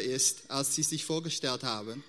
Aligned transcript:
ist, 0.00 0.42
als 0.48 0.74
sie 0.74 0.82
sich 0.82 1.04
vorgestellt 1.04 1.62
haben. 1.62 2.02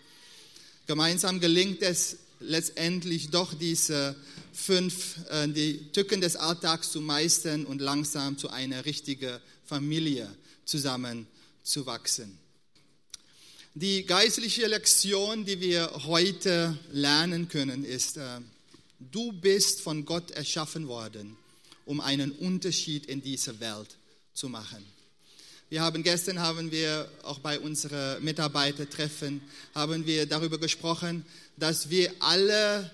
Gemeinsam 0.87 1.39
gelingt 1.39 1.81
es 1.81 2.17
letztendlich 2.39 3.29
doch 3.29 3.53
diese 3.53 4.15
fünf, 4.53 5.17
äh, 5.29 5.47
die 5.47 5.91
Tücken 5.91 6.21
des 6.21 6.35
Alltags 6.35 6.91
zu 6.91 7.01
meistern 7.01 7.65
und 7.65 7.81
langsam 7.81 8.37
zu 8.37 8.49
einer 8.49 8.85
richtigen 8.85 9.39
Familie 9.65 10.29
zusammenzuwachsen. 10.65 12.37
Die 13.75 14.05
geistliche 14.05 14.65
Lektion, 14.67 15.45
die 15.45 15.59
wir 15.59 15.91
heute 16.05 16.77
lernen 16.91 17.49
können, 17.49 17.85
ist, 17.85 18.17
äh, 18.17 18.39
du 18.99 19.31
bist 19.31 19.81
von 19.81 20.05
Gott 20.05 20.31
erschaffen 20.31 20.87
worden, 20.87 21.37
um 21.85 22.01
einen 22.01 22.31
Unterschied 22.31 23.05
in 23.05 23.21
dieser 23.21 23.59
Welt 23.59 23.95
zu 24.33 24.49
machen. 24.49 24.83
Wir 25.71 25.83
haben 25.83 26.01
gestern 26.01 26.39
haben 26.39 26.71
wir 26.71 27.07
auch 27.21 27.37
bei 27.37 27.59
unseren 27.59 28.23
Mitarbeitertreffen 28.23 29.39
haben 29.75 30.07
wir 30.07 30.25
darüber 30.25 30.57
gesprochen, 30.57 31.23
dass 31.57 31.91
wir 31.91 32.11
alle 32.17 32.89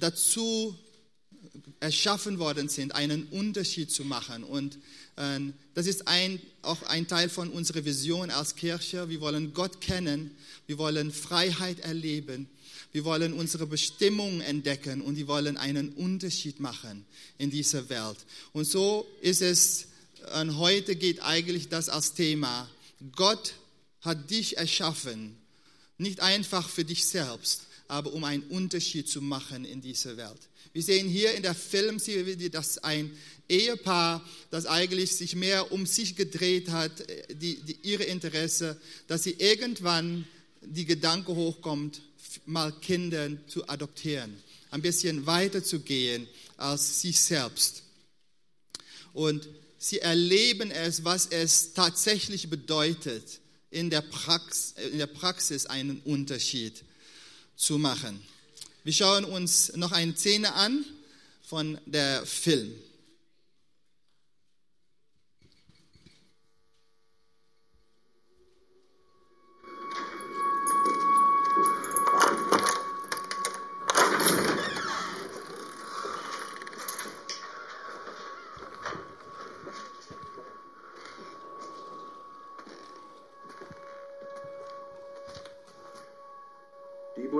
dazu 0.00 0.74
erschaffen 1.80 2.38
worden 2.38 2.70
sind, 2.70 2.94
einen 2.94 3.24
Unterschied 3.24 3.92
zu 3.92 4.06
machen. 4.06 4.42
Und 4.42 4.78
äh, 5.16 5.52
das 5.74 5.86
ist 5.86 6.08
ein, 6.08 6.40
auch 6.62 6.82
ein 6.84 7.06
Teil 7.06 7.28
von 7.28 7.50
unserer 7.50 7.84
Vision 7.84 8.30
als 8.30 8.56
Kirche. 8.56 9.10
Wir 9.10 9.20
wollen 9.20 9.52
Gott 9.52 9.82
kennen, 9.82 10.30
wir 10.66 10.78
wollen 10.78 11.12
Freiheit 11.12 11.80
erleben, 11.80 12.48
wir 12.90 13.04
wollen 13.04 13.34
unsere 13.34 13.66
Bestimmung 13.66 14.40
entdecken 14.40 15.02
und 15.02 15.18
wir 15.18 15.28
wollen 15.28 15.58
einen 15.58 15.90
Unterschied 15.90 16.58
machen 16.58 17.04
in 17.36 17.50
dieser 17.50 17.90
Welt. 17.90 18.16
Und 18.54 18.64
so 18.64 19.06
ist 19.20 19.42
es 19.42 19.87
und 20.40 20.58
heute 20.58 20.96
geht 20.96 21.22
eigentlich 21.22 21.68
das 21.68 21.88
als 21.88 22.14
Thema. 22.14 22.68
Gott 23.14 23.54
hat 24.00 24.30
dich 24.30 24.56
erschaffen, 24.56 25.36
nicht 25.96 26.20
einfach 26.20 26.68
für 26.68 26.84
dich 26.84 27.06
selbst, 27.06 27.62
aber 27.88 28.12
um 28.12 28.24
einen 28.24 28.42
Unterschied 28.44 29.08
zu 29.08 29.20
machen 29.20 29.64
in 29.64 29.80
dieser 29.80 30.16
Welt. 30.16 30.48
Wir 30.72 30.82
sehen 30.82 31.08
hier 31.08 31.34
in 31.34 31.42
der 31.42 31.54
Filmserie, 31.54 32.50
dass 32.50 32.78
ein 32.78 33.10
Ehepaar, 33.48 34.24
das 34.50 34.66
eigentlich 34.66 35.16
sich 35.16 35.34
mehr 35.34 35.72
um 35.72 35.86
sich 35.86 36.14
gedreht 36.14 36.68
hat, 36.68 36.92
die, 37.30 37.56
die, 37.62 37.78
ihre 37.82 38.04
Interesse, 38.04 38.78
dass 39.06 39.24
sie 39.24 39.36
irgendwann 39.38 40.26
die 40.60 40.84
Gedanke 40.84 41.34
hochkommt, 41.34 42.02
mal 42.44 42.72
Kinder 42.80 43.30
zu 43.46 43.68
adoptieren, 43.68 44.36
ein 44.70 44.82
bisschen 44.82 45.26
weiter 45.26 45.64
zu 45.64 45.80
gehen 45.80 46.28
als 46.56 47.00
sich 47.00 47.18
selbst. 47.20 47.82
Und 49.14 49.48
sie 49.78 50.00
erleben 50.00 50.70
es, 50.70 51.04
was 51.04 51.26
es 51.26 51.72
tatsächlich 51.72 52.50
bedeutet, 52.50 53.40
in 53.70 53.90
der, 53.90 54.00
Prax 54.00 54.74
in 54.92 54.98
der 54.98 55.06
Praxis 55.06 55.66
einen 55.66 56.00
Unterschied 56.00 56.84
zu 57.56 57.78
machen. 57.78 58.20
Wir 58.84 58.92
schauen 58.92 59.24
uns 59.24 59.76
noch 59.76 59.92
eine 59.92 60.16
Szene 60.16 60.54
an 60.54 60.84
von 61.42 61.78
der 61.86 62.24
Film. 62.24 62.72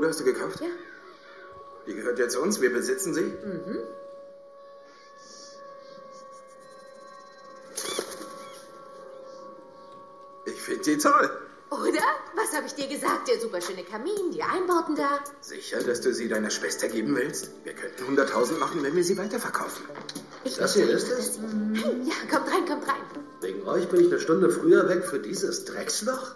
hast 0.09 0.20
du 0.20 0.25
gekauft? 0.25 0.60
Ja. 0.60 0.66
Die 1.87 1.94
gehört 2.29 2.33
jetzt 2.33 2.37
uns, 2.37 2.61
wir 2.61 2.73
besitzen 2.73 3.15
sie? 3.15 3.23
Mhm. 3.23 3.79
Ich 10.47 10.62
finde 10.62 10.83
die 10.84 10.99
toll. 10.99 11.31
Oder? 11.71 12.03
Was 12.34 12.56
habe 12.56 12.67
ich 12.67 12.75
dir 12.75 12.88
gesagt? 12.88 13.28
Der 13.28 13.41
superschöne 13.41 13.84
Kamin, 13.84 14.31
die 14.33 14.43
Einbauten 14.43 14.97
da. 14.97 15.21
Sicher, 15.41 15.83
dass 15.83 16.00
du 16.00 16.15
sie 16.15 16.28
deiner 16.28 16.50
Schwester 16.50 16.88
geben 16.88 17.15
willst? 17.15 17.50
Wir 17.65 17.75
könnten 17.75 18.17
100.000 18.17 18.59
machen, 18.59 18.83
wenn 18.83 18.97
wir 18.97 19.05
sie 19.05 19.19
weiterverkaufen. 19.19 19.84
Ich 20.44 20.56
das 20.56 20.75
hier 20.75 20.88
ist 20.88 21.11
es? 21.11 21.37
Ja, 21.37 22.15
kommt 22.31 22.50
rein, 22.50 22.65
kommt 22.67 22.88
rein. 22.88 23.03
Wegen 23.41 23.67
euch 23.69 23.88
bin 23.88 24.00
ich 24.00 24.06
eine 24.06 24.21
Stunde 24.21 24.50
früher 24.50 24.88
weg 24.88 25.05
für 25.05 25.19
dieses 25.19 25.67
Drecksloch? 25.67 26.34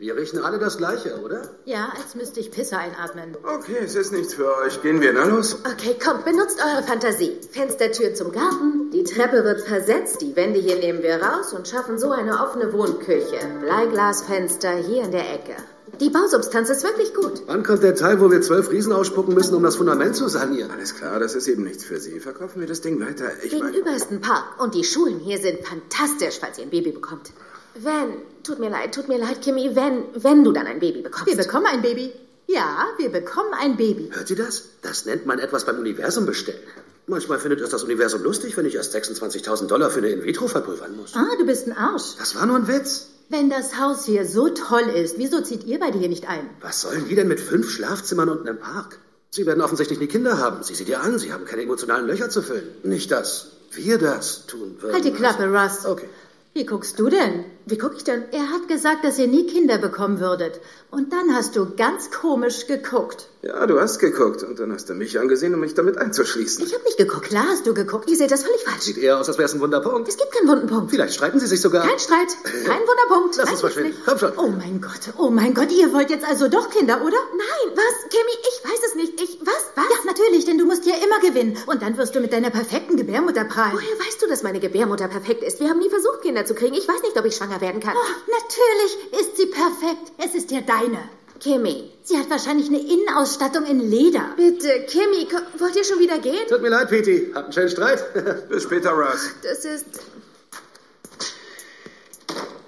Wir 0.00 0.16
riechen 0.16 0.42
alle 0.42 0.58
das 0.58 0.78
Gleiche, 0.78 1.20
oder? 1.22 1.42
Ja, 1.66 1.92
als 1.94 2.14
müsste 2.14 2.40
ich 2.40 2.50
Pisse 2.50 2.78
einatmen. 2.78 3.36
Okay, 3.42 3.76
es 3.84 3.94
ist 3.94 4.12
nichts 4.12 4.32
für 4.32 4.46
euch. 4.56 4.80
Gehen 4.80 5.02
wir, 5.02 5.12
na 5.12 5.24
los? 5.24 5.58
Okay, 5.70 5.94
kommt, 6.02 6.24
benutzt 6.24 6.58
eure 6.58 6.82
Fantasie. 6.84 7.38
Fenstertür 7.50 8.14
zum 8.14 8.32
Garten, 8.32 8.90
die 8.94 9.04
Treppe 9.04 9.44
wird 9.44 9.60
versetzt, 9.60 10.22
die 10.22 10.34
Wände 10.36 10.58
hier 10.58 10.78
nehmen 10.78 11.02
wir 11.02 11.22
raus 11.22 11.52
und 11.52 11.68
schaffen 11.68 11.98
so 11.98 12.12
eine 12.12 12.42
offene 12.42 12.72
Wohnküche. 12.72 13.40
Bleiglasfenster 13.60 14.72
hier 14.76 15.02
in 15.02 15.10
der 15.10 15.34
Ecke. 15.34 15.56
Die 16.00 16.08
Bausubstanz 16.08 16.70
ist 16.70 16.82
wirklich 16.82 17.12
gut. 17.12 17.42
Wann 17.46 17.62
kommt 17.62 17.82
der 17.82 17.94
Teil, 17.94 18.22
wo 18.22 18.30
wir 18.30 18.40
zwölf 18.40 18.70
Riesen 18.70 18.94
ausspucken 18.94 19.34
müssen, 19.34 19.54
um 19.54 19.62
das 19.62 19.76
Fundament 19.76 20.16
zu 20.16 20.28
sanieren? 20.28 20.70
Alles 20.70 20.94
klar, 20.94 21.20
das 21.20 21.34
ist 21.34 21.46
eben 21.46 21.64
nichts 21.64 21.84
für 21.84 22.00
Sie. 22.00 22.20
Verkaufen 22.20 22.60
wir 22.60 22.66
das 22.66 22.80
Ding 22.80 22.98
weiter. 23.06 23.30
Ich 23.42 23.50
Gegenüber 23.50 23.94
ist 23.94 24.10
ein 24.10 24.22
Park 24.22 24.62
und 24.62 24.74
die 24.74 24.84
Schulen 24.84 25.18
hier 25.18 25.36
sind 25.36 25.58
fantastisch, 25.66 26.38
falls 26.40 26.56
ihr 26.56 26.64
ein 26.64 26.70
Baby 26.70 26.92
bekommt. 26.92 27.32
Wenn, 27.74 28.14
tut 28.42 28.58
mir 28.58 28.70
leid, 28.70 28.94
tut 28.94 29.08
mir 29.08 29.18
leid, 29.18 29.42
Kimmy, 29.42 29.74
wenn, 29.74 30.04
wenn 30.14 30.44
du 30.44 30.52
dann 30.52 30.66
ein 30.66 30.80
Baby 30.80 31.02
bekommst. 31.02 31.26
Wir 31.26 31.36
bekommen 31.36 31.66
ein 31.66 31.82
Baby. 31.82 32.12
Ja, 32.46 32.88
wir 32.98 33.10
bekommen 33.10 33.54
ein 33.54 33.76
Baby. 33.76 34.10
Hört 34.12 34.28
ihr 34.30 34.36
das? 34.36 34.64
Das 34.82 35.06
nennt 35.06 35.24
man 35.26 35.38
etwas 35.38 35.64
beim 35.64 35.78
Universum 35.78 36.26
bestellen. 36.26 36.58
Manchmal 37.06 37.38
findet 37.38 37.60
es 37.60 37.70
das 37.70 37.84
Universum 37.84 38.22
lustig, 38.22 38.56
wenn 38.56 38.66
ich 38.66 38.74
erst 38.74 38.94
26.000 38.94 39.66
Dollar 39.66 39.90
für 39.90 39.98
eine 39.98 40.08
In-vitro 40.08 40.48
verpulvern 40.48 40.96
muss. 40.96 41.14
Ah, 41.14 41.36
du 41.38 41.46
bist 41.46 41.66
ein 41.66 41.76
Arsch. 41.76 42.16
Das 42.18 42.34
war 42.34 42.46
nur 42.46 42.56
ein 42.56 42.68
Witz. 42.68 43.08
Wenn 43.28 43.48
das 43.50 43.78
Haus 43.78 44.04
hier 44.04 44.26
so 44.26 44.48
toll 44.48 44.88
ist, 44.94 45.16
wieso 45.16 45.40
zieht 45.40 45.64
ihr 45.64 45.78
beide 45.78 45.98
hier 45.98 46.08
nicht 46.08 46.28
ein? 46.28 46.50
Was 46.60 46.80
sollen 46.80 47.06
die 47.08 47.14
denn 47.14 47.28
mit 47.28 47.38
fünf 47.38 47.70
Schlafzimmern 47.70 48.28
und 48.28 48.40
einem 48.48 48.58
Park? 48.58 48.98
Sie 49.30 49.46
werden 49.46 49.60
offensichtlich 49.60 50.00
nie 50.00 50.08
Kinder 50.08 50.38
haben. 50.38 50.64
Sieh 50.64 50.74
sie 50.74 50.84
dir 50.84 51.00
an, 51.00 51.18
sie 51.20 51.32
haben 51.32 51.44
keine 51.44 51.62
emotionalen 51.62 52.08
Löcher 52.08 52.30
zu 52.30 52.42
füllen. 52.42 52.68
Nicht, 52.82 53.12
dass 53.12 53.52
wir 53.72 53.98
das 53.98 54.46
tun 54.46 54.76
würden. 54.80 54.94
Halt 54.94 55.04
die 55.04 55.12
Klappe, 55.12 55.44
Russ. 55.46 55.86
Okay. 55.86 56.08
Wie 56.52 56.66
guckst 56.66 56.98
du 56.98 57.08
denn? 57.08 57.44
Wie 57.70 57.78
guck 57.78 57.96
ich 57.96 58.02
denn? 58.02 58.24
Er 58.32 58.50
hat 58.50 58.66
gesagt, 58.66 59.04
dass 59.04 59.16
ihr 59.18 59.28
nie 59.28 59.46
Kinder 59.46 59.78
bekommen 59.78 60.18
würdet. 60.18 60.60
Und 60.90 61.12
dann 61.12 61.34
hast 61.36 61.54
du 61.54 61.76
ganz 61.76 62.10
komisch 62.10 62.66
geguckt. 62.66 63.28
Ja, 63.42 63.64
du 63.66 63.80
hast 63.80 64.00
geguckt 64.00 64.42
und 64.42 64.58
dann 64.58 64.72
hast 64.72 64.90
du 64.90 64.94
mich 64.94 65.18
angesehen, 65.18 65.54
um 65.54 65.60
mich 65.60 65.72
damit 65.72 65.96
einzuschließen. 65.96 66.62
Ich 66.66 66.74
habe 66.74 66.84
nicht 66.84 66.98
geguckt. 66.98 67.26
Klar 67.28 67.46
hast 67.48 67.66
du 67.66 67.72
geguckt. 67.72 68.10
Ihr 68.10 68.16
seht 68.16 68.30
das 68.30 68.42
völlig 68.42 68.62
falsch. 68.64 68.82
Sieht 68.82 68.98
eher 68.98 69.18
aus, 69.18 69.28
als 69.28 69.38
wäre 69.38 69.48
es 69.48 69.54
ein 69.54 69.60
Wunderpunkt. 69.60 70.08
Es 70.08 70.18
gibt 70.18 70.32
keinen 70.32 70.48
wunden 70.48 70.66
Punkt. 70.66 70.90
Vielleicht 70.90 71.14
streiten 71.14 71.38
sie 71.38 71.46
sich 71.46 71.60
sogar. 71.60 71.86
Kein 71.86 71.98
Streit. 71.98 72.28
Kein 72.66 72.80
Wunderpunkt. 72.80 73.36
Lass 73.36 73.50
uns 73.50 73.60
verschwinden. 73.60 73.96
Komm 74.04 74.18
schon. 74.18 74.32
Oh 74.36 74.48
mein 74.48 74.80
Gott. 74.80 75.14
Oh 75.16 75.30
mein 75.30 75.54
Gott. 75.54 75.70
Ihr 75.70 75.92
wollt 75.92 76.10
jetzt 76.10 76.28
also 76.28 76.48
doch 76.48 76.68
Kinder, 76.70 77.00
oder? 77.02 77.16
Nein. 77.32 77.76
Was? 77.76 78.10
Kimmy, 78.10 78.32
ich 78.42 78.70
weiß 78.70 78.80
es 78.88 78.94
nicht. 78.96 79.20
Ich, 79.22 79.38
was? 79.42 79.64
Was? 79.76 79.84
Ja, 79.88 80.04
natürlich, 80.04 80.44
denn 80.44 80.58
du 80.58 80.66
musst 80.66 80.84
ja 80.84 80.96
immer 80.96 81.20
gewinnen. 81.20 81.56
Und 81.66 81.82
dann 81.82 81.96
wirst 81.96 82.14
du 82.14 82.20
mit 82.20 82.32
deiner 82.32 82.50
perfekten 82.50 82.96
Gebärmutter 82.96 83.44
prahlen. 83.44 83.72
Woher 83.72 84.06
weißt 84.06 84.20
du, 84.20 84.26
dass 84.26 84.42
meine 84.42 84.60
Gebärmutter 84.60 85.08
perfekt 85.08 85.44
ist? 85.44 85.60
Wir 85.60 85.70
haben 85.70 85.78
nie 85.78 85.88
versucht, 85.88 86.22
Kinder 86.22 86.44
zu 86.44 86.54
kriegen. 86.54 86.74
Ich 86.74 86.88
weiß 86.88 87.02
nicht, 87.02 87.16
ob 87.16 87.24
ich 87.24 87.36
schwanger 87.36 87.59
werden 87.60 87.80
kann. 87.80 87.94
Oh, 87.96 88.32
natürlich 88.32 89.20
ist 89.20 89.36
sie 89.36 89.46
perfekt. 89.46 90.12
Es 90.18 90.34
ist 90.34 90.50
ja 90.50 90.60
deine. 90.60 90.98
Kimmy. 91.40 91.90
Sie 92.02 92.18
hat 92.18 92.28
wahrscheinlich 92.28 92.68
eine 92.68 92.80
Innenausstattung 92.80 93.64
in 93.64 93.80
Leder. 93.80 94.34
Bitte, 94.36 94.84
Kimmy, 94.86 95.26
wollt 95.58 95.74
ihr 95.74 95.84
schon 95.84 95.98
wieder 95.98 96.18
gehen? 96.18 96.46
Tut 96.48 96.60
mir 96.60 96.68
leid, 96.68 96.90
Petey. 96.90 97.32
Habt 97.34 97.44
einen 97.44 97.52
schönen 97.52 97.70
Streit. 97.70 98.48
Bis 98.48 98.64
später, 98.64 98.90
Russ. 98.92 99.30
Das 99.42 99.64
ist... 99.64 99.86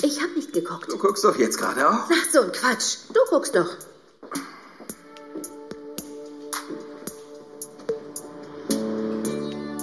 Ich 0.03 0.21
hab 0.21 0.35
nicht 0.35 0.53
geguckt. 0.53 0.91
Du 0.91 0.99
guckst 0.99 1.23
doch 1.23 1.37
jetzt 1.39 1.59
gerade 1.59 1.89
auch. 1.89 2.09
Ach, 2.11 2.31
so 2.33 2.41
ein 2.41 2.53
Quatsch. 2.53 2.97
Du 3.13 3.21
guckst 3.31 3.55
doch. 3.55 3.69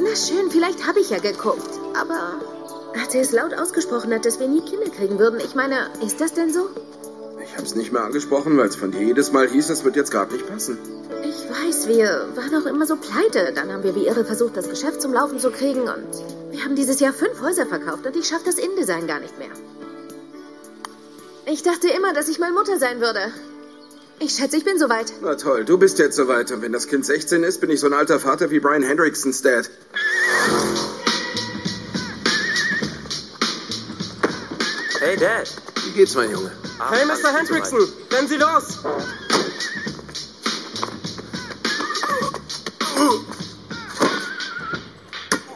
Na 0.02 0.16
schön, 0.16 0.50
vielleicht 0.50 0.86
habe 0.88 1.00
ich 1.00 1.10
ja 1.10 1.20
geguckt. 1.20 1.80
Aber 1.94 2.42
als 2.96 3.14
er 3.16 3.22
es 3.22 3.32
laut 3.32 3.54
ausgesprochen 3.54 4.14
hat, 4.14 4.26
dass 4.26 4.40
wir 4.40 4.48
nie 4.48 4.62
Kinder 4.62 4.90
kriegen 4.90 5.20
würden, 5.20 5.40
ich 5.40 5.56
meine, 5.56 5.90
ist 6.06 6.22
das 6.22 6.34
denn 6.34 6.54
so? 6.54 6.70
Ich 7.44 7.58
hab's 7.58 7.76
nicht 7.76 7.92
mehr 7.92 8.04
angesprochen, 8.04 8.58
weil 8.58 8.68
es 8.68 8.76
von 8.76 8.92
dir 8.92 9.02
jedes 9.02 9.32
Mal 9.32 9.48
hieß, 9.48 9.70
es 9.70 9.84
wird 9.84 9.96
jetzt 9.96 10.12
gerade 10.12 10.34
nicht 10.34 10.48
passen. 10.48 10.78
Ich 11.24 11.50
weiß, 11.50 11.88
wir 11.88 12.28
waren 12.36 12.56
auch 12.62 12.66
immer 12.66 12.86
so 12.86 12.96
pleite. 12.96 13.52
Dann 13.54 13.72
haben 13.72 13.84
wir 13.84 13.96
wie 13.96 14.08
irre 14.08 14.24
versucht, 14.26 14.56
das 14.56 14.70
Geschäft 14.70 15.02
zum 15.02 15.14
Laufen 15.14 15.40
zu 15.40 15.52
kriegen 15.52 15.82
und 15.82 16.08
wir 16.52 16.64
haben 16.64 16.76
dieses 16.76 17.00
Jahr 17.00 17.14
fünf 17.14 17.42
Häuser 17.42 17.66
verkauft 17.66 18.06
und 18.06 18.16
ich 18.16 18.28
schaffe 18.28 18.46
das 18.46 18.56
InDesign 18.56 19.08
gar 19.08 19.20
nicht 19.20 19.38
mehr. 19.40 19.50
Ich 21.46 21.64
dachte 21.64 21.90
immer, 21.90 22.14
dass 22.14 22.30
ich 22.30 22.38
mal 22.38 22.52
Mutter 22.52 22.78
sein 22.78 23.02
würde. 23.02 23.32
Ich 24.20 24.34
schätze, 24.34 24.58
ich 24.58 24.66
bin 24.66 24.78
soweit. 24.78 25.14
Na 25.22 25.36
toll, 25.36 25.64
du 25.66 25.78
bist 25.78 25.98
jetzt 25.98 26.18
soweit. 26.18 26.52
Und 26.52 26.62
wenn 26.62 26.74
das 26.74 26.88
Kind 26.88 27.06
16 27.06 27.44
ist, 27.44 27.62
bin 27.62 27.70
ich 27.70 27.80
so 27.80 27.88
ein 27.88 27.94
alter 27.94 28.20
Vater 28.20 28.52
wie 28.52 28.60
Brian 28.60 28.84
Hendricksons 28.84 29.42
Dad. 29.42 29.70
Hey, 35.00 35.16
Dad. 35.16 35.50
Wie 35.86 35.92
geht's, 35.92 36.14
mein 36.14 36.30
Junge? 36.30 36.52
Hey, 36.90 37.06
Mr. 37.06 37.34
Hendrickson, 37.34 37.80
rennen 38.12 38.28
Sie 38.28 38.36
los! 38.36 38.84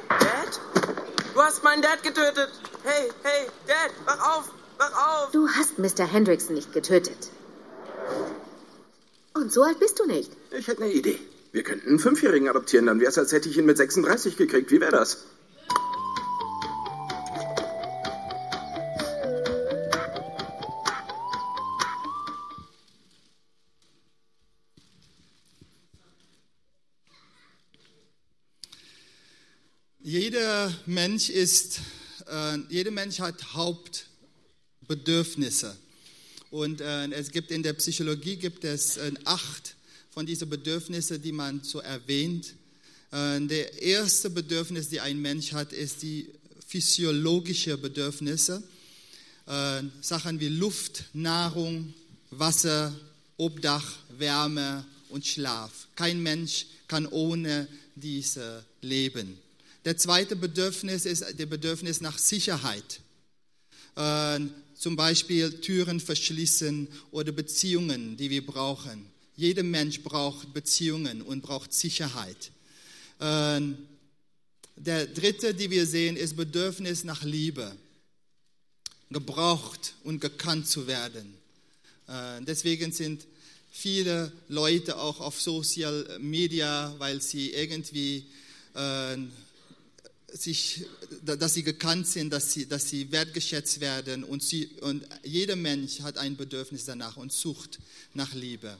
Dad? 0.07 0.59
Du 1.33 1.41
hast 1.41 1.61
meinen 1.61 1.81
Dad 1.81 2.01
getötet! 2.03 2.51
Hey, 2.83 3.09
hey, 3.23 3.47
Dad, 3.67 3.91
wach 4.05 4.37
auf! 4.37 4.49
Wach 4.77 4.93
auf! 4.93 5.31
Du 5.31 5.49
hast 5.49 5.77
Mr. 5.77 6.05
Hendrickson 6.05 6.55
nicht 6.55 6.71
getötet. 6.71 7.29
Und 9.33 9.51
so 9.51 9.63
alt 9.63 9.77
bist 9.77 9.99
du 9.99 10.05
nicht. 10.05 10.31
Ich 10.51 10.69
hätte 10.69 10.83
eine 10.83 10.93
Idee. 10.93 11.19
Wir 11.51 11.63
könnten 11.63 11.89
einen 11.89 11.99
Fünfjährigen 11.99 12.47
adoptieren, 12.47 12.85
dann 12.85 13.01
wär's, 13.01 13.17
als 13.17 13.33
hätte 13.33 13.49
ich 13.49 13.57
ihn 13.57 13.65
mit 13.65 13.75
36 13.75 14.37
gekriegt. 14.37 14.71
Wie 14.71 14.79
wäre 14.79 14.91
das? 14.91 15.25
Mensch 31.05 31.29
ist, 31.29 31.81
äh, 32.31 32.59
jeder 32.69 32.91
Mensch 32.91 33.19
hat 33.19 33.55
Hauptbedürfnisse. 33.55 35.75
Und 36.49 36.79
äh, 36.79 37.11
es 37.11 37.31
gibt 37.31 37.51
in 37.51 37.61
der 37.61 37.73
Psychologie 37.73 38.37
gibt 38.37 38.63
es 38.63 38.95
äh, 38.95 39.11
acht 39.25 39.75
von 40.11 40.25
diesen 40.25 40.49
Bedürfnissen, 40.49 41.21
die 41.21 41.33
man 41.33 41.61
so 41.61 41.81
erwähnt. 41.81 42.53
Äh, 43.11 43.41
der 43.41 43.81
erste 43.81 44.29
Bedürfnis, 44.29 44.87
die 44.87 45.01
ein 45.01 45.21
Mensch 45.21 45.51
hat, 45.51 45.73
ist 45.73 46.03
die 46.03 46.29
physiologische 46.65 47.77
Bedürfnisse. 47.77 48.63
Äh, 49.45 49.81
Sachen 49.99 50.39
wie 50.39 50.47
Luft, 50.47 51.03
Nahrung, 51.11 51.93
Wasser, 52.31 52.97
Obdach, 53.35 53.97
Wärme 54.17 54.85
und 55.09 55.27
Schlaf. 55.27 55.89
Kein 55.97 56.23
Mensch 56.23 56.65
kann 56.87 57.07
ohne 57.07 57.67
diese 57.93 58.63
leben. 58.79 59.37
Der 59.85 59.97
zweite 59.97 60.35
Bedürfnis 60.35 61.05
ist 61.05 61.37
der 61.37 61.45
Bedürfnis 61.45 61.99
nach 61.99 62.17
Sicherheit. 62.17 63.01
Äh, 63.95 64.39
zum 64.75 64.95
Beispiel 64.95 65.59
Türen 65.61 65.99
verschließen 65.99 66.87
oder 67.11 67.31
Beziehungen, 67.31 68.17
die 68.17 68.29
wir 68.29 68.45
brauchen. 68.45 69.05
Jeder 69.35 69.63
Mensch 69.63 70.01
braucht 70.01 70.53
Beziehungen 70.53 71.21
und 71.21 71.41
braucht 71.41 71.73
Sicherheit. 71.73 72.51
Äh, 73.19 73.61
der 74.75 75.07
dritte, 75.07 75.53
die 75.53 75.69
wir 75.69 75.85
sehen, 75.85 76.15
ist 76.15 76.35
Bedürfnis 76.35 77.03
nach 77.03 77.23
Liebe. 77.23 77.75
Gebraucht 79.09 79.93
und 80.03 80.21
gekannt 80.21 80.67
zu 80.67 80.87
werden. 80.87 81.33
Äh, 82.07 82.41
deswegen 82.41 82.91
sind 82.91 83.25
viele 83.71 84.31
Leute 84.47 84.97
auch 84.97 85.19
auf 85.19 85.41
Social 85.41 86.19
Media, 86.19 86.95
weil 86.99 87.21
sie 87.21 87.51
irgendwie 87.51 88.25
äh, 88.75 89.17
sich, 90.33 90.85
dass 91.23 91.53
sie 91.53 91.63
gekannt 91.63 92.07
sind, 92.07 92.31
dass 92.31 92.51
sie, 92.51 92.65
dass 92.65 92.89
sie 92.89 93.11
wertgeschätzt 93.11 93.79
werden 93.79 94.23
und, 94.23 94.43
sie, 94.43 94.69
und 94.81 95.05
jeder 95.23 95.55
Mensch 95.55 96.01
hat 96.01 96.17
ein 96.17 96.35
Bedürfnis 96.35 96.85
danach 96.85 97.17
und 97.17 97.31
sucht 97.31 97.79
nach 98.13 98.33
Liebe. 98.33 98.77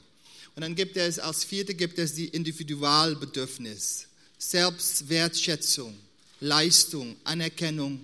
Und 0.56 0.62
dann 0.62 0.74
gibt 0.74 0.96
es 0.96 1.18
als 1.18 1.44
vierte 1.44 1.74
gibt 1.74 1.98
es 1.98 2.14
die 2.14 2.28
Individualbedürfnis, 2.28 4.06
Selbstwertschätzung, 4.38 5.96
Leistung, 6.40 7.16
Anerkennung 7.24 8.00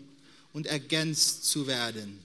und 0.53 0.67
ergänzt 0.67 1.45
zu 1.45 1.67
werden. 1.67 2.21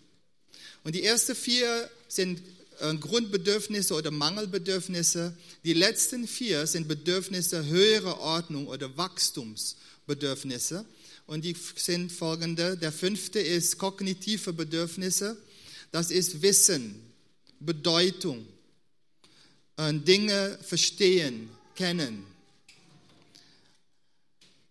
Und 0.83 0.95
die 0.95 1.03
ersten 1.03 1.35
vier 1.35 1.89
sind 2.07 2.41
äh, 2.79 2.93
Grundbedürfnisse 2.95 3.93
oder 3.93 4.11
Mangelbedürfnisse. 4.11 5.35
Die 5.63 5.73
letzten 5.73 6.27
vier 6.27 6.67
sind 6.67 6.87
Bedürfnisse 6.87 7.65
höherer 7.65 8.19
Ordnung 8.19 8.67
oder 8.67 8.95
Wachstumsbedürfnisse. 8.95 10.85
Und 11.27 11.43
die 11.43 11.55
sind 11.75 12.11
folgende. 12.11 12.77
Der 12.77 12.91
fünfte 12.91 13.39
ist 13.39 13.77
kognitive 13.77 14.53
Bedürfnisse. 14.53 15.37
Das 15.91 16.11
ist 16.11 16.41
Wissen, 16.41 17.01
Bedeutung, 17.59 18.45
äh, 19.77 19.93
Dinge 19.93 20.57
verstehen, 20.61 21.49
kennen. 21.75 22.25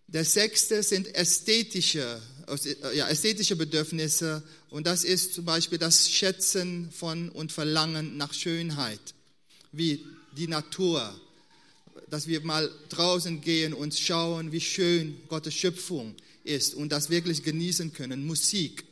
Der 0.07 0.23
sechste 0.23 0.81
sind 0.83 1.13
ästhetische, 1.15 2.21
äh, 2.47 2.97
ja, 2.97 3.09
ästhetische 3.09 3.55
Bedürfnisse 3.55 4.43
und 4.69 4.87
das 4.87 5.03
ist 5.03 5.33
zum 5.33 5.45
Beispiel 5.45 5.77
das 5.77 6.09
Schätzen 6.09 6.91
von 6.91 7.29
und 7.29 7.51
Verlangen 7.51 8.17
nach 8.17 8.33
Schönheit, 8.33 9.01
wie 9.71 10.05
die 10.37 10.47
Natur, 10.47 11.19
dass 12.09 12.27
wir 12.27 12.41
mal 12.41 12.71
draußen 12.89 13.41
gehen 13.41 13.73
und 13.73 13.95
schauen, 13.95 14.51
wie 14.51 14.61
schön 14.61 15.17
Gottes 15.27 15.55
Schöpfung 15.55 16.15
ist 16.45 16.75
und 16.75 16.91
das 16.91 17.09
wirklich 17.09 17.43
genießen 17.43 17.93
können. 17.93 18.25
Musik, 18.25 18.85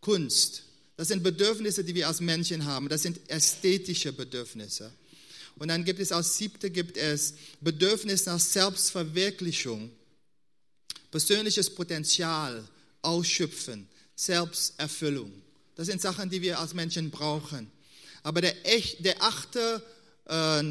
Kunst, 0.00 0.64
das 0.96 1.08
sind 1.08 1.22
Bedürfnisse, 1.22 1.82
die 1.82 1.94
wir 1.94 2.08
als 2.08 2.20
Menschen 2.20 2.66
haben. 2.66 2.88
Das 2.88 3.02
sind 3.02 3.18
ästhetische 3.30 4.12
Bedürfnisse. 4.12 4.92
Und 5.56 5.68
dann 5.68 5.84
gibt 5.84 6.00
es 6.00 6.12
als 6.12 6.36
siebte 6.36 6.70
gibt 6.70 6.96
es 6.96 7.34
Bedürfnis 7.60 8.26
nach 8.26 8.38
Selbstverwirklichung, 8.38 9.90
persönliches 11.10 11.70
Potenzial 11.70 12.62
ausschöpfen, 13.02 13.88
Selbsterfüllung. 14.14 15.32
Das 15.74 15.86
sind 15.86 16.02
Sachen, 16.02 16.28
die 16.28 16.42
wir 16.42 16.58
als 16.58 16.74
Menschen 16.74 17.10
brauchen. 17.10 17.70
Aber 18.22 18.42
der, 18.42 18.66
echt, 18.66 19.02
der 19.04 19.22
achte 19.22 19.82
äh, 20.26 20.62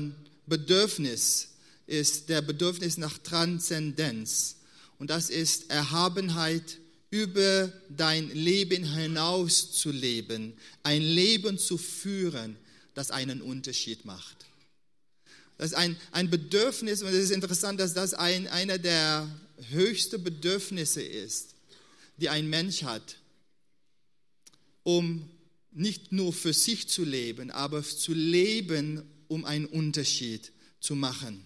Bedürfnis 0.46 1.50
ist 1.88 2.30
der 2.30 2.44
Bedürfnis 2.44 2.98
nach 2.98 3.18
Transzendenz. 3.18 4.58
Und 5.00 5.10
das 5.10 5.30
ist 5.30 5.72
Erhabenheit 5.72 6.78
über 7.10 7.72
dein 7.90 8.30
Leben 8.30 8.84
hinaus 8.84 9.72
zu 9.72 9.92
leben, 9.92 10.54
ein 10.84 11.02
Leben 11.02 11.58
zu 11.58 11.78
führen, 11.78 12.56
das 12.94 13.10
einen 13.10 13.42
Unterschied 13.42 14.06
macht. 14.06 14.46
Das 15.58 15.72
ist 15.72 15.78
ein, 15.78 15.98
ein 16.12 16.30
Bedürfnis, 16.30 17.02
und 17.02 17.10
es 17.10 17.16
ist 17.16 17.32
interessant, 17.32 17.80
dass 17.80 17.94
das 17.94 18.14
ein, 18.14 18.48
einer 18.48 18.78
der 18.78 19.28
höchsten 19.72 20.24
Bedürfnisse 20.24 21.02
ist, 21.02 21.56
die 22.18 22.30
ein 22.30 22.50
Mensch 22.50 22.84
hat, 22.84 23.18
um 24.84 25.30
nicht 25.72 26.12
nur 26.12 26.34
für 26.34 26.54
sich 26.54 26.88
zu 26.90 27.04
leben, 27.04 27.52
aber 27.52 27.84
zu 27.84 28.14
leben, 28.14 29.04
um 29.28 29.46
einen 29.46 29.66
Unterschied 29.66 30.52
zu 30.80 30.96
machen. 30.96 31.46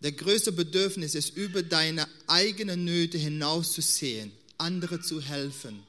Der 0.00 0.12
größte 0.12 0.52
Bedürfnis 0.52 1.14
ist, 1.14 1.36
über 1.36 1.62
deine 1.62 2.06
eigenen 2.26 2.84
Nöte 2.84 3.18
hinauszusehen, 3.18 4.32
andere 4.56 5.00
zu 5.00 5.20
helfen. 5.20 5.82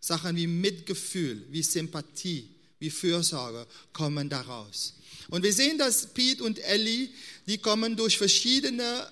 Sachen 0.00 0.34
wie 0.36 0.48
Mitgefühl, 0.48 1.44
wie 1.50 1.62
Sympathie, 1.62 2.48
wie 2.80 2.90
Fürsorge 2.90 3.66
kommen 3.92 4.28
daraus. 4.28 4.94
Und 5.28 5.44
wir 5.44 5.52
sehen, 5.52 5.78
dass 5.78 6.12
Pete 6.12 6.42
und 6.42 6.58
Ellie, 6.58 7.10
die 7.46 7.58
kommen 7.58 7.96
durch 7.96 8.18
verschiedene 8.18 9.08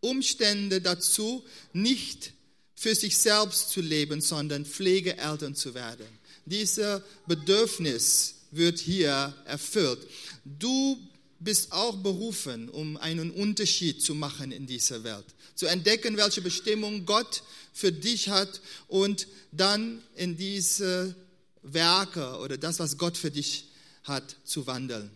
Umstände 0.00 0.82
dazu, 0.82 1.42
nicht 1.72 2.32
für 2.74 2.94
sich 2.94 3.16
selbst 3.16 3.70
zu 3.70 3.80
leben, 3.80 4.20
sondern 4.20 4.66
Pflegeeltern 4.66 5.54
zu 5.54 5.72
werden. 5.72 6.06
Dieses 6.44 7.00
Bedürfnis 7.26 8.34
wird 8.50 8.78
hier 8.78 9.34
erfüllt. 9.46 10.06
Du 10.44 10.98
bist 11.40 11.72
auch 11.72 11.96
berufen, 11.96 12.68
um 12.68 12.96
einen 12.96 13.30
Unterschied 13.30 14.02
zu 14.02 14.14
machen 14.14 14.52
in 14.52 14.66
dieser 14.66 15.04
Welt. 15.04 15.24
Zu 15.54 15.66
entdecken, 15.66 16.16
welche 16.16 16.40
Bestimmung 16.40 17.06
Gott 17.06 17.42
für 17.72 17.92
dich 17.92 18.28
hat 18.28 18.60
und 18.88 19.26
dann 19.52 20.02
in 20.16 20.36
diese 20.36 21.14
Werke 21.62 22.38
oder 22.38 22.56
das, 22.58 22.78
was 22.78 22.98
Gott 22.98 23.16
für 23.16 23.30
dich 23.30 23.66
hat, 24.04 24.36
zu 24.44 24.66
wandeln. 24.66 25.10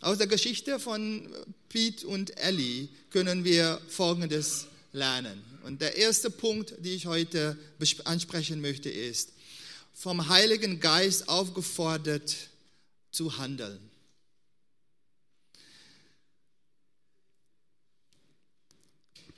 Aus 0.00 0.18
der 0.18 0.26
Geschichte 0.26 0.78
von 0.78 1.28
Pete 1.68 2.06
und 2.06 2.38
Ellie 2.38 2.88
können 3.10 3.44
wir 3.44 3.80
Folgendes 3.88 4.66
lernen. 4.92 5.42
Und 5.64 5.80
der 5.80 5.96
erste 5.96 6.30
Punkt, 6.30 6.74
den 6.78 6.94
ich 6.94 7.06
heute 7.06 7.58
ansprechen 8.04 8.60
möchte, 8.60 8.90
ist, 8.90 9.32
vom 9.92 10.28
Heiligen 10.28 10.78
Geist 10.78 11.28
aufgefordert 11.28 12.36
zu 13.10 13.36
handeln. 13.38 13.87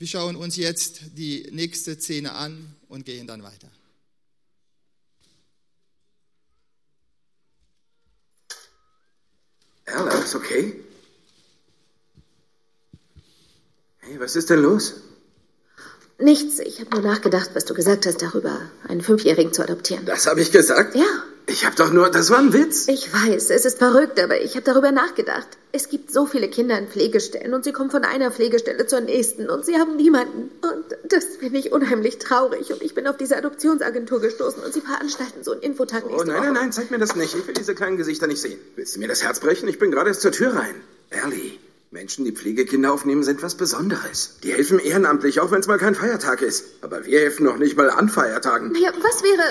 Wir 0.00 0.06
schauen 0.06 0.34
uns 0.34 0.56
jetzt 0.56 1.18
die 1.18 1.46
nächste 1.52 1.94
Szene 2.00 2.32
an 2.32 2.74
und 2.88 3.04
gehen 3.04 3.26
dann 3.26 3.42
weiter. 3.42 3.68
Al, 9.84 10.08
alles 10.08 10.34
okay? 10.34 10.82
Hey, 13.98 14.18
was 14.18 14.36
ist 14.36 14.48
denn 14.48 14.60
los? 14.60 14.94
Nichts. 16.18 16.60
Ich 16.60 16.80
habe 16.80 16.92
nur 16.92 17.02
nachgedacht, 17.02 17.50
was 17.52 17.66
du 17.66 17.74
gesagt 17.74 18.06
hast 18.06 18.22
darüber, 18.22 18.58
einen 18.88 19.02
Fünfjährigen 19.02 19.52
zu 19.52 19.62
adoptieren. 19.62 20.06
Das 20.06 20.26
habe 20.26 20.40
ich 20.40 20.50
gesagt? 20.50 20.94
Ja. 20.94 21.24
Ich 21.46 21.64
habe 21.66 21.74
doch 21.76 21.90
nur, 21.92 22.10
das 22.10 22.30
war 22.30 22.38
ein 22.38 22.52
Witz. 22.52 22.86
Ich 22.88 23.12
weiß, 23.12 23.50
es 23.50 23.64
ist 23.64 23.78
verrückt, 23.78 24.20
aber 24.20 24.40
ich 24.40 24.52
habe 24.54 24.62
darüber 24.64 24.92
nachgedacht. 24.92 25.48
Es 25.72 25.88
gibt 25.88 26.12
so 26.12 26.26
viele 26.26 26.48
Kinder 26.48 26.78
in 26.78 26.88
Pflegestellen 26.88 27.54
und 27.54 27.64
sie 27.64 27.72
kommen 27.72 27.90
von 27.90 28.04
einer 28.04 28.30
Pflegestelle 28.30 28.86
zur 28.86 29.00
nächsten 29.00 29.48
und 29.50 29.64
sie 29.64 29.76
haben 29.76 29.96
niemanden. 29.96 30.50
Und 30.62 30.84
das 31.12 31.24
finde 31.38 31.58
ich 31.58 31.72
unheimlich 31.72 32.18
traurig. 32.18 32.72
Und 32.72 32.82
ich 32.82 32.94
bin 32.94 33.06
auf 33.08 33.16
diese 33.16 33.36
Adoptionsagentur 33.36 34.20
gestoßen 34.20 34.62
und 34.62 34.72
sie 34.72 34.80
veranstalten 34.80 35.42
so 35.42 35.52
einen 35.52 35.62
Infotag 35.62 36.04
Oh 36.06 36.10
nächste 36.10 36.26
nein, 36.28 36.36
Woche. 36.36 36.44
nein, 36.46 36.54
nein, 36.54 36.72
zeig 36.72 36.90
mir 36.90 36.98
das 36.98 37.16
nicht. 37.16 37.34
Ich 37.34 37.46
will 37.46 37.54
diese 37.54 37.74
kleinen 37.74 37.96
Gesichter 37.96 38.26
nicht 38.26 38.40
sehen. 38.40 38.58
Willst 38.76 38.94
du 38.96 39.00
mir 39.00 39.08
das 39.08 39.22
Herz 39.24 39.40
brechen? 39.40 39.68
Ich 39.68 39.78
bin 39.78 39.90
gerade 39.90 40.08
erst 40.10 40.22
zur 40.22 40.32
Tür 40.32 40.54
rein. 40.54 40.74
Ehrlich, 41.10 41.58
Menschen, 41.90 42.24
die 42.24 42.32
Pflegekinder 42.32 42.92
aufnehmen, 42.92 43.24
sind 43.24 43.42
was 43.42 43.56
Besonderes. 43.56 44.36
Die 44.44 44.52
helfen 44.52 44.78
ehrenamtlich, 44.78 45.40
auch 45.40 45.50
wenn 45.50 45.60
es 45.60 45.66
mal 45.66 45.78
kein 45.78 45.96
Feiertag 45.96 46.42
ist. 46.42 46.64
Aber 46.82 47.04
wir 47.06 47.18
helfen 47.18 47.44
noch 47.44 47.56
nicht 47.56 47.76
mal 47.76 47.90
an 47.90 48.08
Feiertagen. 48.08 48.70
Naja, 48.72 48.92
was 49.02 49.22
wäre, 49.24 49.42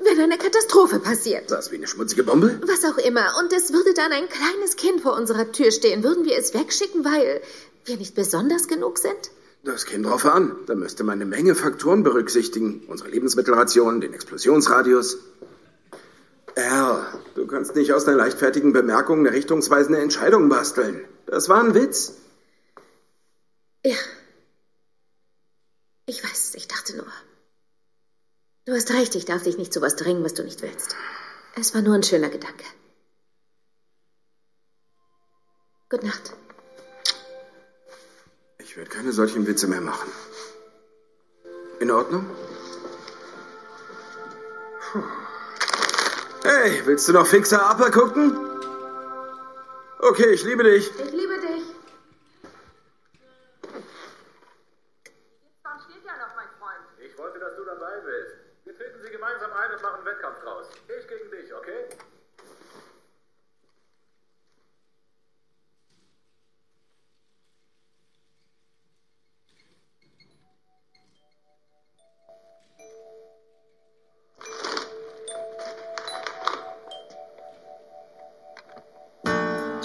wenn 0.00 0.20
eine 0.20 0.38
Katastrophe 0.38 1.00
passiert? 1.00 1.50
Das 1.50 1.70
wie 1.70 1.76
eine 1.76 1.86
schmutzige 1.86 2.22
Bombe? 2.22 2.60
Was 2.66 2.84
auch 2.84 2.98
immer. 2.98 3.34
Und 3.38 3.52
es 3.52 3.72
würde 3.72 3.94
dann 3.94 4.12
ein 4.12 4.28
kleines 4.28 4.76
Kind 4.76 5.00
vor 5.00 5.16
unserer 5.16 5.50
Tür 5.52 5.70
stehen. 5.70 6.02
Würden 6.02 6.24
wir 6.24 6.36
es 6.36 6.54
wegschicken, 6.54 7.04
weil 7.04 7.40
wir 7.84 7.96
nicht 7.96 8.14
besonders 8.14 8.68
genug 8.68 8.98
sind? 8.98 9.30
Das 9.64 9.84
käme 9.84 10.08
drauf 10.08 10.24
an. 10.24 10.56
Da 10.66 10.74
müsste 10.74 11.02
man 11.02 11.14
eine 11.14 11.24
Menge 11.24 11.54
Faktoren 11.54 12.02
berücksichtigen. 12.02 12.84
Unsere 12.86 13.10
Lebensmittelration, 13.10 14.00
den 14.00 14.14
Explosionsradius. 14.14 15.18
Al, 16.54 17.04
du 17.34 17.46
kannst 17.46 17.74
nicht 17.74 17.92
aus 17.92 18.06
einer 18.06 18.16
leichtfertigen 18.16 18.72
Bemerkung 18.72 19.20
eine 19.20 19.32
richtungsweisende 19.32 20.00
Entscheidung 20.00 20.48
basteln. 20.48 21.04
Das 21.26 21.48
war 21.48 21.62
ein 21.62 21.74
Witz. 21.74 22.12
Ja. 23.84 23.96
Ich 26.06 26.22
weiß, 26.22 26.54
ich 26.54 26.68
dachte 26.68 26.96
nur. 26.96 27.06
Du 28.66 28.74
hast 28.74 28.90
recht, 28.90 29.14
ich 29.14 29.24
darf 29.24 29.44
dich 29.44 29.58
nicht 29.58 29.72
zu 29.72 29.80
was 29.80 29.94
drängen, 29.94 30.24
was 30.24 30.34
du 30.34 30.42
nicht 30.42 30.60
willst. 30.60 30.96
Es 31.54 31.72
war 31.72 31.82
nur 31.82 31.94
ein 31.94 32.02
schöner 32.02 32.28
Gedanke. 32.28 32.64
Gute 35.88 36.04
Nacht. 36.04 36.34
Ich 38.58 38.76
werde 38.76 38.90
keine 38.90 39.12
solchen 39.12 39.46
Witze 39.46 39.68
mehr 39.68 39.80
machen. 39.80 40.10
In 41.78 41.92
Ordnung? 41.92 42.26
Puh. 44.80 45.04
Hey, 46.42 46.82
willst 46.86 47.06
du 47.06 47.12
noch 47.12 47.26
Fixer 47.26 47.70
Upper 47.70 47.92
gucken? 47.92 48.36
Okay, 50.00 50.32
ich 50.32 50.42
liebe 50.42 50.64
dich. 50.64 50.90
Ich 50.90 51.12
liebe 51.12 51.25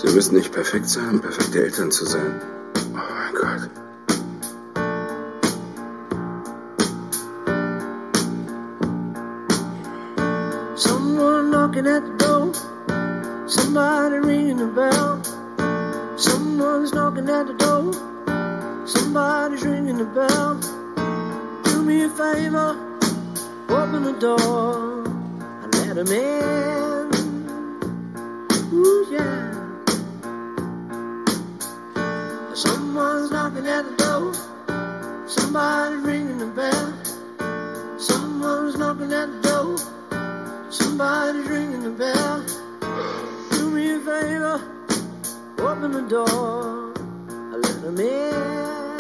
Sie 0.04 0.12
müssen 0.16 0.36
nicht 0.36 0.52
perfekt 0.52 0.90
sein, 0.90 1.22
perfekte 1.22 1.64
Eltern 1.64 1.92
zu 1.92 2.06
sein. 2.06 2.42
Oh 2.96 2.98
mein 2.98 3.36
Gott. 3.36 3.70
Someone 10.76 11.52
knocking 11.52 11.86
at 11.86 12.04
the 12.04 12.18
door. 12.18 12.52
Somebody 13.46 14.18
ringing 14.18 14.58
the 14.58 14.66
bell. 14.66 15.22
Someone's 16.18 16.94
knocking 16.94 17.30
at 17.30 17.46
the 17.46 17.54
door. 17.54 17.94
Somebody's 18.88 19.64
ringing 19.64 19.98
the 19.98 20.06
bell. 20.06 20.60
Do 21.64 21.84
me 21.84 22.06
a 22.06 22.10
favor. 22.10 22.76
Open 23.70 24.04
the 24.04 24.14
door 24.14 25.04
and 25.62 25.76
let 25.76 25.98
him 25.98 26.08
in. 26.08 26.91
Knocking 33.62 33.68
at 33.68 33.98
the 33.98 34.04
door. 34.04 34.34
Somebody 35.28 35.96
ringing 35.98 36.38
the 36.38 36.48
bell. 36.48 36.94
Someone's 38.00 38.78
knocking 38.78 39.14
at 39.14 39.30
the 39.32 39.42
door. 39.48 39.78
Somebody's 40.72 41.48
ringing 41.48 41.84
the 41.84 41.92
bell. 41.92 42.44
Do 43.52 43.70
me 43.70 43.94
a 43.94 44.00
favor. 44.00 44.62
Open 45.60 45.92
the 45.92 46.02
door. 46.02 46.94
Let 47.52 47.82
them 47.82 48.00
in. 48.00 48.98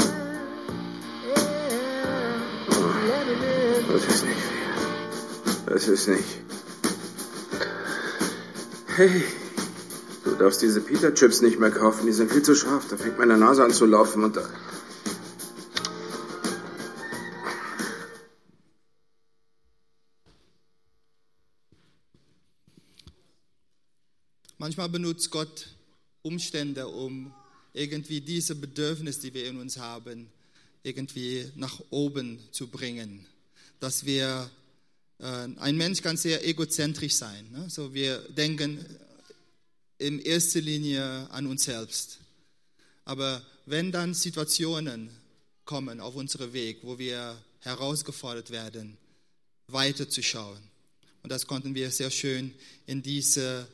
Let 3.07 3.25
them 3.25 3.43
in. 3.43 3.85
Viel. 3.99 4.35
Das 5.65 5.87
ist 5.87 6.07
nicht. 6.07 6.39
Hey, 8.97 9.23
darfst 10.41 10.61
diese 10.63 10.81
Pita-Chips 10.81 11.41
nicht 11.41 11.59
mehr 11.59 11.69
kaufen. 11.69 12.07
Die 12.07 12.11
sind 12.11 12.31
viel 12.31 12.41
zu 12.41 12.55
scharf. 12.55 12.87
Da 12.89 12.97
fängt 12.97 13.17
meine 13.19 13.37
Nase 13.37 13.63
an 13.63 13.71
zu 13.71 13.85
laufen 13.85 14.23
und 14.23 14.35
da. 14.35 14.49
Manchmal 24.57 24.89
benutzt 24.89 25.29
Gott 25.29 25.67
Umstände, 26.23 26.87
um 26.87 27.33
irgendwie 27.73 28.21
diese 28.21 28.55
Bedürfnisse, 28.55 29.21
die 29.21 29.33
wir 29.33 29.47
in 29.47 29.59
uns 29.59 29.77
haben, 29.77 30.27
irgendwie 30.81 31.51
nach 31.55 31.79
oben 31.91 32.39
zu 32.51 32.67
bringen. 32.67 33.27
Dass 33.79 34.05
wir, 34.05 34.49
äh, 35.19 35.47
ein 35.57 35.77
Mensch 35.77 36.01
kann 36.01 36.17
sehr 36.17 36.47
egozentrisch 36.47 37.15
sein. 37.15 37.47
Ne? 37.51 37.69
So 37.69 37.93
wir 37.93 38.17
denken 38.29 38.83
in 40.01 40.19
erster 40.19 40.61
Linie 40.61 41.29
an 41.29 41.45
uns 41.45 41.65
selbst. 41.65 42.17
Aber 43.05 43.45
wenn 43.67 43.91
dann 43.91 44.13
Situationen 44.15 45.09
kommen 45.63 45.99
auf 45.99 46.15
unserem 46.15 46.53
Weg, 46.53 46.79
wo 46.81 46.97
wir 46.97 47.37
herausgefordert 47.59 48.49
werden, 48.49 48.97
weiterzuschauen, 49.67 50.59
und 51.21 51.31
das 51.31 51.45
konnten 51.45 51.75
wir 51.75 51.91
sehr 51.91 52.09
schön 52.09 52.51
in 52.87 53.03
diesem 53.03 53.65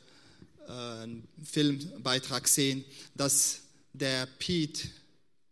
äh, 0.68 1.06
Filmbeitrag 1.42 2.46
sehen, 2.46 2.84
dass 3.14 3.60
der 3.94 4.26
Pete 4.26 4.86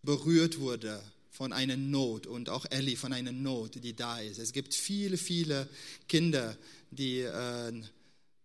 berührt 0.03 0.59
wurde 0.59 1.03
von 1.31 1.55
einer 1.55 1.79
Not 1.79 2.27
und 2.27 2.51
auch 2.51 2.67
Ellie 2.71 2.97
von 2.97 3.15
einer 3.15 3.33
Not, 3.33 3.83
die 3.83 3.97
da 3.97 4.21
ist. 4.21 4.39
Es 4.39 4.53
gibt 4.53 4.75
viele, 4.75 5.17
viele 5.17 5.69
Kinder, 6.07 6.55
die, 6.91 7.21
äh, 7.21 7.73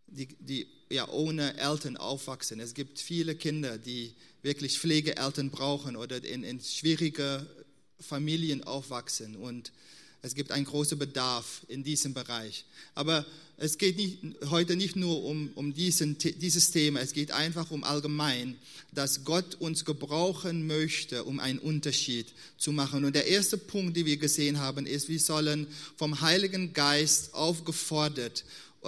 die, 0.07 0.27
die 0.39 0.67
ja, 0.91 1.07
ohne 1.09 1.57
Eltern 1.57 1.97
aufwachsen. 1.97 2.59
Es 2.59 2.73
gibt 2.73 2.99
viele 2.99 3.35
Kinder, 3.35 3.77
die 3.77 4.13
wirklich 4.41 4.77
Pflegeeltern 4.79 5.49
brauchen 5.49 5.95
oder 5.95 6.23
in, 6.23 6.43
in 6.43 6.59
schwierige 6.59 7.45
Familien 7.99 8.63
aufwachsen. 8.63 9.35
Und 9.35 9.71
es 10.21 10.35
gibt 10.35 10.51
einen 10.51 10.65
großen 10.65 10.99
Bedarf 10.99 11.61
in 11.67 11.83
diesem 11.83 12.13
Bereich. 12.13 12.65
Aber 12.93 13.25
es 13.57 13.77
geht 13.77 13.97
nicht, 13.97 14.19
heute 14.49 14.75
nicht 14.75 14.95
nur 14.95 15.23
um, 15.23 15.51
um 15.55 15.73
diesen, 15.73 16.17
dieses 16.17 16.71
Thema, 16.71 16.99
es 16.99 17.13
geht 17.13 17.31
einfach 17.31 17.69
um 17.71 17.83
allgemein, 17.83 18.57
dass 18.91 19.23
Gott 19.23 19.55
uns 19.55 19.85
gebrauchen 19.85 20.65
möchte, 20.65 21.23
um 21.23 21.39
einen 21.39 21.59
Unterschied 21.59 22.33
zu 22.57 22.71
machen. 22.71 23.05
Und 23.05 23.15
der 23.15 23.27
erste 23.27 23.57
Punkt, 23.57 23.95
den 23.97 24.05
wir 24.07 24.17
gesehen 24.17 24.59
haben, 24.59 24.85
ist, 24.85 25.09
wir 25.09 25.19
sollen 25.19 25.67
vom 25.95 26.21
Heiligen 26.21 26.73
Geist 26.73 27.33
aufgefordert 27.33 28.45
äh, 28.83 28.87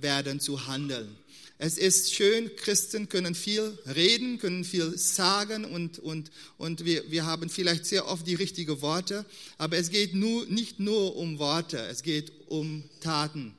werden 0.00 0.40
zu 0.40 0.66
handeln. 0.66 1.16
Es 1.62 1.76
ist 1.76 2.14
schön, 2.14 2.56
Christen 2.56 3.10
können 3.10 3.34
viel 3.34 3.78
reden, 3.94 4.38
können 4.38 4.64
viel 4.64 4.96
sagen 4.96 5.66
und, 5.66 5.98
und, 5.98 6.30
und 6.56 6.86
wir, 6.86 7.10
wir 7.10 7.26
haben 7.26 7.50
vielleicht 7.50 7.84
sehr 7.84 8.08
oft 8.08 8.26
die 8.26 8.34
richtigen 8.34 8.80
Worte, 8.80 9.26
aber 9.58 9.76
es 9.76 9.90
geht 9.90 10.14
nur, 10.14 10.46
nicht 10.46 10.80
nur 10.80 11.16
um 11.16 11.38
Worte, 11.38 11.78
es 11.78 12.02
geht 12.02 12.32
um 12.48 12.84
Taten. 13.02 13.54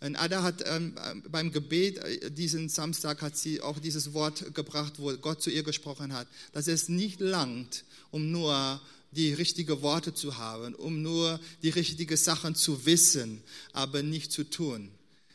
Und 0.00 0.16
Ada 0.16 0.42
hat 0.42 0.64
ähm, 0.64 0.94
beim 1.30 1.52
Gebet 1.52 1.98
äh, 1.98 2.30
diesen 2.30 2.70
Samstag 2.70 3.20
hat 3.20 3.36
sie 3.36 3.60
auch 3.60 3.78
dieses 3.78 4.14
Wort 4.14 4.54
gebracht, 4.54 4.94
wo 4.96 5.14
Gott 5.18 5.42
zu 5.42 5.50
ihr 5.50 5.64
gesprochen 5.64 6.14
hat, 6.14 6.26
dass 6.54 6.66
es 6.66 6.88
nicht 6.88 7.20
langt, 7.20 7.84
um 8.10 8.30
nur 8.30 8.80
die 9.10 9.34
richtigen 9.34 9.82
Worte 9.82 10.14
zu 10.14 10.38
haben, 10.38 10.74
um 10.74 11.02
nur 11.02 11.38
die 11.62 11.68
richtigen 11.68 12.16
Sachen 12.16 12.54
zu 12.54 12.86
wissen, 12.86 13.42
aber 13.74 14.02
nicht 14.02 14.32
zu 14.32 14.44
tun. 14.44 14.90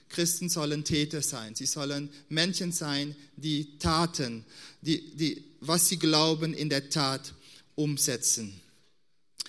Christen 0.10 0.50
sollen 0.50 0.84
Täter 0.84 1.22
sein. 1.22 1.56
Sie 1.56 1.66
sollen 1.66 2.10
Menschen 2.30 2.72
sein, 2.72 3.16
die 3.38 3.78
Taten, 3.78 4.44
die, 4.82 5.16
die, 5.16 5.44
was 5.62 5.88
sie 5.88 5.98
glauben, 5.98 6.54
in 6.54 6.70
der 6.70 6.90
Tat 6.90 7.34
umsetzen. 7.76 8.60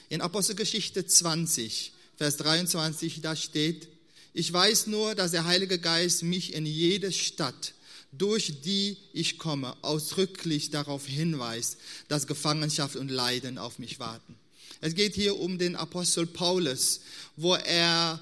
In 0.08 0.20
Apostelgeschichte 0.20 1.06
20, 1.06 1.92
Vers 2.16 2.36
23, 2.36 3.20
da 3.22 3.34
steht, 3.34 3.88
ich 4.32 4.52
weiß 4.52 4.86
nur, 4.86 5.14
dass 5.14 5.32
der 5.32 5.46
Heilige 5.46 5.78
Geist 5.78 6.22
mich 6.22 6.54
in 6.54 6.66
jede 6.66 7.10
Stadt, 7.10 7.74
durch 8.12 8.60
die 8.62 8.96
ich 9.12 9.38
komme, 9.38 9.76
ausdrücklich 9.82 10.70
darauf 10.70 11.06
hinweist, 11.06 11.78
dass 12.08 12.26
Gefangenschaft 12.26 12.96
und 12.96 13.08
Leiden 13.10 13.58
auf 13.58 13.78
mich 13.78 13.98
warten. 13.98 14.36
Es 14.80 14.94
geht 14.94 15.14
hier 15.14 15.38
um 15.38 15.58
den 15.58 15.76
Apostel 15.76 16.26
Paulus, 16.26 17.00
wo 17.36 17.54
er 17.54 18.20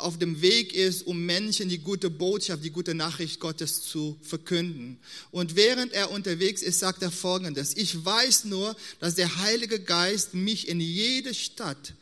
auf 0.00 0.18
dem 0.18 0.40
Weg 0.40 0.72
ist, 0.72 1.06
um 1.06 1.26
Menschen 1.26 1.68
die 1.68 1.78
gute 1.78 2.10
Botschaft, 2.10 2.64
die 2.64 2.70
gute 2.70 2.94
Nachricht 2.94 3.40
Gottes 3.40 3.82
zu 3.82 4.18
verkünden. 4.22 4.98
Und 5.30 5.56
während 5.56 5.92
er 5.92 6.10
unterwegs 6.10 6.62
ist, 6.62 6.78
sagt 6.78 7.02
er 7.02 7.10
Folgendes. 7.10 7.76
Ich 7.76 8.04
weiß 8.04 8.44
nur, 8.44 8.76
dass 9.00 9.14
der 9.14 9.36
Heilige 9.36 9.80
Geist 9.80 10.34
mich 10.34 10.68
in 10.68 10.80
jede 10.80 11.34
Stadt 11.34 11.94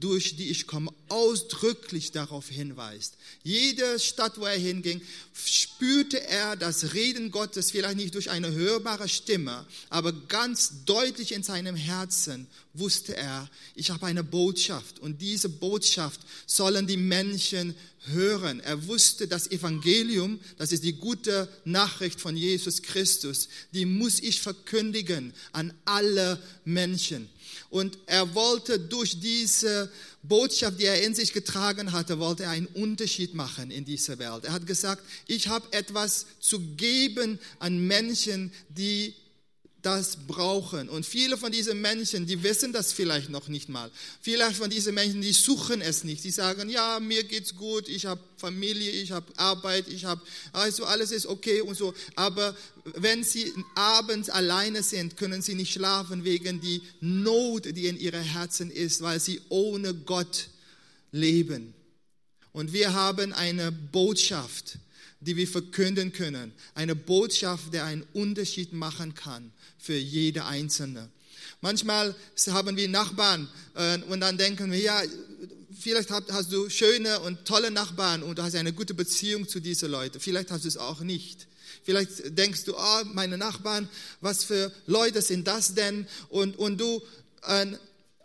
durch 0.00 0.36
die 0.36 0.50
ich 0.50 0.66
komme, 0.66 0.92
ausdrücklich 1.08 2.10
darauf 2.10 2.48
hinweist. 2.48 3.14
Jede 3.44 3.98
Stadt, 3.98 4.38
wo 4.38 4.44
er 4.44 4.58
hinging, 4.58 5.00
spürte 5.32 6.20
er 6.26 6.56
das 6.56 6.94
Reden 6.94 7.30
Gottes 7.30 7.70
vielleicht 7.70 7.96
nicht 7.96 8.14
durch 8.14 8.30
eine 8.30 8.50
hörbare 8.52 9.08
Stimme, 9.08 9.64
aber 9.88 10.12
ganz 10.12 10.84
deutlich 10.84 11.32
in 11.32 11.42
seinem 11.42 11.76
Herzen 11.76 12.46
wusste 12.74 13.16
er, 13.16 13.48
ich 13.74 13.90
habe 13.90 14.06
eine 14.06 14.24
Botschaft 14.24 14.98
und 14.98 15.20
diese 15.20 15.48
Botschaft 15.48 16.20
sollen 16.46 16.86
die 16.86 16.96
Menschen 16.96 17.74
hören. 18.06 18.60
Er 18.60 18.86
wusste, 18.86 19.28
das 19.28 19.50
Evangelium, 19.50 20.40
das 20.56 20.72
ist 20.72 20.84
die 20.84 20.94
gute 20.94 21.48
Nachricht 21.64 22.20
von 22.20 22.36
Jesus 22.36 22.82
Christus, 22.82 23.48
die 23.72 23.84
muss 23.84 24.20
ich 24.20 24.40
verkündigen 24.40 25.32
an 25.52 25.72
alle 25.84 26.40
Menschen. 26.64 27.28
Und 27.70 27.98
er 28.06 28.34
wollte 28.34 28.78
durch 28.78 29.20
diese 29.20 29.90
Botschaft, 30.22 30.80
die 30.80 30.86
er 30.86 31.02
in 31.02 31.14
sich 31.14 31.32
getragen 31.32 31.92
hatte, 31.92 32.18
wollte 32.18 32.44
er 32.44 32.50
einen 32.50 32.66
Unterschied 32.66 33.34
machen 33.34 33.70
in 33.70 33.84
dieser 33.84 34.18
Welt. 34.18 34.44
Er 34.44 34.52
hat 34.52 34.66
gesagt, 34.66 35.02
ich 35.26 35.48
habe 35.48 35.66
etwas 35.72 36.26
zu 36.40 36.60
geben 36.60 37.38
an 37.58 37.78
Menschen, 37.86 38.52
die 38.70 39.14
das 39.82 40.16
brauchen. 40.26 40.88
Und 40.88 41.06
viele 41.06 41.36
von 41.36 41.52
diesen 41.52 41.80
Menschen, 41.80 42.26
die 42.26 42.42
wissen 42.42 42.72
das 42.72 42.92
vielleicht 42.92 43.28
noch 43.30 43.48
nicht 43.48 43.68
mal. 43.68 43.90
Viele 44.20 44.50
von 44.52 44.68
diesen 44.68 44.94
Menschen, 44.94 45.20
die 45.20 45.32
suchen 45.32 45.80
es 45.80 46.02
nicht. 46.04 46.24
Die 46.24 46.30
sagen, 46.30 46.68
ja, 46.68 46.98
mir 46.98 47.22
geht's 47.24 47.54
gut, 47.54 47.88
ich 47.88 48.06
habe 48.06 48.20
Familie, 48.36 48.90
ich 48.90 49.12
habe 49.12 49.26
Arbeit, 49.36 49.86
ich 49.88 50.04
habe, 50.04 50.20
also 50.52 50.84
alles 50.84 51.12
ist 51.12 51.26
okay 51.26 51.60
und 51.60 51.76
so. 51.76 51.94
Aber 52.16 52.56
wenn 52.84 53.22
sie 53.22 53.52
abends 53.74 54.30
alleine 54.30 54.82
sind, 54.82 55.16
können 55.16 55.42
sie 55.42 55.54
nicht 55.54 55.72
schlafen 55.72 56.24
wegen 56.24 56.60
die 56.60 56.82
Not, 57.00 57.64
die 57.76 57.86
in 57.86 57.98
ihren 57.98 58.22
Herzen 58.22 58.70
ist, 58.70 59.00
weil 59.00 59.20
sie 59.20 59.40
ohne 59.48 59.94
Gott 59.94 60.48
leben. 61.12 61.72
Und 62.52 62.72
wir 62.72 62.94
haben 62.94 63.32
eine 63.32 63.70
Botschaft, 63.70 64.78
die 65.20 65.36
wir 65.36 65.46
verkünden 65.46 66.12
können. 66.12 66.52
Eine 66.74 66.96
Botschaft, 66.96 67.72
der 67.72 67.84
einen 67.84 68.02
Unterschied 68.12 68.72
machen 68.72 69.14
kann 69.14 69.52
für 69.78 69.96
jede 69.96 70.44
Einzelne. 70.44 71.08
Manchmal 71.60 72.14
haben 72.48 72.76
wir 72.76 72.88
Nachbarn 72.88 73.48
äh, 73.74 73.98
und 74.08 74.20
dann 74.20 74.38
denken 74.38 74.70
wir, 74.70 74.78
ja, 74.78 75.02
vielleicht 75.78 76.10
hast 76.10 76.52
du 76.52 76.68
schöne 76.68 77.20
und 77.20 77.44
tolle 77.44 77.70
Nachbarn 77.70 78.22
und 78.22 78.38
du 78.38 78.42
hast 78.42 78.54
eine 78.54 78.72
gute 78.72 78.94
Beziehung 78.94 79.48
zu 79.48 79.60
diesen 79.60 79.90
Leuten. 79.90 80.20
Vielleicht 80.20 80.50
hast 80.50 80.64
du 80.64 80.68
es 80.68 80.76
auch 80.76 81.00
nicht. 81.00 81.46
Vielleicht 81.84 82.36
denkst 82.38 82.64
du, 82.64 82.76
oh, 82.76 83.04
meine 83.12 83.38
Nachbarn, 83.38 83.88
was 84.20 84.44
für 84.44 84.72
Leute 84.86 85.22
sind 85.22 85.46
das 85.46 85.74
denn? 85.74 86.06
Und, 86.28 86.58
und 86.58 86.78
du, 86.78 87.02
äh, 87.46 87.66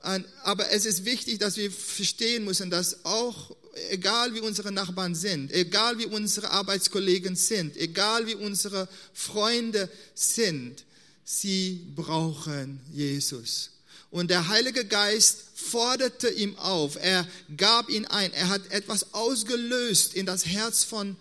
äh, 0.04 0.20
aber 0.44 0.72
es 0.72 0.86
ist 0.86 1.06
wichtig, 1.06 1.40
dass 1.40 1.58
wir 1.58 1.72
verstehen 1.72 2.46
müssen, 2.46 2.70
dass 2.70 3.06
auch 3.06 3.56
egal 3.90 4.34
wie 4.34 4.42
unsere 4.42 4.72
Nachbarn 4.72 5.16
sind, 5.16 5.52
egal 5.52 5.98
wie 5.98 6.06
unsere 6.06 6.52
Arbeitskollegen 6.52 7.36
sind, 7.36 7.78
egal 7.78 8.28
wie 8.28 8.36
unsere 8.36 8.88
Freunde 9.14 9.90
sind, 10.14 10.84
sie 11.24 11.86
brauchen 11.96 12.80
Jesus. 12.92 13.72
Und 14.12 14.30
der 14.30 14.48
Heilige 14.48 14.86
Geist 14.86 15.40
forderte 15.56 16.30
ihm 16.30 16.56
auf, 16.58 16.98
er 17.02 17.28
gab 17.58 17.90
ihn 17.90 18.06
ein, 18.06 18.32
er 18.34 18.50
hat 18.50 18.72
etwas 18.72 19.14
ausgelöst 19.14 20.14
in 20.14 20.26
das 20.26 20.46
Herz 20.46 20.84
von 20.84 21.16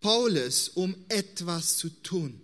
Paulus, 0.00 0.70
um 0.70 0.94
etwas 1.08 1.76
zu 1.76 1.90
tun. 2.02 2.40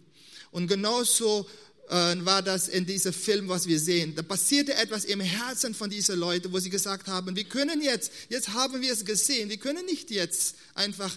Und 0.51 0.69
genauso 0.69 1.49
äh, 1.89 2.15
war 2.25 2.43
das 2.43 2.69
in 2.69 2.85
diesem 2.85 3.13
Film, 3.13 3.49
was 3.49 3.67
wir 3.67 3.81
sehen. 3.81 4.15
Da 4.15 4.23
passierte 4.23 4.75
etwas 4.75 5.05
im 5.05 5.21
Herzen 5.21 5.75
von 5.75 5.91
diesen 5.91 6.19
Leuten, 6.19 6.53
wo 6.53 6.59
sie 6.59 6.71
gesagt 6.71 7.09
haben, 7.09 7.35
wir 7.35 7.45
können 7.45 7.81
jetzt, 7.81 8.13
jetzt 8.29 8.51
haben 8.51 8.81
wir 8.83 8.93
es 8.93 9.05
gesehen, 9.05 9.49
wir 9.49 9.57
können 9.57 9.87
nicht 9.87 10.11
jetzt 10.11 10.57
einfach 10.75 11.17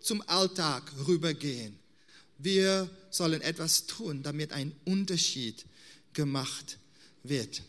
zum 0.00 0.22
Alltag 0.28 0.82
rübergehen. 1.06 1.78
Wir 2.38 2.88
sollen 3.14 3.40
etwas 3.40 3.86
tun, 3.86 4.22
damit 4.22 4.52
ein 4.52 4.72
Unterschied 4.84 5.64
gemacht 6.12 6.78
wird. 7.22 7.62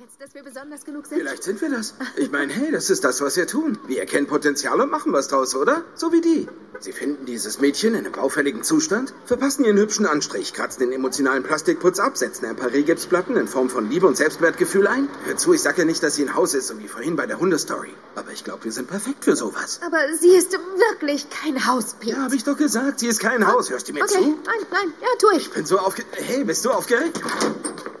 Jetzt, 0.00 0.20
dass 0.20 0.34
wir 0.34 0.42
besonders 0.42 0.84
genug 0.84 1.06
sind? 1.06 1.18
Vielleicht 1.18 1.42
sind 1.42 1.60
wir 1.60 1.70
das. 1.70 1.94
Ich 2.16 2.30
meine, 2.30 2.52
hey, 2.52 2.70
das 2.70 2.88
ist 2.90 3.04
das, 3.04 3.20
was 3.20 3.36
wir 3.36 3.46
tun. 3.46 3.78
Wir 3.86 4.00
erkennen 4.00 4.26
Potenzial 4.26 4.80
und 4.80 4.90
machen 4.90 5.12
was 5.12 5.28
draus, 5.28 5.56
oder? 5.56 5.82
So 5.94 6.12
wie 6.12 6.20
die. 6.20 6.48
Sie 6.80 6.92
finden 6.92 7.26
dieses 7.26 7.60
Mädchen 7.60 7.94
in 7.94 8.04
einem 8.04 8.12
baufälligen 8.12 8.62
Zustand, 8.62 9.12
verpassen 9.24 9.64
ihren 9.64 9.78
hübschen 9.78 10.06
Anstrich, 10.06 10.52
kratzen 10.52 10.80
den 10.80 10.92
emotionalen 10.92 11.42
Plastikputz 11.42 11.98
ab, 11.98 12.16
setzen 12.16 12.46
ein 12.46 12.54
paar 12.54 12.72
Regipsplatten 12.72 13.36
in 13.36 13.48
Form 13.48 13.68
von 13.68 13.90
Liebe 13.90 14.06
und 14.06 14.16
Selbstwertgefühl 14.16 14.86
ein. 14.86 15.08
Hör 15.24 15.36
zu, 15.36 15.52
ich 15.52 15.62
sag 15.62 15.78
ja 15.78 15.84
nicht, 15.84 16.02
dass 16.02 16.14
sie 16.14 16.22
ein 16.22 16.34
Haus 16.34 16.54
ist, 16.54 16.68
so 16.68 16.78
wie 16.78 16.86
vorhin 16.86 17.16
bei 17.16 17.26
der 17.26 17.40
Hundestory. 17.40 17.92
Aber 18.14 18.30
ich 18.30 18.44
glaube, 18.44 18.64
wir 18.64 18.72
sind 18.72 18.88
perfekt 18.88 19.24
für 19.24 19.34
sowas. 19.34 19.80
Aber 19.84 19.98
sie 20.14 20.30
ist 20.30 20.52
wirklich 20.52 21.28
kein 21.30 21.66
Haus, 21.66 21.94
Pete. 21.98 22.12
Ja, 22.12 22.24
hab 22.24 22.32
ich 22.32 22.44
doch 22.44 22.56
gesagt, 22.56 23.00
sie 23.00 23.08
ist 23.08 23.18
kein 23.18 23.46
Haus. 23.46 23.70
Hörst 23.70 23.88
du 23.88 23.92
mir 23.92 24.04
okay. 24.04 24.14
zu? 24.14 24.20
nein, 24.20 24.66
nein, 24.70 24.92
ja, 25.00 25.08
tu 25.18 25.26
ich. 25.36 25.48
Ich 25.48 25.50
bin 25.50 25.66
so 25.66 25.78
aufgeregt. 25.78 26.14
Hey, 26.16 26.44
bist 26.44 26.64
du 26.64 26.70
aufgeregt? 26.70 27.20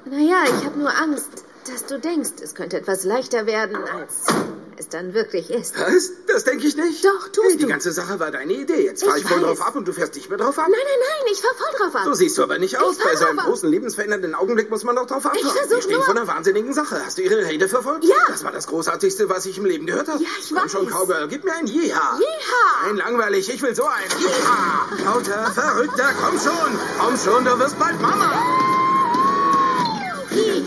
Naja, 0.04 0.44
ich 0.46 0.64
habe 0.64 0.78
nur 0.78 0.96
Angst, 0.96 1.44
dass 1.68 1.86
du 1.86 1.98
denkst, 1.98 2.30
es 2.42 2.54
könnte 2.54 2.76
etwas 2.78 3.04
leichter 3.04 3.46
werden, 3.46 3.76
als 3.76 4.14
es 4.76 4.88
dann 4.88 5.12
wirklich 5.12 5.50
ist. 5.50 5.74
Was? 5.78 6.12
Das 6.28 6.44
denke 6.44 6.66
ich 6.66 6.76
nicht. 6.76 7.04
Doch, 7.04 7.28
tust 7.28 7.48
hey, 7.48 7.56
die 7.56 7.64
du. 7.64 7.68
ganze 7.68 7.90
Sache 7.90 8.20
war 8.20 8.30
deine 8.30 8.52
Idee. 8.52 8.84
Jetzt 8.84 9.04
fahr 9.04 9.16
Ich 9.16 9.24
ich, 9.24 9.28
voll 9.28 9.38
weiß. 9.42 9.58
drauf 9.58 9.66
ab 9.66 9.74
und 9.76 9.88
du 9.88 9.92
fährst 9.92 10.14
nicht 10.14 10.28
mehr 10.28 10.38
drauf 10.38 10.56
ab. 10.58 10.66
Nein, 10.70 10.78
nein, 10.80 10.98
nein, 11.00 11.32
ich 11.32 11.40
fahr 11.40 11.50
voll 11.56 11.78
drauf 11.78 11.94
ab. 11.96 12.02
So 12.04 12.14
siehst 12.14 12.38
du 12.38 12.42
aber 12.44 12.58
nicht 12.58 12.78
aus. 12.80 12.96
Ich 12.98 13.02
Bei 13.04 13.16
so 13.16 13.26
einem 13.26 13.38
großen, 13.38 13.68
lebensverändernden 13.68 14.34
Augenblick 14.36 14.70
muss 14.70 14.84
man 14.84 14.94
doch 14.94 15.06
drauf 15.06 15.26
abfahren. 15.26 15.50
versuch 15.56 15.70
Wir 15.76 15.82
stehen 15.82 16.02
vor 16.02 16.14
einer 16.16 16.28
wahnsinnigen 16.28 16.72
Sache. 16.72 17.02
Hast 17.04 17.18
du 17.18 17.22
ihre 17.22 17.44
Rede 17.46 17.68
verfolgt? 17.68 18.04
Ja. 18.04 18.14
Das 18.28 18.44
war 18.44 18.52
das 18.52 18.68
Großartigste, 18.68 19.28
was 19.28 19.46
ich 19.46 19.58
im 19.58 19.64
Leben 19.64 19.86
gehört 19.86 20.06
habe. 20.08 20.22
Ja, 20.22 20.28
ich 20.38 20.54
Komm 20.54 20.68
schon, 20.68 20.86
weiß. 20.86 20.92
Cowgirl, 20.92 21.26
gib 21.28 21.44
mir 21.44 21.54
ein 21.54 21.66
Yeehaw. 21.66 22.18
Yeehaw. 22.20 22.88
Ein 22.90 22.96
langweilig, 22.98 23.48
ich 23.52 23.60
will 23.62 23.74
so 23.74 23.84
ein 23.84 24.08
Yeehaw. 24.20 25.04
Lauter, 25.04 25.50
verrückter, 25.52 26.10
komm 26.22 26.38
schon. 26.38 26.78
Komm 27.00 27.16
schon, 27.18 27.44
du 27.44 27.58
wirst 27.58 27.76
bald 27.80 28.00
Mama. 28.00 28.32
Pete. 30.30 30.62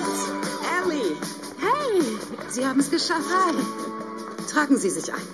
Sie 2.51 2.67
haben 2.67 2.81
es 2.81 2.91
geschafft. 2.91 3.29
Tragen 4.51 4.77
Sie 4.77 4.89
sich 4.89 5.13
ein. 5.13 5.27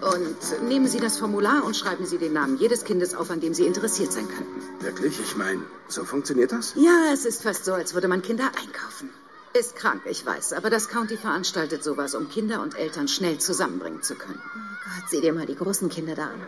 Und 0.00 0.68
nehmen 0.68 0.86
Sie 0.86 1.00
das 1.00 1.18
Formular 1.18 1.64
und 1.64 1.76
schreiben 1.76 2.06
Sie 2.06 2.18
den 2.18 2.32
Namen 2.32 2.56
jedes 2.56 2.84
Kindes 2.84 3.14
auf, 3.14 3.30
an 3.30 3.40
dem 3.40 3.52
Sie 3.52 3.66
interessiert 3.66 4.12
sein 4.12 4.28
könnten. 4.28 4.62
Wirklich? 4.84 5.18
Ich 5.20 5.36
meine, 5.36 5.62
so 5.88 6.04
funktioniert 6.04 6.52
das? 6.52 6.74
Ja, 6.76 7.12
es 7.12 7.24
ist 7.24 7.42
fast 7.42 7.64
so, 7.64 7.72
als 7.72 7.94
würde 7.94 8.06
man 8.06 8.22
Kinder 8.22 8.46
einkaufen. 8.60 9.10
Ist 9.54 9.76
krank, 9.76 10.02
ich 10.06 10.24
weiß, 10.24 10.52
aber 10.54 10.70
das 10.70 10.88
County 10.88 11.16
veranstaltet 11.16 11.84
sowas, 11.84 12.14
um 12.14 12.28
Kinder 12.30 12.62
und 12.62 12.76
Eltern 12.76 13.06
schnell 13.08 13.38
zusammenbringen 13.38 14.02
zu 14.02 14.14
können. 14.14 14.40
Oh 14.44 14.58
Gott, 14.84 15.10
sieh 15.10 15.20
dir 15.20 15.32
mal 15.32 15.46
die 15.46 15.56
großen 15.56 15.88
Kinder 15.88 16.14
da 16.14 16.26
an. 16.26 16.46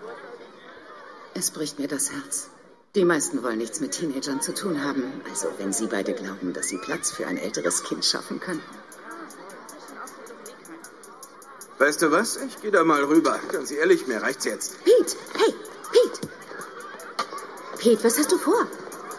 Es 1.34 1.50
bricht 1.50 1.78
mir 1.78 1.88
das 1.88 2.12
Herz. 2.12 2.48
Die 2.94 3.04
meisten 3.04 3.42
wollen 3.42 3.58
nichts 3.58 3.80
mit 3.80 3.90
Teenagern 3.90 4.40
zu 4.40 4.54
tun 4.54 4.82
haben. 4.84 5.02
Also 5.28 5.48
wenn 5.58 5.72
Sie 5.72 5.88
beide 5.88 6.12
glauben, 6.12 6.52
dass 6.52 6.68
Sie 6.68 6.78
Platz 6.78 7.10
für 7.10 7.26
ein 7.26 7.36
älteres 7.36 7.82
Kind 7.82 8.04
schaffen 8.04 8.38
könnten. 8.38 8.83
Weißt 11.78 12.02
du 12.02 12.10
was? 12.12 12.36
Ich 12.36 12.60
gehe 12.62 12.70
da 12.70 12.84
mal 12.84 13.02
rüber. 13.04 13.38
Ganz 13.50 13.70
ehrlich, 13.70 14.06
mir 14.06 14.22
reicht's 14.22 14.44
jetzt. 14.44 14.82
Pete, 14.84 15.16
hey, 15.38 15.54
Pete. 15.92 16.28
Pete, 17.78 18.04
was 18.04 18.18
hast 18.18 18.30
du 18.32 18.38
vor? 18.38 18.66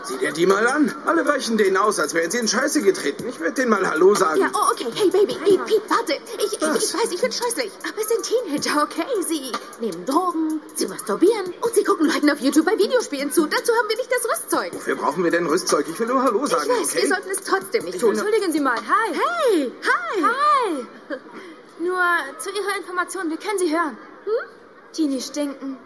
Sieh 0.06 0.18
dir 0.20 0.32
die 0.32 0.46
mal 0.46 0.66
an. 0.68 0.94
Alle 1.06 1.28
weichen 1.28 1.58
denen 1.58 1.78
aus, 1.78 2.00
als 2.00 2.14
wären 2.14 2.30
sie 2.30 2.38
in 2.38 2.48
Scheiße 2.48 2.82
getreten. 2.84 3.28
Ich 3.28 3.40
werde 3.40 3.56
denen 3.56 3.72
mal 3.72 3.90
Hallo 3.90 4.14
sagen. 4.14 4.40
Ja, 4.40 4.52
oh, 4.54 4.72
okay. 4.72 4.86
Hey, 4.94 5.10
Baby. 5.10 5.34
Pete, 5.34 5.64
Pete, 5.66 5.82
warte. 5.90 6.14
Ich, 6.38 6.54
ich, 6.54 6.54
ich 6.54 6.62
weiß, 6.94 7.12
ich 7.12 7.22
bin 7.22 7.32
scheußlich. 7.32 7.72
Aber 7.90 8.02
es 8.02 8.08
sind 8.10 8.24
Teenager, 8.24 8.84
okay? 8.84 9.06
Sie 9.28 9.52
nehmen 9.84 10.06
Drogen, 10.06 10.62
sie 10.76 10.88
masturbieren 10.88 11.54
und 11.60 11.74
sie 11.74 11.84
gucken 11.84 12.08
Leuten 12.08 12.30
auf 12.30 12.40
YouTube 12.40 12.66
bei 12.66 12.78
Videospielen 12.78 13.32
zu. 13.32 13.48
Dazu 13.48 13.74
haben 13.74 13.90
wir 13.90 13.98
nicht 13.98 14.12
das 14.12 14.24
Rüstzeug. 14.32 14.74
Wofür 14.76 14.96
brauchen 14.96 15.24
wir 15.24 15.32
denn 15.32 15.48
Rüstzeug? 15.48 15.88
Ich 15.90 16.00
will 16.00 16.08
nur 16.08 16.22
Hallo 16.24 16.46
sagen, 16.46 16.70
ich 16.72 16.80
weiß, 16.82 16.90
okay? 16.92 17.02
wir 17.02 17.08
sollten 17.10 17.30
es 17.32 17.42
trotzdem 17.42 17.84
nicht 17.86 17.96
Ich 17.96 18.02
tun. 18.02 18.12
will- 18.12 18.20
Entschuldigen 18.20 18.54
Sie 18.54 18.60
mal. 18.60 18.78
Hi. 18.78 19.12
Hey. 19.52 19.72
Hi. 19.84 20.24
Hi. 20.24 21.18
Nur 21.80 22.02
zu 22.40 22.50
Ihrer 22.50 22.78
Information, 22.78 23.30
wir 23.30 23.38
können 23.38 23.60
Sie 23.60 23.72
hören. 23.72 23.98
Hm? 24.26 24.50
Teenie 24.94 25.22
stinken, 25.22 25.78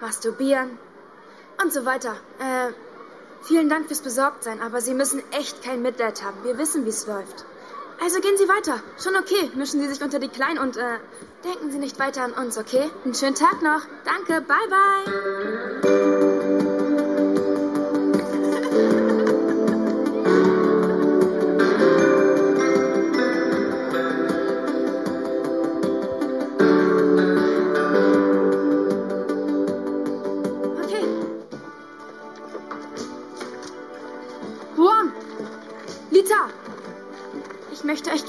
masturbieren 0.00 0.78
und 1.62 1.72
so 1.72 1.84
weiter. 1.84 2.16
Äh, 2.40 2.72
vielen 3.44 3.68
Dank 3.68 3.86
fürs 3.86 4.00
Besorgtsein, 4.00 4.60
aber 4.60 4.80
Sie 4.80 4.94
müssen 4.94 5.22
echt 5.32 5.62
kein 5.62 5.82
Mitleid 5.82 6.22
haben. 6.22 6.42
Wir 6.42 6.58
wissen, 6.58 6.84
wie 6.84 6.90
es 6.90 7.06
läuft. 7.06 7.44
Also 8.02 8.20
gehen 8.20 8.36
Sie 8.36 8.48
weiter. 8.48 8.82
Schon 9.02 9.14
okay. 9.16 9.50
Mischen 9.54 9.80
Sie 9.80 9.88
sich 9.88 10.02
unter 10.02 10.18
die 10.18 10.28
Kleinen 10.28 10.58
und 10.58 10.76
äh, 10.76 10.98
denken 11.44 11.70
Sie 11.70 11.78
nicht 11.78 12.00
weiter 12.00 12.22
an 12.22 12.32
uns, 12.32 12.58
okay? 12.58 12.90
Einen 13.04 13.14
schönen 13.14 13.36
Tag 13.36 13.62
noch. 13.62 13.82
Danke. 14.04 14.40
Bye, 14.40 14.68
bye. 14.68 16.31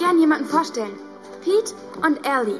Gern 0.03 0.19
jemanden 0.19 0.47
vorstellen. 0.47 0.97
Pete 1.43 1.73
und 2.05 2.17
Ellie. 2.25 2.59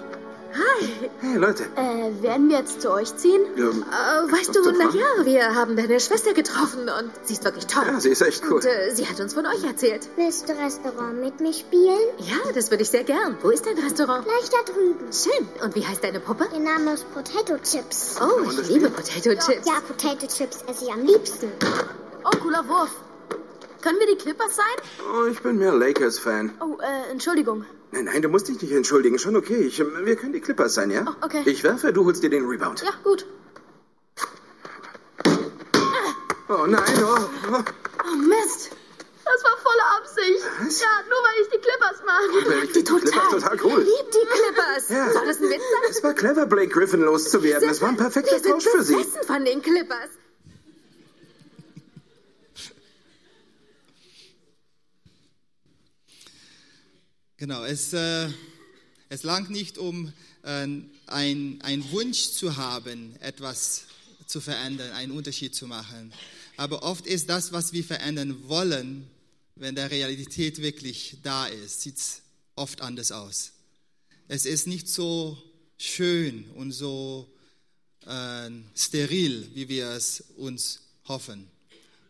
Hi. 0.54 1.10
Hey, 1.20 1.38
Leute. 1.38 1.64
Äh, 1.76 2.22
werden 2.22 2.48
wir 2.48 2.60
jetzt 2.60 2.80
zu 2.80 2.92
euch 2.92 3.16
ziehen? 3.18 3.42
Ähm, 3.58 3.84
Äh, 3.90 4.32
weißt 4.32 4.56
du, 4.56 4.62
Dr. 4.62 4.74
na 4.78 4.84
Frank? 4.92 4.96
ja, 4.96 5.26
wir 5.26 5.56
haben 5.56 5.76
deine 5.76 6.00
Schwester 6.00 6.34
getroffen 6.34 6.82
und 6.84 7.10
sie 7.24 7.34
ist 7.34 7.44
wirklich 7.44 7.66
toll. 7.66 7.86
Ja, 7.88 8.00
sie 8.00 8.10
ist 8.10 8.22
echt 8.22 8.44
cool. 8.46 8.58
Und 8.58 8.66
äh, 8.66 8.92
sie 8.94 9.08
hat 9.08 9.20
uns 9.20 9.34
von 9.34 9.48
euch 9.48 9.64
erzählt. 9.64 10.08
Willst 10.16 10.48
du 10.48 10.54
Restaurant 10.54 11.20
mit 11.20 11.40
mir 11.42 11.54
spielen? 11.54 11.98
Ja, 12.20 12.52
das 12.54 12.70
würde 12.70 12.84
ich 12.84 12.90
sehr 12.92 13.04
gern. 13.04 13.36
Wo 13.42 13.50
ist 13.50 13.66
dein 13.66 13.80
Restaurant? 13.80 14.26
Gleich 14.26 14.50
da 14.52 14.72
drüben. 14.72 15.08
Schön. 15.12 15.48
Und 15.64 15.74
wie 15.76 15.86
heißt 15.88 16.04
deine 16.04 16.20
Puppe? 16.20 16.46
Der 16.54 16.60
Name 16.60 16.94
ist 16.94 17.12
Potato 17.16 17.58
Chips. 17.58 18.18
Oh, 18.22 18.48
ich 18.52 18.70
liebe 18.70 18.92
Potato 18.92 19.32
Chips. 19.34 19.66
Ja, 19.68 19.82
Potato 19.88 20.28
Chips 20.28 20.60
esse 20.70 20.86
ich 20.86 20.92
am 20.94 21.04
liebsten. 21.04 21.52
Oh, 22.26 22.38
cooler 22.44 22.64
Wurf. 22.70 22.92
Können 23.84 24.00
wir 24.00 24.08
die 24.08 24.16
Clippers 24.16 24.56
sein? 24.56 24.66
Oh, 25.14 25.26
ich 25.26 25.42
bin 25.42 25.58
mehr 25.58 25.74
Lakers-Fan. 25.74 26.54
Oh, 26.62 26.78
äh, 26.82 27.12
Entschuldigung. 27.12 27.66
Nein, 27.92 28.06
nein, 28.06 28.22
du 28.22 28.30
musst 28.30 28.48
dich 28.48 28.62
nicht 28.62 28.72
entschuldigen. 28.72 29.20
Schon 29.20 29.36
okay. 29.36 29.58
Ich, 29.58 29.78
ähm, 29.82 29.92
wir 30.06 30.16
können 30.16 30.32
die 30.32 30.40
Clippers 30.40 30.74
sein, 30.74 30.90
ja? 30.90 31.04
Oh, 31.06 31.26
okay. 31.26 31.42
Ich 31.46 31.66
werfe, 31.66 31.92
du 31.92 32.06
holst 32.06 32.24
dir 32.24 32.30
den 32.30 32.46
Rebound. 32.46 32.82
Ja, 32.82 32.94
gut. 33.04 33.26
Oh 36.48 36.66
nein, 36.66 37.04
oh, 37.04 37.18
oh. 37.52 37.64
Oh, 38.06 38.16
Mist. 38.16 38.72
Das 39.26 39.44
war 39.44 39.58
volle 39.58 39.86
Absicht. 39.98 40.46
Was? 40.60 40.80
Ja, 40.80 40.88
nur 41.10 41.18
weil 41.18 41.42
ich 41.42 41.50
die 41.50 41.60
Clippers 41.60 42.04
mag. 42.06 42.22
Ich 42.40 42.46
find 42.46 42.76
die 42.76 42.84
Clippers 42.84 43.32
total 43.32 43.60
cool. 43.66 43.82
Ich 43.82 43.88
lieb 43.88 44.12
die 44.12 44.28
Clippers. 44.28 44.90
Ja. 44.90 45.12
Soll 45.12 45.26
das 45.26 45.38
ein 45.42 45.50
Witz 45.50 45.62
sein? 45.62 45.90
Es 45.90 46.04
war 46.04 46.14
clever, 46.14 46.46
Blake 46.46 46.70
Griffin 46.70 47.02
loszuwerden. 47.02 47.70
Es 47.70 47.82
war 47.82 47.90
ein 47.90 47.98
perfekter 47.98 48.40
sind 48.40 48.50
Tausch 48.50 48.64
für 48.66 48.84
sie. 48.84 48.96
besessen 48.96 49.24
von 49.24 49.44
den 49.44 49.62
Clippers. 49.62 50.10
Genau, 57.44 57.66
es, 57.66 57.92
äh, 57.92 58.30
es 59.10 59.24
langt 59.24 59.50
nicht 59.50 59.78
um 59.78 60.14
äh, 60.44 60.66
ein, 61.08 61.60
ein 61.62 61.92
Wunsch 61.92 62.30
zu 62.30 62.56
haben, 62.56 63.18
etwas 63.20 63.84
zu 64.28 64.40
verändern, 64.40 64.94
einen 64.94 65.12
Unterschied 65.12 65.54
zu 65.54 65.68
machen. 65.68 66.14
Aber 66.56 66.84
oft 66.84 67.06
ist 67.06 67.28
das, 67.28 67.52
was 67.52 67.74
wir 67.74 67.84
verändern 67.84 68.48
wollen, 68.48 69.10
wenn 69.56 69.76
der 69.76 69.92
Realität 69.92 70.62
wirklich 70.62 71.18
da 71.22 71.48
ist, 71.48 71.82
sieht 71.82 71.98
es 71.98 72.22
oft 72.56 72.80
anders 72.80 73.12
aus. 73.12 73.52
Es 74.30 74.46
ist 74.46 74.66
nicht 74.66 74.88
so 74.88 75.38
schön 75.78 76.50
und 76.52 76.72
so 76.72 77.30
äh, 78.06 78.52
steril, 78.74 79.50
wie 79.54 79.68
wir 79.68 79.90
es 79.90 80.24
uns 80.38 80.80
hoffen. 81.10 81.50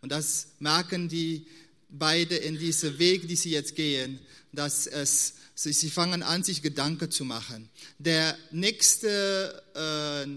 Und 0.01 0.11
das 0.11 0.49
merken 0.59 1.09
die 1.09 1.47
beide 1.93 2.35
in 2.35 2.57
diesem 2.57 2.99
Weg, 2.99 3.27
die 3.27 3.35
sie 3.35 3.51
jetzt 3.51 3.75
gehen, 3.75 4.19
dass 4.51 4.87
es, 4.87 5.35
sie, 5.55 5.73
sie 5.73 5.89
fangen 5.89 6.23
an, 6.23 6.43
sich 6.43 6.61
Gedanken 6.61 7.09
zu 7.11 7.23
machen. 7.23 7.69
Der 7.99 8.37
nächste 8.51 9.63
äh, 9.75 10.29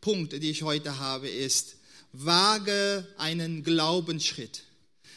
Punkt, 0.00 0.32
den 0.32 0.42
ich 0.42 0.62
heute 0.62 0.98
habe, 0.98 1.28
ist, 1.28 1.76
wage 2.12 3.06
einen 3.18 3.62
Glaubensschritt. 3.62 4.62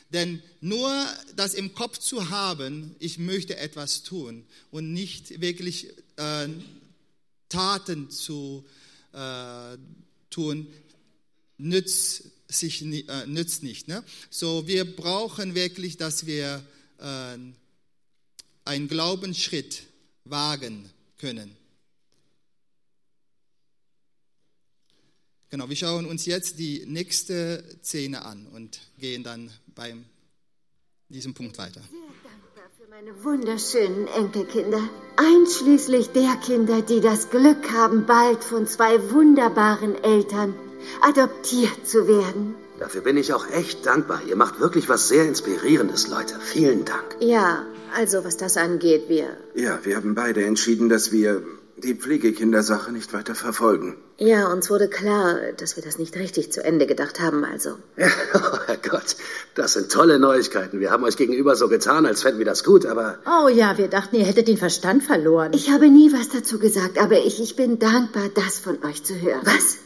Denn 0.10 0.42
nur 0.62 0.90
das 1.36 1.54
im 1.54 1.74
Kopf 1.74 1.98
zu 2.00 2.30
haben, 2.30 2.96
ich 3.00 3.20
möchte 3.20 3.58
etwas 3.58 4.04
tun 4.04 4.46
und 4.72 4.94
nicht 4.94 5.42
wirklich 5.42 5.88
äh, 6.16 6.48
Taten 7.50 8.10
zu 8.10 8.66
äh, 9.14 9.78
tun, 10.30 10.68
nützt, 11.58 12.24
sich, 12.48 12.82
äh, 12.82 13.26
nützt 13.28 13.64
nicht. 13.64 13.88
Ne? 13.88 14.04
So, 14.30 14.68
wir 14.68 14.86
brauchen 14.86 15.56
wirklich, 15.56 15.98
dass 15.98 16.26
wir 16.26 16.64
äh, 17.00 17.38
einen 18.66 18.88
Glaubensschritt 18.88 19.84
wagen 20.26 20.90
können. 21.18 21.56
Genau, 25.50 25.70
wir 25.70 25.78
schauen 25.78 26.06
uns 26.06 26.26
jetzt 26.26 26.60
die 26.60 26.86
nächste 26.86 27.64
Szene 27.82 28.26
an 28.26 28.48
und 28.48 28.80
gehen 28.98 29.24
dann 29.24 29.50
beim 29.76 30.04
diesem 31.08 31.34
Punkt 31.34 31.58
weiter. 31.58 31.82
für 32.78 32.90
meine 32.90 33.24
wunderschönen 33.24 34.08
Enkelkinder, 34.08 34.90
einschließlich 35.16 36.10
der 36.10 36.36
Kinder, 36.46 36.82
die 36.82 37.00
das 37.00 37.30
Glück 37.30 37.72
haben, 37.72 38.06
bald 38.06 38.44
von 38.44 38.68
zwei 38.68 39.10
wunderbaren 39.12 39.96
Eltern 40.04 40.54
adoptiert 41.02 41.86
zu 41.86 42.08
werden. 42.08 42.56
Dafür 42.80 43.02
bin 43.02 43.18
ich 43.18 43.34
auch 43.34 43.50
echt 43.50 43.86
dankbar. 43.86 44.22
Ihr 44.28 44.36
macht 44.36 44.60
wirklich 44.60 44.88
was 44.88 45.08
sehr 45.08 45.26
Inspirierendes, 45.26 46.08
Leute. 46.08 46.36
Vielen 46.40 46.86
Dank. 46.86 47.18
Ja, 47.20 47.66
also 47.96 48.24
was 48.24 48.38
das 48.38 48.58
angeht, 48.58 49.06
wir. 49.08 49.30
Ja, 49.56 49.80
wir 49.84 49.96
haben 49.96 50.14
beide 50.14 50.44
entschieden, 50.46 50.90
dass 50.90 51.12
wir 51.12 51.42
die 51.78 51.94
Pflegekindersache 51.94 52.92
nicht 52.92 53.14
weiter 53.14 53.36
verfolgen. 53.36 53.98
Ja, 54.18 54.52
uns 54.52 54.70
wurde 54.72 54.88
klar, 54.88 55.38
dass 55.58 55.76
wir 55.76 55.84
das 55.84 56.00
nicht 56.00 56.16
richtig 56.16 56.52
zu 56.52 56.64
Ende 56.64 56.88
gedacht 56.88 57.20
haben, 57.20 57.44
also. 57.46 57.78
Ja, 57.98 58.08
oh 58.34 58.58
Herrgott, 58.66 59.16
das 59.54 59.74
sind 59.74 59.92
tolle 59.92 60.18
Neuigkeiten. 60.18 60.80
Wir 60.80 60.90
haben 60.90 61.04
euch 61.04 61.18
gegenüber 61.18 61.56
so 61.56 61.68
getan, 61.68 62.08
als 62.08 62.24
fänden 62.24 62.40
wir 62.40 62.46
das 62.46 62.64
gut, 62.64 62.88
aber 62.88 63.20
Oh 63.28 63.48
ja, 63.48 63.78
wir 63.78 63.88
dachten, 63.90 64.16
ihr 64.16 64.26
hättet 64.26 64.48
den 64.48 64.58
Verstand 64.58 65.04
verloren. 65.04 65.52
Ich 65.54 65.70
habe 65.70 65.90
nie 65.90 66.12
was 66.14 66.30
dazu 66.30 66.58
gesagt, 66.58 66.98
aber 67.00 67.20
ich, 67.26 67.40
ich 67.40 67.56
bin 67.56 67.78
dankbar, 67.78 68.30
das 68.34 68.58
von 68.58 68.84
euch 68.84 69.04
zu 69.04 69.20
hören. 69.22 69.42
Was? 69.44 69.78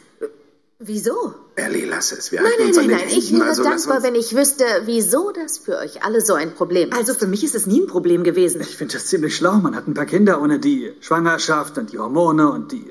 Wieso? 0.84 1.36
Ellie, 1.56 1.86
lass 1.86 2.12
es. 2.12 2.32
Wir 2.32 2.42
Nein, 2.42 2.52
nein, 2.58 2.68
uns 2.68 2.78
nein, 2.78 2.86
an 2.86 2.90
den 2.90 2.98
nein. 2.98 3.18
Ich 3.18 3.30
Händen, 3.30 3.40
wäre 3.42 3.50
also 3.50 3.64
dankbar, 3.64 4.02
wenn 4.02 4.16
ich 4.16 4.36
wüsste, 4.36 4.66
wieso 4.86 5.32
das 5.32 5.60
für 5.60 5.78
euch 5.78 6.04
alle 6.04 6.22
so 6.22 6.34
ein 6.34 6.56
Problem 6.56 6.90
ist. 6.90 6.98
Also 6.98 7.14
für 7.14 7.28
mich 7.28 7.44
ist 7.44 7.54
es 7.54 7.68
nie 7.68 7.82
ein 7.82 7.88
Problem 7.88 8.24
gewesen. 8.24 8.62
Ich 8.62 8.76
finde 8.78 8.94
das 8.94 9.06
ziemlich 9.06 9.36
schlau. 9.36 9.54
Man 9.54 9.76
hat 9.76 9.88
ein 9.88 9.94
paar 9.94 10.08
Kinder 10.08 10.42
ohne 10.42 10.58
die 10.58 10.94
Schwangerschaft 11.02 11.78
und 11.78 11.92
die 11.92 12.00
Hormone 12.00 12.52
und 12.52 12.72
die 12.72 12.86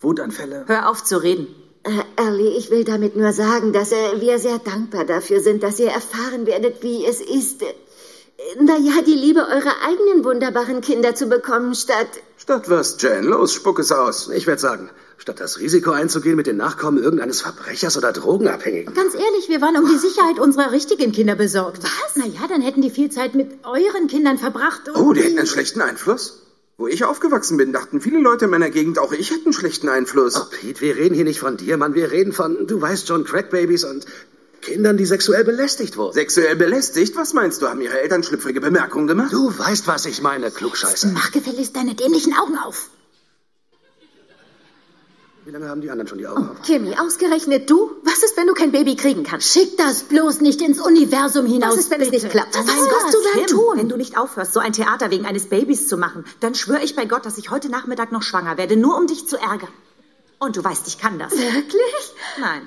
Wutanfälle. 0.00 0.64
Hör 0.66 0.88
auf 0.88 1.04
zu 1.04 1.22
reden. 1.22 1.48
Äh, 1.82 1.90
Ellie, 2.16 2.56
ich 2.56 2.70
will 2.70 2.84
damit 2.84 3.14
nur 3.14 3.32
sagen, 3.32 3.74
dass 3.74 3.92
äh, 3.92 4.20
wir 4.20 4.38
sehr 4.38 4.58
dankbar 4.58 5.04
dafür 5.04 5.40
sind, 5.40 5.62
dass 5.62 5.78
ihr 5.78 5.90
erfahren 5.90 6.46
werdet, 6.46 6.82
wie 6.82 7.04
es 7.04 7.20
ist, 7.20 7.60
äh, 7.62 7.66
naja, 8.58 9.02
die 9.06 9.12
Liebe 9.12 9.40
eurer 9.40 9.74
eigenen 9.86 10.24
wunderbaren 10.24 10.80
Kinder 10.80 11.14
zu 11.14 11.26
bekommen, 11.26 11.74
statt... 11.74 12.08
Statt 12.44 12.68
was, 12.68 13.00
Jen? 13.00 13.24
Los, 13.24 13.54
spuck 13.54 13.78
es 13.78 13.90
aus. 13.90 14.28
ich 14.28 14.46
werde 14.46 14.60
sagen, 14.60 14.90
statt 15.16 15.40
das 15.40 15.58
Risiko 15.60 15.92
einzugehen 15.92 16.36
mit 16.36 16.46
den 16.46 16.58
Nachkommen 16.58 17.02
irgendeines 17.02 17.40
Verbrechers 17.40 17.96
oder 17.96 18.12
Drogenabhängigen. 18.12 18.92
Ganz 18.92 19.14
ehrlich, 19.14 19.48
wir 19.48 19.62
waren 19.62 19.78
um 19.78 19.88
die 19.88 19.96
Sicherheit 19.96 20.38
unserer 20.38 20.70
richtigen 20.70 21.10
Kinder 21.12 21.36
besorgt. 21.36 21.82
Was? 21.82 22.16
Naja, 22.16 22.46
dann 22.46 22.60
hätten 22.60 22.82
die 22.82 22.90
viel 22.90 23.10
Zeit 23.10 23.34
mit 23.34 23.50
euren 23.64 24.08
Kindern 24.08 24.36
verbracht. 24.36 24.90
Und 24.90 24.96
Oh, 24.96 25.14
die 25.14 25.22
hätten 25.22 25.38
einen 25.38 25.46
schlechten 25.46 25.80
Einfluss? 25.80 26.42
Wo 26.76 26.86
ich 26.86 27.02
aufgewachsen 27.04 27.56
bin, 27.56 27.72
dachten 27.72 28.02
viele 28.02 28.18
Leute 28.18 28.44
in 28.44 28.50
meiner 28.50 28.68
Gegend, 28.68 28.98
auch 28.98 29.12
ich 29.12 29.30
hätte 29.30 29.44
einen 29.44 29.54
schlechten 29.54 29.88
Einfluss. 29.88 30.36
Oh, 30.38 30.44
Pete, 30.50 30.82
wir 30.82 30.96
reden 30.96 31.14
hier 31.14 31.24
nicht 31.24 31.40
von 31.40 31.56
dir, 31.56 31.78
Mann. 31.78 31.94
Wir 31.94 32.10
reden 32.10 32.34
von, 32.34 32.66
du 32.66 32.78
weißt 32.78 33.08
schon, 33.08 33.24
Crackbabys 33.24 33.84
und 33.84 34.04
Kindern, 34.64 34.96
die 34.96 35.06
sexuell 35.06 35.44
belästigt 35.44 35.96
wurden. 35.96 36.14
Sexuell 36.14 36.56
belästigt? 36.56 37.14
Was 37.16 37.32
meinst 37.32 37.62
du? 37.62 37.68
Haben 37.68 37.80
ihre 37.80 38.00
Eltern 38.00 38.22
schlüpfrige 38.22 38.60
Bemerkungen 38.60 39.06
gemacht? 39.06 39.32
Du 39.32 39.56
weißt, 39.56 39.86
was 39.86 40.06
ich 40.06 40.22
meine, 40.22 40.50
Klugscheißer. 40.50 41.08
Mach 41.12 41.30
gefälligst 41.30 41.76
deine 41.76 41.94
dämlichen 41.94 42.34
Augen 42.34 42.56
auf. 42.58 42.90
Wie 45.44 45.50
lange 45.50 45.68
haben 45.68 45.82
die 45.82 45.90
anderen 45.90 46.08
schon 46.08 46.16
die 46.16 46.26
Augen 46.26 46.48
auf? 46.48 46.62
Kimmy, 46.62 46.96
ausgerechnet 46.98 47.68
du? 47.68 47.90
Was 48.02 48.22
ist, 48.22 48.34
wenn 48.38 48.46
du 48.46 48.54
kein 48.54 48.72
Baby 48.72 48.96
kriegen 48.96 49.24
kannst? 49.24 49.52
Schick 49.52 49.76
das 49.76 50.04
bloß 50.04 50.40
nicht 50.40 50.62
ins 50.62 50.80
Universum 50.80 51.44
hinaus. 51.44 51.72
Was 51.72 51.80
ist, 51.80 51.90
wenn 51.90 52.00
es 52.00 52.10
bitte. 52.10 52.24
nicht 52.24 52.32
klappt? 52.32 52.54
Was 52.56 52.66
wirst 52.66 52.90
Gott, 52.90 53.12
du 53.12 53.18
dann 53.22 53.46
Kim, 53.46 53.56
tun? 53.58 53.78
Wenn 53.78 53.88
du 53.90 53.96
nicht 53.98 54.16
aufhörst, 54.16 54.54
so 54.54 54.60
ein 54.60 54.72
Theater 54.72 55.10
wegen 55.10 55.26
eines 55.26 55.50
Babys 55.50 55.86
zu 55.86 55.98
machen, 55.98 56.24
dann 56.40 56.54
schwöre 56.54 56.82
ich 56.82 56.96
bei 56.96 57.04
Gott, 57.04 57.26
dass 57.26 57.36
ich 57.36 57.50
heute 57.50 57.68
Nachmittag 57.68 58.10
noch 58.10 58.22
schwanger 58.22 58.56
werde, 58.56 58.76
nur 58.76 58.96
um 58.96 59.06
dich 59.06 59.28
zu 59.28 59.36
ärgern. 59.36 59.68
Und 60.38 60.56
du 60.56 60.64
weißt, 60.64 60.88
ich 60.88 60.98
kann 60.98 61.18
das. 61.18 61.32
Wirklich? 61.32 62.14
Nein. 62.40 62.66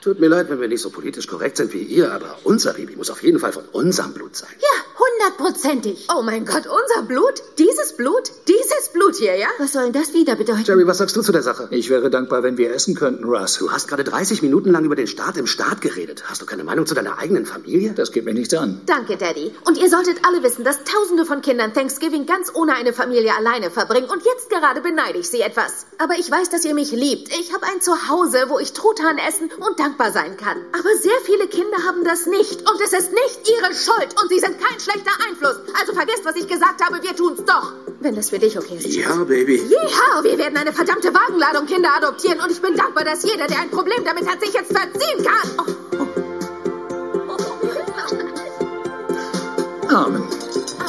Tut 0.00 0.20
mir 0.20 0.28
leid, 0.28 0.48
wenn 0.48 0.60
wir 0.60 0.68
nicht 0.68 0.82
so 0.82 0.90
politisch 0.90 1.26
korrekt 1.26 1.56
sind 1.56 1.72
wie 1.72 1.82
ihr, 1.82 2.12
aber 2.12 2.38
unser 2.44 2.74
Baby 2.74 2.96
muss 2.96 3.10
auf 3.10 3.22
jeden 3.22 3.38
Fall 3.38 3.52
von 3.52 3.64
unserem 3.72 4.12
Blut 4.12 4.36
sein. 4.36 4.50
Ja, 4.60 4.88
Hundertprozentig. 5.18 6.06
Oh 6.16 6.22
mein 6.22 6.44
Gott, 6.44 6.64
unser 6.66 7.02
Blut? 7.06 7.42
Dieses 7.58 7.96
Blut? 7.96 8.30
Dieses 8.46 8.88
Blut 8.92 9.16
hier, 9.16 9.36
ja? 9.36 9.48
Was 9.58 9.72
soll 9.72 9.84
denn 9.84 9.92
das 9.92 10.12
wieder 10.12 10.36
bedeuten? 10.36 10.64
Jerry, 10.64 10.86
was 10.86 10.98
sagst 10.98 11.16
du 11.16 11.22
zu 11.22 11.32
der 11.32 11.42
Sache? 11.42 11.68
Ich 11.70 11.90
wäre 11.90 12.08
dankbar, 12.08 12.42
wenn 12.42 12.56
wir 12.56 12.72
essen 12.72 12.94
könnten, 12.94 13.24
Russ. 13.24 13.58
Du 13.58 13.70
hast 13.70 13.88
gerade 13.88 14.04
30 14.04 14.42
Minuten 14.42 14.70
lang 14.70 14.84
über 14.84 14.96
den 14.96 15.06
Staat 15.06 15.36
im 15.36 15.46
Staat 15.46 15.80
geredet. 15.80 16.24
Hast 16.26 16.42
du 16.42 16.46
keine 16.46 16.64
Meinung 16.64 16.86
zu 16.86 16.94
deiner 16.94 17.18
eigenen 17.18 17.46
Familie? 17.46 17.92
Das 17.92 18.12
geht 18.12 18.24
mir 18.24 18.34
nichts 18.34 18.54
an. 18.54 18.80
Danke, 18.86 19.16
Daddy. 19.16 19.52
Und 19.66 19.78
ihr 19.78 19.88
solltet 19.88 20.18
alle 20.24 20.42
wissen, 20.42 20.64
dass 20.64 20.84
Tausende 20.84 21.24
von 21.24 21.42
Kindern 21.42 21.74
Thanksgiving 21.74 22.26
ganz 22.26 22.52
ohne 22.54 22.74
eine 22.74 22.92
Familie 22.92 23.34
alleine 23.36 23.70
verbringen. 23.70 24.08
Und 24.10 24.24
jetzt 24.24 24.50
gerade 24.50 24.80
beneide 24.80 25.18
ich 25.18 25.28
sie 25.28 25.40
etwas. 25.40 25.86
Aber 25.98 26.14
ich 26.18 26.30
weiß, 26.30 26.50
dass 26.50 26.64
ihr 26.64 26.74
mich 26.74 26.92
liebt. 26.92 27.28
Ich 27.38 27.52
habe 27.52 27.66
ein 27.66 27.80
Zuhause, 27.80 28.46
wo 28.48 28.58
ich 28.58 28.72
Truthahn 28.72 29.18
essen 29.18 29.50
und 29.66 29.78
dankbar 29.98 30.12
sein 30.12 30.36
kann. 30.36 30.58
Aber 30.72 30.94
sehr 30.96 31.18
viele 31.24 31.48
Kinder 31.48 31.78
haben 31.84 32.04
das 32.04 32.26
nicht. 32.26 32.70
Und 32.70 32.80
es 32.80 32.92
ist 32.92 33.12
nicht 33.12 33.48
ihre 33.48 33.74
Schuld. 33.74 34.14
Und 34.20 34.28
sie 34.28 34.38
sind 34.38 34.60
kein 34.60 34.78
schlechter 34.80 35.10
Einfluss. 35.28 35.56
Also 35.78 35.92
vergesst, 35.92 36.24
was 36.24 36.36
ich 36.36 36.46
gesagt 36.46 36.80
habe. 36.84 37.02
Wir 37.02 37.16
tun's 37.16 37.44
doch. 37.44 37.72
Wenn 38.00 38.14
das 38.14 38.30
für 38.30 38.38
dich 38.38 38.56
okay 38.56 38.76
ist. 38.76 38.86
Ja, 38.94 39.24
Baby. 39.24 39.56
Jeha, 39.56 40.22
wir 40.22 40.38
werden 40.38 40.56
eine 40.56 40.72
verdammte 40.72 41.12
Wagenladung 41.12 41.66
Kinder 41.66 41.96
adoptieren. 41.96 42.40
Und 42.40 42.52
ich 42.52 42.62
bin 42.62 42.76
dankbar, 42.76 43.02
dass 43.04 43.24
jeder, 43.24 43.46
der 43.46 43.60
ein 43.60 43.70
Problem 43.70 44.04
damit 44.04 44.30
hat, 44.30 44.40
sich 44.40 44.52
jetzt 44.52 44.72
verziehen 44.72 45.24
kann. 45.24 45.50
Oh. 45.58 45.64
Amen. 49.94 50.22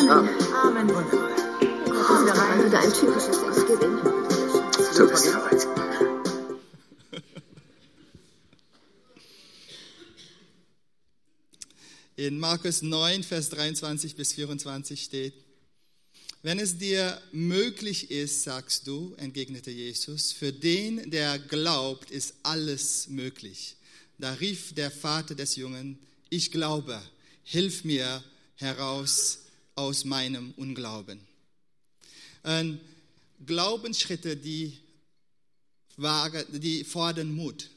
Amen. 0.10 0.30
Amen. 0.64 0.92
Oh, 0.92 1.02
das 2.26 2.66
wieder 2.66 2.80
ein 2.80 2.94
typisches 2.94 3.42
Thanksgiving. 3.42 3.98
Du 4.96 5.08
bist 5.08 5.28
verrückt. 5.30 5.79
In 12.20 12.38
Markus 12.38 12.82
9, 12.82 13.24
Vers 13.24 13.48
23 13.52 14.18
bis 14.18 14.34
24 14.34 15.06
steht, 15.06 15.34
wenn 16.42 16.60
es 16.60 16.78
dir 16.78 17.18
möglich 17.32 18.12
ist, 18.12 18.44
sagst 18.44 18.88
du, 18.88 19.14
entgegnete 19.16 19.72
Jesus, 19.72 20.34
für 20.34 20.52
den, 20.52 21.12
der 21.12 21.40
glaubt, 21.40 22.12
ist 22.12 22.34
alles 22.44 23.08
möglich. 23.08 23.78
Da 24.18 24.34
rief 24.34 24.76
der 24.76 24.92
Vater 24.92 25.34
des 25.34 25.56
Jungen, 25.56 25.98
ich 26.30 26.52
glaube, 26.52 27.02
hilf 27.44 27.86
mir 27.86 28.22
heraus 28.56 29.46
aus 29.76 30.04
meinem 30.04 30.52
Unglauben. 30.58 31.22
Ähm, 32.44 32.82
Glaubensschritte, 33.46 34.36
die, 34.36 34.78
die 35.98 36.84
fordern 36.84 37.32
Mut. 37.32 37.70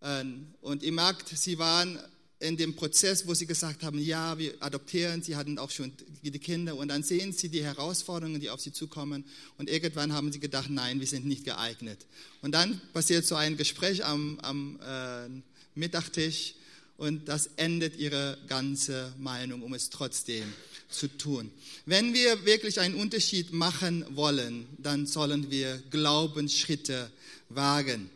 Ähm, 0.00 0.54
und 0.62 0.82
ihr 0.82 0.92
merkt, 0.92 1.28
sie 1.28 1.58
waren 1.58 1.98
in 2.40 2.56
dem 2.56 2.76
Prozess, 2.76 3.26
wo 3.26 3.34
sie 3.34 3.46
gesagt 3.46 3.82
haben, 3.82 3.98
ja, 3.98 4.38
wir 4.38 4.54
adoptieren, 4.60 5.22
sie 5.22 5.34
hatten 5.34 5.58
auch 5.58 5.70
schon 5.70 5.92
die 6.22 6.30
Kinder 6.38 6.76
und 6.76 6.88
dann 6.88 7.02
sehen 7.02 7.32
sie 7.32 7.48
die 7.48 7.64
Herausforderungen, 7.64 8.40
die 8.40 8.50
auf 8.50 8.60
sie 8.60 8.72
zukommen 8.72 9.24
und 9.56 9.68
irgendwann 9.68 10.12
haben 10.12 10.30
sie 10.30 10.38
gedacht, 10.38 10.70
nein, 10.70 11.00
wir 11.00 11.06
sind 11.06 11.26
nicht 11.26 11.44
geeignet. 11.44 12.06
Und 12.40 12.52
dann 12.52 12.80
passiert 12.92 13.26
so 13.26 13.34
ein 13.34 13.56
Gespräch 13.56 14.04
am, 14.04 14.38
am 14.40 14.78
äh, 14.80 15.28
Mittagtisch 15.74 16.54
und 16.96 17.28
das 17.28 17.50
endet 17.56 17.96
ihre 17.96 18.38
ganze 18.46 19.12
Meinung, 19.18 19.62
um 19.62 19.74
es 19.74 19.90
trotzdem 19.90 20.44
zu 20.88 21.08
tun. 21.08 21.50
Wenn 21.86 22.14
wir 22.14 22.44
wirklich 22.44 22.78
einen 22.78 22.94
Unterschied 22.94 23.52
machen 23.52 24.04
wollen, 24.10 24.66
dann 24.78 25.06
sollen 25.06 25.50
wir 25.50 25.82
Glaubensschritte 25.90 27.10
wagen. 27.48 28.10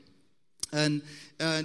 Und, 0.70 1.02
äh, 1.38 1.64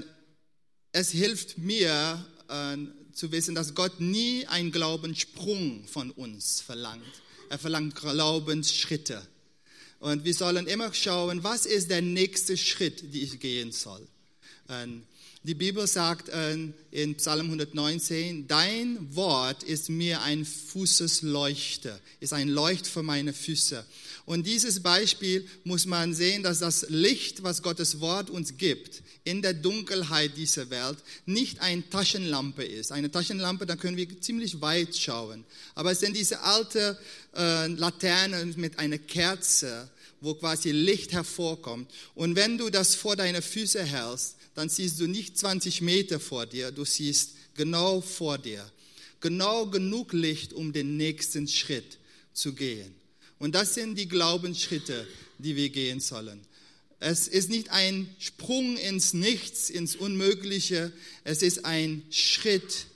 es 0.92 1.12
hilft 1.12 1.60
mir 1.60 2.26
äh, 2.50 2.78
zu 3.14 3.32
wissen, 3.32 3.56
dass 3.56 3.76
Gott 3.76 4.00
nie 4.00 4.46
einen 4.48 4.72
Glaubenssprung 4.72 5.86
von 5.88 6.12
uns 6.12 6.62
verlangt. 6.62 7.04
Er 7.50 7.58
verlangt 7.58 7.96
Glaubensschritte. 7.96 9.26
Und 10.00 10.26
wir 10.26 10.34
sollen 10.34 10.68
immer 10.68 10.94
schauen, 10.94 11.44
was 11.44 11.66
ist 11.66 11.90
der 11.90 12.02
nächste 12.02 12.56
Schritt, 12.58 13.02
den 13.02 13.24
ich 13.24 13.40
gehen 13.40 13.72
soll. 13.72 14.06
Und 14.68 15.04
die 15.44 15.54
Bibel 15.54 15.88
sagt 15.88 16.30
in 16.92 17.16
Psalm 17.16 17.46
119, 17.46 18.48
dein 18.48 19.16
Wort 19.16 19.64
ist 19.64 19.90
mir 19.90 20.22
ein 20.22 20.46
Fußesleuchte, 20.46 22.00
ist 22.20 22.34
ein 22.34 22.50
Leucht 22.50 22.88
für 22.88 23.04
meine 23.04 23.34
Füße. 23.34 23.86
Und 24.26 24.46
dieses 24.46 24.82
Beispiel 24.82 25.48
muss 25.64 25.86
man 25.86 26.14
sehen, 26.14 26.44
dass 26.44 26.60
das 26.60 26.88
Licht, 26.90 27.44
was 27.44 27.62
Gottes 27.62 28.02
Wort 28.02 28.30
uns 28.30 28.58
gibt, 28.58 29.04
in 29.24 29.42
der 29.42 29.54
Dunkelheit 29.54 30.38
dieser 30.38 30.70
Welt 30.70 30.98
nicht 31.26 31.60
eine 31.60 31.88
Taschenlampe 31.90 32.64
ist. 32.64 32.92
Eine 32.92 33.12
Taschenlampe, 33.12 33.66
da 33.66 33.76
können 33.76 33.98
wir 33.98 34.22
ziemlich 34.22 34.62
weit 34.62 34.96
schauen. 34.98 35.46
Aber 35.76 35.92
es 35.92 36.00
sind 36.00 36.16
diese 36.16 36.42
alte 36.42 36.98
äh, 37.36 37.68
Laternen 37.68 38.54
mit 38.58 38.80
einer 38.80 38.98
Kerze, 38.98 39.90
wo 40.22 40.34
quasi 40.34 40.72
Licht 40.72 41.14
hervorkommt. 41.14 41.92
Und 42.16 42.36
wenn 42.36 42.58
du 42.58 42.70
das 42.70 42.96
vor 42.96 43.16
deine 43.16 43.42
Füße 43.42 43.84
hältst, 43.84 44.37
dann 44.58 44.70
siehst 44.70 45.00
du 45.00 45.06
nicht 45.06 45.38
20 45.38 45.82
Meter 45.82 46.20
vor 46.20 46.48
dir, 46.48 46.72
du 46.72 46.84
siehst 46.84 47.36
genau 47.54 48.02
vor 48.02 48.40
dir. 48.40 48.68
Genau 49.20 49.68
genug 49.68 50.14
Licht, 50.14 50.52
um 50.52 50.74
den 50.74 50.98
nächsten 50.98 51.48
Schritt 51.48 52.00
zu 52.34 52.54
gehen. 52.54 52.92
Und 53.38 53.54
das 53.54 53.76
sind 53.76 54.00
die 54.00 54.08
Glaubensschritte, 54.08 55.08
die 55.38 55.56
wir 55.56 55.70
gehen 55.70 56.00
sollen. 56.00 56.42
Es 57.00 57.28
ist 57.28 57.52
nicht 57.52 57.70
ein 57.70 58.10
Sprung 58.18 58.78
ins 58.78 59.14
Nichts, 59.14 59.70
ins 59.70 59.96
Unmögliche. 59.96 60.92
Es 61.24 61.44
ist 61.44 61.64
ein 61.64 62.02
Schritt 62.10 62.88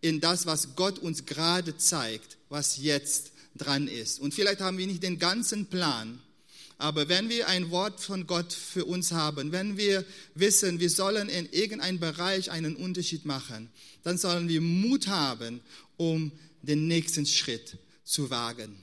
in 0.00 0.20
das, 0.20 0.46
was 0.46 0.76
Gott 0.76 1.00
uns 1.00 1.26
gerade 1.26 1.76
zeigt, 1.76 2.36
was 2.48 2.76
jetzt 2.76 3.32
dran 3.56 3.88
ist. 3.88 4.20
Und 4.20 4.34
vielleicht 4.34 4.60
haben 4.60 4.78
wir 4.78 4.86
nicht 4.86 5.02
den 5.02 5.18
ganzen 5.18 5.66
Plan, 5.66 6.20
aber 6.78 7.08
wenn 7.08 7.28
wir 7.28 7.48
ein 7.48 7.70
Wort 7.70 8.00
von 8.00 8.28
Gott 8.28 8.52
für 8.52 8.84
uns 8.84 9.10
haben, 9.10 9.50
wenn 9.50 9.76
wir 9.76 10.04
wissen, 10.34 10.78
wir 10.78 10.90
sollen 10.90 11.28
in 11.28 11.50
irgendeinem 11.50 11.98
Bereich 11.98 12.52
einen 12.52 12.76
Unterschied 12.76 13.24
machen, 13.24 13.68
dann 14.04 14.16
sollen 14.16 14.48
wir 14.48 14.60
Mut 14.60 15.08
haben, 15.08 15.60
um 15.96 16.30
den 16.62 16.86
nächsten 16.86 17.26
Schritt 17.26 17.76
zu 18.04 18.30
wagen. 18.30 18.76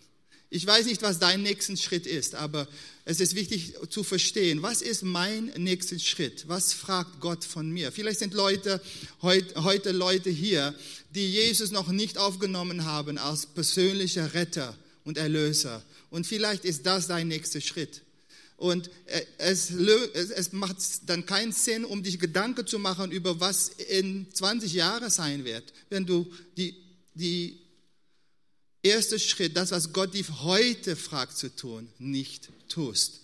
Ich 0.50 0.66
weiß 0.66 0.86
nicht, 0.86 1.02
was 1.02 1.20
dein 1.20 1.42
nächster 1.42 1.76
Schritt 1.76 2.06
ist, 2.06 2.36
aber 2.36 2.68
es 3.06 3.20
ist 3.20 3.34
wichtig 3.36 3.74
zu 3.90 4.04
verstehen, 4.04 4.62
was 4.62 4.82
ist 4.82 5.04
mein 5.04 5.52
nächster 5.58 5.98
Schritt? 5.98 6.48
Was 6.48 6.74
fragt 6.74 7.20
Gott 7.20 7.44
von 7.44 7.70
mir? 7.70 7.92
Vielleicht 7.92 8.20
sind 8.20 8.34
Leute, 8.34 8.82
heute 9.22 9.92
Leute 9.92 10.30
hier, 10.30 10.76
die 11.12 11.32
Jesus 11.32 11.72
noch 11.72 11.88
nicht 11.88 12.18
aufgenommen 12.18 12.86
haben 12.86 13.18
als 13.18 13.46
persönlicher 13.46 14.34
Retter 14.34 14.78
und 15.04 15.18
Erlöser. 15.18 15.82
Und 16.15 16.25
vielleicht 16.25 16.63
ist 16.63 16.86
das 16.86 17.08
dein 17.08 17.28
nächster 17.28 17.60
Schritt. 17.60 18.01
Und 18.56 18.89
äh, 19.08 19.25
es, 19.38 19.69
es 19.69 20.54
macht 20.54 20.78
dann 21.08 21.25
keinen 21.25 21.51
Sinn, 21.51 21.84
um 21.84 22.04
dich 22.04 22.19
Gedanken 22.19 22.65
zu 22.65 22.80
machen 22.80 23.12
über 23.12 23.41
was 23.41 23.67
in 23.67 24.25
20 24.34 24.71
Jahren 24.71 25.10
sein 25.10 25.43
wird, 25.43 25.73
wenn 25.89 26.06
du 26.06 26.25
die, 26.56 26.73
die 27.15 27.60
erste 28.82 29.19
Schritt, 29.19 29.58
das, 29.58 29.71
was 29.71 29.91
Gott 29.91 30.13
dich 30.13 30.30
heute 30.43 30.95
fragt 30.95 31.38
zu 31.38 31.54
tun, 31.54 31.89
nicht 31.99 32.47
tust. 32.69 33.19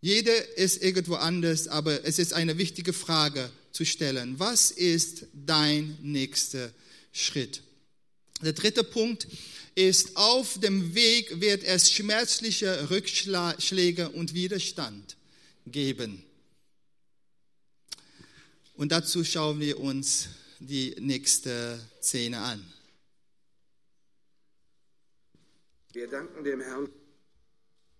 Jeder 0.00 0.58
ist 0.58 0.82
irgendwo 0.82 1.14
anders, 1.14 1.68
aber 1.68 2.04
es 2.04 2.18
ist 2.18 2.32
eine 2.32 2.58
wichtige 2.58 2.92
Frage 2.92 3.48
zu 3.70 3.84
stellen. 3.84 4.40
Was 4.40 4.72
ist 4.72 5.26
dein 5.46 5.98
nächster 6.02 6.72
Schritt? 7.12 7.62
Der 8.42 8.54
dritte 8.54 8.82
Punkt 8.82 9.28
ist, 9.78 10.16
auf 10.16 10.58
dem 10.58 10.94
Weg 10.94 11.40
wird 11.40 11.62
es 11.62 11.90
schmerzliche 11.92 12.90
Rückschläge 12.90 14.10
und 14.10 14.34
Widerstand 14.34 15.16
geben. 15.66 16.24
Und 18.74 18.90
dazu 18.90 19.24
schauen 19.24 19.60
wir 19.60 19.78
uns 19.78 20.28
die 20.58 20.96
nächste 20.98 21.78
Szene 22.02 22.38
an. 22.38 22.64
Wir 25.92 26.08
danken 26.08 26.42
dem 26.42 26.60
Herrn 26.60 26.88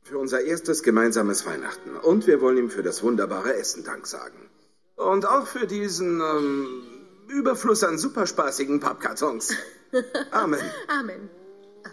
für 0.02 0.18
unser 0.18 0.40
erstes 0.40 0.82
gemeinsames 0.82 1.46
Weihnachten 1.46 1.96
und 1.96 2.26
wir 2.26 2.40
wollen 2.40 2.58
ihm 2.58 2.70
für 2.70 2.82
das 2.82 3.02
wunderbare 3.02 3.54
Essen 3.54 3.84
Dank 3.84 4.06
sagen. 4.06 4.50
Und 4.96 5.26
auch 5.26 5.46
für 5.46 5.66
diesen 5.66 6.20
ähm, 6.20 6.82
Überfluss 7.28 7.84
an 7.84 7.98
superspaßigen 7.98 8.80
Pappkartons. 8.80 9.54
Amen. 10.32 10.60
Amen. 10.88 11.37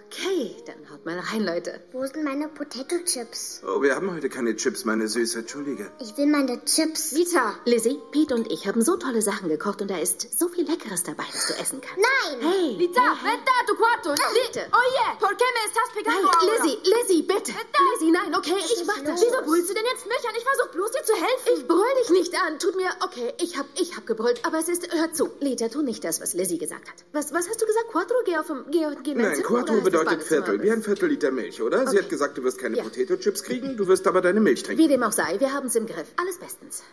Okay, 0.08 0.56
dann 0.66 0.90
haut 0.92 1.06
mal 1.06 1.18
rein, 1.20 1.44
Leute. 1.44 1.82
Wo 1.92 2.06
sind 2.06 2.24
meine 2.24 2.48
Potato 2.48 2.96
Chips? 3.06 3.62
Oh, 3.68 3.82
wir 3.82 3.96
haben 3.96 4.14
heute 4.14 4.30
keine 4.30 4.56
Chips, 4.56 4.86
meine 4.86 5.08
Süße. 5.08 5.40
Entschuldige. 5.40 5.92
Ich 6.00 6.16
will 6.18 6.28
meine 6.28 6.64
Chips. 6.64 7.12
Lisa, 7.12 7.56
Lizzie, 7.66 8.00
Pete 8.12 8.34
und 8.36 8.52
ich 8.52 8.68
haben 8.68 8.82
so 8.82 8.98
tolle 8.98 9.22
Sachen 9.22 9.50
gekocht 9.50 9.82
und 9.82 9.90
da 9.90 9.98
ist 9.98 10.38
so 10.40 10.48
viel 10.48 10.66
Leckeres 10.70 11.04
dabei, 11.04 11.26
das 11.32 11.48
du 11.48 11.54
essen 11.60 11.82
kannst. 11.82 11.98
Nein! 12.00 12.40
Hey, 12.40 12.56
Hey! 12.56 12.78
Lita, 12.78 13.02
vettato 13.02 13.74
quattro! 13.76 14.14
Bitte! 14.14 14.68
Oh 14.72 14.88
yeah! 14.96 15.18
Perché 15.20 15.46
me 15.56 15.62
estás 15.68 15.90
pegando 15.94 16.30
Nein? 16.30 16.50
Lizzie, 16.54 16.78
Lizzie, 16.90 17.22
bitte! 17.24 17.52
Lizzie, 17.94 18.12
nein, 18.12 18.36
okay, 18.36 18.56
ich 18.58 18.86
mach 18.86 19.02
das. 19.04 19.22
Wieso 19.22 19.42
brüllst 19.44 19.70
du 19.70 19.74
denn 19.74 19.86
jetzt 19.92 20.06
mich 20.06 20.30
an? 20.30 20.36
Ich 20.38 20.44
versuch 20.44 20.72
bloß 20.72 20.92
dir 20.92 21.04
zu 21.04 21.14
helfen. 21.14 21.50
Ich 21.58 21.68
brüll 21.68 21.94
dich 22.02 22.10
nicht 22.12 22.34
an. 22.42 22.60
Tut 22.60 22.76
mir, 22.76 22.90
okay, 23.04 23.34
ich 23.42 23.58
hab, 23.58 23.66
ich 23.76 23.98
hab 23.98 24.06
gebrüllt, 24.06 24.40
aber 24.46 24.60
es 24.60 24.70
ist, 24.70 24.94
hör 24.94 25.12
zu, 25.14 25.32
Lita, 25.40 25.68
tu 25.68 25.82
nicht 25.82 26.04
das, 26.04 26.22
was 26.22 26.34
Lizzie 26.34 26.58
gesagt 26.58 26.88
hat. 26.88 26.96
Was, 27.12 27.34
was 27.34 27.50
hast 27.50 27.62
du 27.62 27.66
gesagt? 27.66 27.88
Quattro? 27.90 28.16
Geh 28.26 28.38
auf 28.38 28.48
dem, 28.48 28.66
geh, 28.72 28.86
geh 29.04 29.16
Nein, 29.16 29.42
Quattro 29.44 29.82
bedeutet 29.82 29.95
Viertel, 30.22 30.62
wie 30.62 30.72
ein 30.72 30.82
Viertel 30.84 31.10
Liter 31.10 31.32
Milch, 31.32 31.62
oder? 31.62 31.80
Sie 31.88 31.96
Okay. 31.96 32.00
hat 32.04 32.10
gesagt, 32.10 32.38
du 32.38 32.44
wirst 32.44 32.58
keine 32.60 32.78
Ja. 32.78 32.84
Potato 32.84 33.16
Chips 33.18 33.44
kriegen, 33.44 33.78
du 33.78 33.88
wirst 33.88 34.06
aber 34.08 34.22
deine 34.22 34.40
Milch 34.40 34.64
trinken. 34.64 34.82
Wie 34.84 34.88
dem 34.88 35.04
auch 35.04 35.12
sei, 35.12 35.40
wir 35.40 35.54
haben's 35.54 35.76
im 35.76 35.86
Griff. 35.86 36.08
Alles 36.18 36.38
bestens. 36.38 36.84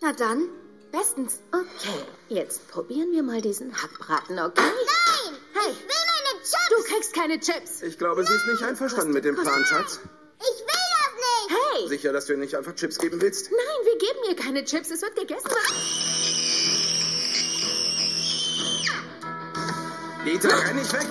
Na 0.00 0.12
dann. 0.12 0.48
Bestens. 0.90 1.40
Okay, 1.52 2.02
jetzt 2.28 2.66
probieren 2.70 3.12
wir 3.12 3.22
mal 3.22 3.42
diesen 3.42 3.74
Hackbraten, 3.74 4.38
okay? 4.38 4.62
Nein! 4.62 5.36
Hey! 5.52 5.70
Ich 5.72 5.80
will 5.80 6.04
meine 6.06 6.42
Chips! 6.42 6.68
Du 6.70 6.94
kriegst 6.94 7.14
keine 7.14 7.40
Chips. 7.40 7.82
Ich 7.82 7.98
glaube, 7.98 8.24
sie 8.24 8.32
ist 8.32 8.46
nicht 8.46 8.62
einverstanden 8.62 9.12
mit 9.12 9.24
dem 9.26 9.34
Plan, 9.36 9.64
Schatz. 9.66 10.00
Ich 10.40 10.60
will 10.60 10.66
das 10.66 11.50
nicht! 11.50 11.58
Hey! 11.82 11.88
Sicher, 11.88 12.12
dass 12.14 12.24
du 12.24 12.32
ihr 12.32 12.38
nicht 12.38 12.54
einfach 12.54 12.74
Chips 12.74 12.98
geben 12.98 13.20
willst? 13.20 13.50
Nein, 13.50 13.60
wir 13.84 13.98
geben 13.98 14.18
ihr 14.30 14.36
keine 14.36 14.64
Chips. 14.64 14.90
Es 14.90 15.02
wird 15.02 15.14
gegessen. 15.14 15.46
Lita, 20.24 20.48
renn 20.48 20.76
nicht 20.76 20.92
weg! 20.92 21.06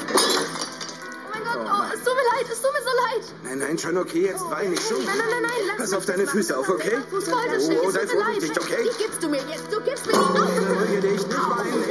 Oh 1.49 1.57
Gott, 1.57 1.67
Oh 1.67 1.81
oh, 1.81 1.93
es 1.93 2.03
tut 2.03 2.15
mir 2.15 2.23
leid, 2.35 2.45
es 2.51 2.61
tut 2.61 2.71
mir 2.73 2.81
so 2.81 2.89
leid. 3.03 3.25
Nein, 3.43 3.57
nein, 3.59 3.77
schon 3.77 3.97
okay, 3.97 4.25
jetzt 4.25 4.43
wein 4.49 4.69
nicht 4.71 4.87
schon. 4.87 5.03
Nein, 5.05 5.17
nein, 5.17 5.27
nein, 5.29 5.41
nein, 5.43 5.61
lass 5.67 5.77
Pass 5.77 5.93
auf 5.93 6.05
deine 6.05 6.23
das 6.23 6.31
Füße 6.31 6.57
auf, 6.57 6.69
okay? 6.69 6.97
Fuß 7.09 7.27
weiter 7.31 7.59
schnell, 7.59 7.79
Oh, 7.83 7.87
es 7.89 7.93
sei 7.93 8.07
vorsichtig, 8.07 8.61
okay? 8.61 8.83
Die 8.83 9.03
gibst 9.03 9.23
du 9.23 9.29
mir 9.29 9.41
jetzt, 9.49 9.71
du 9.71 9.81
gibst 9.81 10.05
mir 10.07 10.13
die. 10.13 10.19
Oh, 10.19 10.33
Beruhige 10.33 11.01
dich, 11.01 11.27
nicht 11.27 11.49
weinen. 11.49 11.83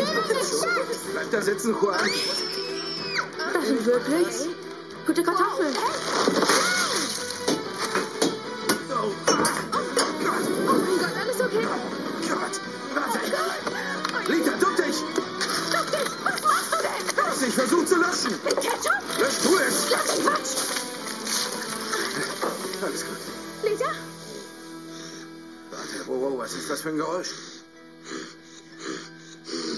Bleib 1.12 1.30
da 1.30 1.42
sitzen, 1.42 1.74
Juan. 1.80 2.10
das 3.54 3.66
sind 3.66 3.86
wirklich 3.86 4.26
gute 5.06 5.22
Kartoffeln. 5.22 5.74
Oh, 8.90 9.12
Oh 10.68 10.72
mein 10.72 10.98
Gott, 10.98 11.16
alles 11.22 11.40
okay? 11.40 11.66
Gott, 12.28 12.60
warte. 12.94 13.20
Lita, 14.32 14.50
duck 14.58 14.76
dich! 14.76 14.96
Duck 15.70 15.90
dich, 15.92 16.10
was 16.24 16.42
machst 16.42 16.72
du 16.72 16.76
denn? 16.82 17.48
Ich 17.48 17.54
versuch 17.54 17.84
zu 17.84 17.96
löschen. 17.96 18.34
Mit 18.44 18.56
Ketchup? 18.56 19.15
Wow, 26.06 26.20
wow, 26.20 26.38
was 26.38 26.54
ist 26.54 26.70
das 26.70 26.82
für 26.82 26.90
ein 26.90 26.96
Geräusch? 26.96 27.30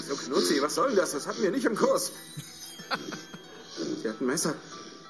So 0.07 0.15
Knutzi, 0.15 0.61
was 0.61 0.75
soll 0.75 0.89
denn 0.89 0.97
das? 0.97 1.11
Das 1.11 1.27
hatten 1.27 1.41
wir 1.41 1.51
nicht 1.51 1.65
im 1.65 1.75
Kurs. 1.75 2.11
Sie 4.01 4.09
hat 4.09 4.21
ein 4.21 4.25
Messer. 4.25 4.55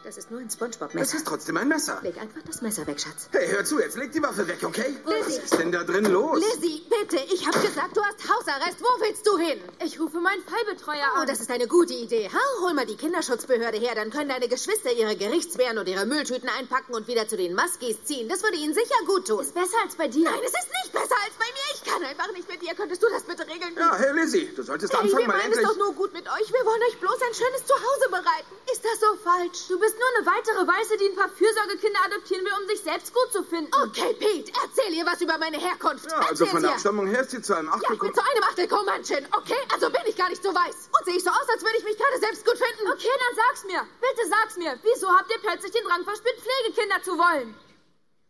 Das 0.09 0.17
ist 0.17 0.31
nur 0.31 0.39
ein 0.39 0.49
Spongebob-Messer. 0.49 0.97
Das 1.05 1.13
ist 1.13 1.27
trotzdem 1.27 1.55
ein 1.57 1.67
Messer. 1.67 1.99
Leg 2.01 2.17
einfach 2.19 2.41
das 2.43 2.63
Messer 2.63 2.87
weg, 2.87 2.99
Schatz. 2.99 3.29
Hey, 3.31 3.47
hör 3.49 3.63
zu, 3.63 3.79
jetzt 3.79 3.95
leg 3.95 4.11
die 4.11 4.23
Waffe 4.23 4.47
weg, 4.47 4.57
okay? 4.63 4.97
Was 5.03 5.27
Lizzie. 5.27 5.41
ist 5.43 5.59
denn 5.59 5.71
da 5.71 5.83
drin 5.83 6.05
los? 6.05 6.39
Lizzie, 6.39 6.81
bitte, 6.89 7.23
ich 7.31 7.45
hab 7.45 7.53
gesagt, 7.61 7.95
du 7.95 8.01
hast 8.03 8.17
Hausarrest. 8.27 8.81
Wo 8.81 8.89
willst 9.05 9.27
du 9.27 9.37
hin? 9.37 9.59
Ich 9.85 9.99
rufe 9.99 10.19
meinen 10.19 10.41
Fallbetreuer 10.45 11.05
Oh, 11.13 11.19
an. 11.19 11.27
das 11.27 11.41
ist 11.41 11.51
eine 11.51 11.67
gute 11.67 11.93
Idee. 11.93 12.27
Ha? 12.27 12.39
Hol 12.63 12.73
mal 12.73 12.87
die 12.87 12.95
Kinderschutzbehörde 12.97 13.77
her, 13.77 13.93
dann 13.93 14.09
können 14.09 14.29
deine 14.29 14.47
Geschwister 14.47 14.91
ihre 14.91 15.15
Gerichtswehren 15.15 15.77
und 15.77 15.87
ihre 15.87 16.07
Mülltüten 16.07 16.49
einpacken 16.57 16.95
und 16.95 17.07
wieder 17.07 17.27
zu 17.27 17.37
den 17.37 17.53
Muskies 17.53 18.03
ziehen. 18.05 18.27
Das 18.29 18.41
würde 18.41 18.57
ihnen 18.57 18.73
sicher 18.73 19.05
gut 19.05 19.27
tun. 19.27 19.41
Ist 19.41 19.53
besser 19.53 19.77
als 19.83 19.93
bei 19.93 20.07
dir. 20.07 20.23
Nein, 20.25 20.39
es 20.43 20.49
ist 20.53 20.69
nicht 20.81 20.91
besser 20.91 21.17
als 21.23 21.35
bei 21.37 21.45
mir. 21.45 21.69
Ich 21.75 21.83
kann 21.83 22.03
einfach 22.03 22.31
nicht 22.33 22.49
mit 22.49 22.63
dir. 22.63 22.73
Könntest 22.73 23.03
du 23.03 23.07
das 23.11 23.21
bitte 23.25 23.45
regeln? 23.45 23.75
Ja, 23.77 23.95
hey 23.95 24.11
Lizzie, 24.13 24.49
du 24.55 24.63
solltest 24.63 24.91
Hey, 24.91 25.01
anfangen, 25.01 25.19
wir 25.21 25.27
mal 25.27 25.37
meinen 25.37 25.51
es 25.51 25.57
endlich... 25.59 25.67
doch 25.67 25.77
nur 25.77 25.93
gut 25.93 26.13
mit 26.13 26.25
euch. 26.25 26.51
Wir 26.51 26.65
wollen 26.65 26.81
euch 26.89 26.97
bloß 26.99 27.21
ein 27.29 27.35
schönes 27.35 27.61
Zuhause 27.67 28.09
bereiten. 28.09 28.55
Ist 28.73 28.83
das 28.83 28.99
so 28.99 29.15
falsch? 29.23 29.67
Du 29.69 29.77
bist 29.79 29.98
nur 29.99 30.09
eine 30.15 30.25
weitere 30.25 30.61
Weiße, 30.65 30.97
die 30.97 31.07
ein 31.11 31.15
paar 31.15 31.29
Fürsorgekinder 31.29 31.99
adoptieren 32.05 32.45
will, 32.45 32.53
um 32.61 32.67
sich 32.67 32.81
selbst 32.81 33.13
gut 33.13 33.31
zu 33.31 33.43
finden. 33.43 33.71
Okay, 33.83 34.15
Pete, 34.17 34.51
erzähl 34.63 34.93
ihr 34.93 35.05
was 35.05 35.21
über 35.21 35.37
meine 35.37 35.57
Herkunft. 35.57 36.09
Ja, 36.09 36.19
also 36.29 36.45
von 36.45 36.61
der. 36.61 36.71
Abstammung 36.71 37.07
her 37.07 37.21
ist 37.21 37.31
sie 37.31 37.41
zu 37.41 37.53
einem 37.53 37.67
Ja, 37.67 37.75
ich 37.75 37.99
bin 37.99 38.09
Achtel... 38.09 38.13
zu 38.13 38.23
einem 38.23 38.43
Achtel 38.43 38.67
Comanchen, 38.67 39.27
okay? 39.35 39.61
Also 39.73 39.89
bin 39.89 40.01
ich 40.07 40.15
gar 40.15 40.29
nicht 40.29 40.41
so 40.41 40.49
weiß. 40.49 40.89
Und 40.95 41.05
sehe 41.05 41.17
ich 41.17 41.23
so 41.23 41.29
aus, 41.29 41.47
als 41.51 41.61
würde 41.61 41.77
ich 41.77 41.83
mich 41.83 41.97
gerade 41.97 42.17
selbst 42.19 42.45
gut 42.45 42.57
finden. 42.57 42.91
Okay, 42.91 43.11
dann 43.11 43.35
sag's 43.35 43.63
mir. 43.65 43.81
Bitte 43.99 44.23
sag's 44.29 44.55
mir. 44.57 44.79
Wieso 44.83 45.07
habt 45.11 45.29
ihr 45.29 45.39
plötzlich 45.39 45.71
den 45.71 45.83
Drang 45.83 46.03
verspürt, 46.03 46.39
Pflegekinder 46.39 47.03
zu 47.03 47.17
wollen? 47.17 47.53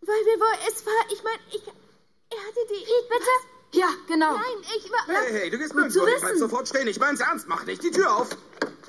Weil 0.02 0.26
wir 0.26 0.40
wohl, 0.40 0.58
es 0.68 0.86
war, 0.86 1.02
ich 1.12 1.24
meine, 1.24 1.40
ich, 1.52 1.64
er 1.68 2.42
hatte 2.44 2.62
die... 2.70 2.84
Pete, 2.84 3.08
bitte? 3.10 3.34
Ja, 3.72 3.90
genau. 4.08 4.34
Nein, 4.34 4.66
ich 4.76 4.92
war... 4.92 5.06
Hey, 5.08 5.32
hey, 5.32 5.50
du 5.50 5.58
gehst 5.58 5.76
nirgendwo 5.76 6.06
hin. 6.06 6.16
Bleib 6.20 6.32
wissen. 6.34 6.40
sofort 6.40 6.68
stehen. 6.68 6.88
Ich 6.88 7.00
mein's 7.00 7.20
ernst. 7.20 7.48
Mach 7.48 7.66
nicht 7.66 7.84
die 7.84 7.92
Tür 7.92 8.16
auf. 8.16 8.30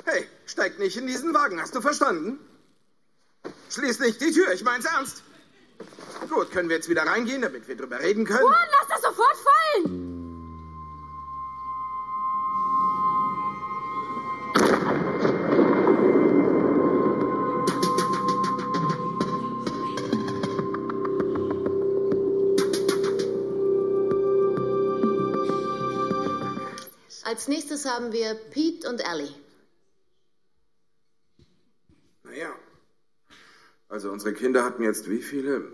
Hey, 0.04 0.26
steig 0.46 0.78
nicht 0.78 0.96
in 0.96 1.06
diesen 1.06 1.34
Wagen. 1.34 1.60
Hast 1.60 1.74
du 1.74 1.80
verstanden? 1.82 2.38
Schließ 3.70 4.00
nicht 4.00 4.20
die 4.20 4.32
Tür. 4.32 4.52
Ich 4.52 4.64
mein's 4.64 4.84
ernst. 4.84 5.22
Gut, 6.28 6.50
können 6.50 6.68
wir 6.68 6.76
jetzt 6.76 6.88
wieder 6.88 7.02
reingehen, 7.02 7.42
damit 7.42 7.66
wir 7.68 7.76
drüber 7.76 8.00
reden 8.00 8.24
können? 8.24 8.40
Juan, 8.40 8.68
lass 8.80 8.88
das 8.88 9.02
sofort 9.02 9.36
fallen! 9.36 10.10
Als 27.24 27.46
nächstes 27.46 27.86
haben 27.86 28.12
wir 28.12 28.34
Pete 28.34 28.88
und 28.88 29.00
Ellie. 29.00 29.32
Naja. 32.24 32.52
Also 33.90 34.10
unsere 34.12 34.32
Kinder 34.32 34.64
hatten 34.64 34.84
jetzt 34.84 35.10
wie 35.10 35.20
viele? 35.20 35.64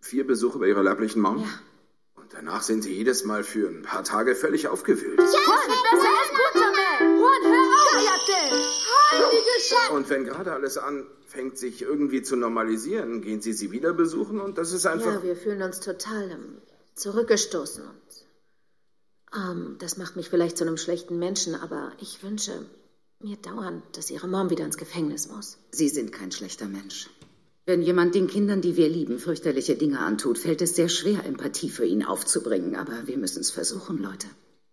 Vier 0.00 0.26
Besuche 0.26 0.58
bei 0.58 0.66
ihrer 0.66 0.82
leiblichen 0.82 1.22
Mom? 1.22 1.38
Ja. 1.38 2.20
Und 2.20 2.34
danach 2.34 2.62
sind 2.62 2.82
sie 2.82 2.92
jedes 2.92 3.24
Mal 3.24 3.44
für 3.44 3.68
ein 3.68 3.82
paar 3.82 4.02
Tage 4.02 4.34
völlig 4.34 4.66
aufgewühlt. 4.66 5.16
Besser 5.16 5.38
als 5.38 6.28
guter 6.52 6.70
Mann! 6.72 7.18
Juan, 7.18 7.42
hör 7.44 7.62
auf! 7.62 8.06
Heilige 9.12 9.60
Scheiße! 9.60 9.92
Und 9.92 10.10
wenn 10.10 10.24
gerade 10.24 10.52
alles 10.52 10.76
anfängt, 10.76 11.56
sich 11.56 11.82
irgendwie 11.82 12.22
zu 12.22 12.34
normalisieren, 12.34 13.22
gehen 13.22 13.40
sie 13.40 13.52
sie 13.52 13.70
wieder 13.70 13.92
besuchen 13.92 14.40
und 14.40 14.58
das 14.58 14.72
ist 14.72 14.84
einfach... 14.84 15.14
Ja, 15.14 15.22
wir 15.22 15.36
fühlen 15.36 15.62
uns 15.62 15.78
total 15.78 16.36
zurückgestoßen 16.96 17.84
und 17.84 19.38
ähm, 19.40 19.76
das 19.78 19.98
macht 19.98 20.16
mich 20.16 20.30
vielleicht 20.30 20.58
zu 20.58 20.64
einem 20.64 20.78
schlechten 20.78 21.20
Menschen, 21.20 21.54
aber 21.54 21.92
ich 22.00 22.24
wünsche 22.24 22.66
mir 23.20 23.36
dauernd, 23.36 23.84
dass 23.96 24.10
ihre 24.10 24.26
Mom 24.26 24.50
wieder 24.50 24.64
ins 24.64 24.78
Gefängnis 24.78 25.28
muss. 25.28 25.58
Sie 25.70 25.88
sind 25.88 26.10
kein 26.10 26.32
schlechter 26.32 26.66
Mensch. 26.66 27.08
Wenn 27.68 27.82
jemand 27.82 28.14
den 28.14 28.28
Kindern, 28.28 28.60
die 28.60 28.76
wir 28.76 28.88
lieben, 28.88 29.18
fürchterliche 29.18 29.74
Dinge 29.76 29.98
antut, 29.98 30.38
fällt 30.38 30.62
es 30.62 30.76
sehr 30.76 30.88
schwer, 30.88 31.24
Empathie 31.24 31.68
für 31.68 31.84
ihn 31.84 32.04
aufzubringen. 32.04 32.76
Aber 32.76 33.06
wir 33.08 33.18
müssen 33.18 33.40
es 33.40 33.50
versuchen, 33.50 33.98
Leute. 33.98 34.28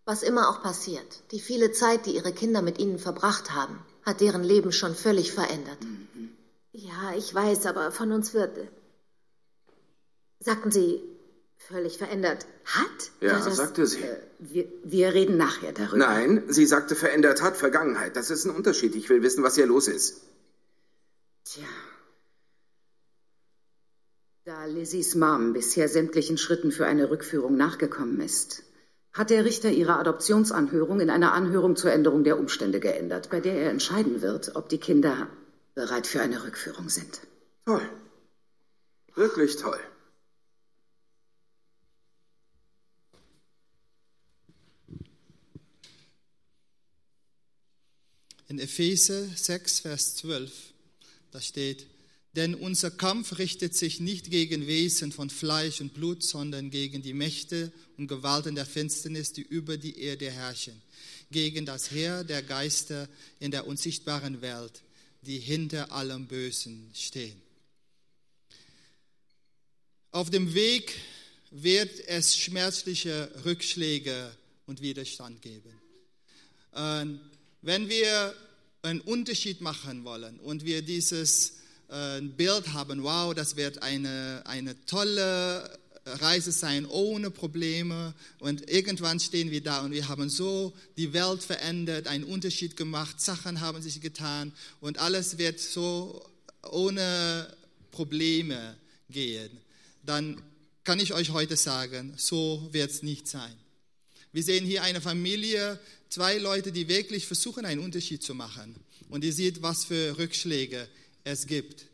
Was 0.06 0.21
immer 0.21 0.49
auch 0.49 0.62
passiert, 0.62 1.21
die 1.32 1.39
viele 1.39 1.71
Zeit, 1.71 2.06
die 2.06 2.12
ihre 2.15 2.34
Kinder 2.34 2.62
mit 2.62 2.77
ihnen 2.77 2.99
verbracht 2.99 3.51
haben, 3.51 3.79
hat 4.03 4.21
deren 4.21 4.43
Leben 4.43 4.71
schon 4.71 4.93
völlig 4.95 5.32
verändert. 5.32 5.77
Ja, 6.71 7.13
ich 7.17 7.34
weiß, 7.34 7.65
aber 7.65 7.91
von 7.91 8.12
uns 8.12 8.34
wird. 8.34 8.58
Sagten 10.39 10.71
Sie, 10.71 11.01
völlig 11.58 11.97
verändert. 11.97 12.45
Hat? 12.65 13.12
Ja, 13.21 13.39
das- 13.39 13.56
sagte 13.56 13.88
sie. 13.88 14.03
Wir, 14.39 14.65
wir 14.84 15.13
reden 15.13 15.38
nachher 15.38 15.71
darüber. 15.71 15.97
Nein, 15.97 16.43
sie 16.49 16.65
sagte 16.65 16.95
verändert 16.95 17.41
hat 17.41 17.56
Vergangenheit. 17.58 18.15
Das 18.17 18.29
ist 18.29 18.45
ein 18.45 18.51
Unterschied. 18.56 18.93
Ich 18.95 19.10
will 19.10 19.23
wissen, 19.23 19.41
was 19.43 19.56
hier 19.56 19.65
los 19.65 19.88
ist. 19.88 20.21
Tja. 21.45 21.63
Da 24.53 24.65
Lizzies 24.65 25.15
Mom 25.15 25.51
bisher 25.53 25.89
sämtlichen 25.89 26.37
Schritten 26.37 26.71
für 26.71 26.85
eine 26.85 27.09
Rückführung 27.09 27.57
nachgekommen 27.57 28.21
ist, 28.21 28.61
hat 29.11 29.31
der 29.31 29.45
Richter 29.45 29.71
ihre 29.71 29.97
Adoptionsanhörung 29.97 30.99
in 30.99 31.09
einer 31.09 31.33
Anhörung 31.33 31.75
zur 31.75 31.91
Änderung 31.91 32.23
der 32.23 32.37
Umstände 32.37 32.79
geändert, 32.79 33.31
bei 33.31 33.39
der 33.39 33.55
er 33.55 33.71
entscheiden 33.71 34.21
wird, 34.21 34.55
ob 34.55 34.69
die 34.69 34.77
Kinder 34.77 35.27
bereit 35.73 36.05
für 36.05 36.21
eine 36.21 36.43
Rückführung 36.43 36.89
sind. 36.89 37.21
Toll. 37.65 37.81
Wirklich 39.15 39.55
toll. 39.55 39.79
In 48.49 48.59
Epheser 48.59 49.25
6, 49.35 49.79
Vers 49.79 50.15
12, 50.17 50.51
da 51.31 51.41
steht, 51.41 51.87
denn 52.35 52.55
unser 52.55 52.89
Kampf 52.89 53.37
richtet 53.37 53.75
sich 53.75 53.99
nicht 53.99 54.31
gegen 54.31 54.65
Wesen 54.65 55.11
von 55.11 55.29
Fleisch 55.29 55.81
und 55.81 55.93
Blut, 55.93 56.23
sondern 56.23 56.71
gegen 56.71 57.03
die 57.03 57.13
Mächte 57.13 57.71
und 57.97 58.07
Gewalten 58.07 58.55
der 58.55 58.65
Finsternis, 58.65 59.34
die 59.34 59.43
über 59.43 59.77
die 59.77 59.99
Erde 59.99 60.31
herrschen, 60.31 60.81
gegen 61.29 61.65
das 61.65 61.91
Heer 61.91 62.23
der 62.23 62.41
Geister 62.41 63.07
in 63.39 63.51
der 63.51 63.67
unsichtbaren 63.67 64.41
Welt, 64.41 64.81
die 65.21 65.38
hinter 65.38 65.91
allem 65.91 66.27
Bösen 66.27 66.89
stehen. 66.95 67.39
Auf 70.09 70.29
dem 70.29 70.53
Weg 70.53 70.93
wird 71.51 72.07
es 72.07 72.36
schmerzliche 72.36 73.31
Rückschläge 73.45 74.36
und 74.65 74.81
Widerstand 74.81 75.41
geben. 75.41 75.71
Ähm, 76.75 77.19
wenn 77.61 77.89
wir 77.89 78.36
einen 78.81 79.01
Unterschied 79.01 79.61
machen 79.61 80.03
wollen 80.03 80.39
und 80.39 80.65
wir 80.65 80.81
dieses 80.81 81.53
äh, 81.93 82.21
Bild 82.21 82.73
haben, 82.73 83.03
wow, 83.03 83.33
das 83.33 83.55
wird 83.55 83.83
eine, 83.83 84.41
eine 84.45 84.75
tolle 84.85 85.79
Reise 86.05 86.51
sein 86.51 86.85
ohne 86.85 87.31
Probleme 87.31 88.13
und 88.39 88.69
irgendwann 88.69 89.19
stehen 89.19 89.51
wir 89.51 89.61
da 89.61 89.81
und 89.81 89.91
wir 89.91 90.07
haben 90.09 90.27
so 90.29 90.73
die 90.97 91.13
Welt 91.13 91.43
verändert, 91.43 92.07
einen 92.07 92.25
Unterschied 92.25 92.75
gemacht, 92.75 93.21
Sachen 93.21 93.61
haben 93.61 93.81
sich 93.81 94.01
getan 94.01 94.51
und 94.81 94.97
alles 94.97 95.37
wird 95.37 95.59
so 95.59 96.25
ohne 96.69 97.47
Probleme 97.91 98.75
gehen, 99.09 99.51
dann 100.05 100.41
kann 100.83 100.99
ich 100.99 101.13
euch 101.13 101.29
heute 101.29 101.55
sagen, 101.55 102.13
so 102.17 102.67
wird 102.71 102.91
es 102.91 103.03
nicht 103.03 103.27
sein. 103.27 103.53
Wir 104.33 104.43
sehen 104.43 104.65
hier 104.65 104.83
eine 104.83 104.99
Familie, 104.99 105.79
zwei 106.09 106.37
Leute, 106.37 106.71
die 106.71 106.87
wirklich 106.87 107.27
versuchen, 107.27 107.65
einen 107.65 107.79
Unterschied 107.79 108.23
zu 108.23 108.33
machen. 108.33 108.75
Und 109.09 109.23
ihr 109.23 109.31
seht, 109.31 109.61
was 109.61 109.85
für 109.85 110.17
Rückschläge 110.17 110.87
es 111.24 111.47
gibt. 111.47 111.86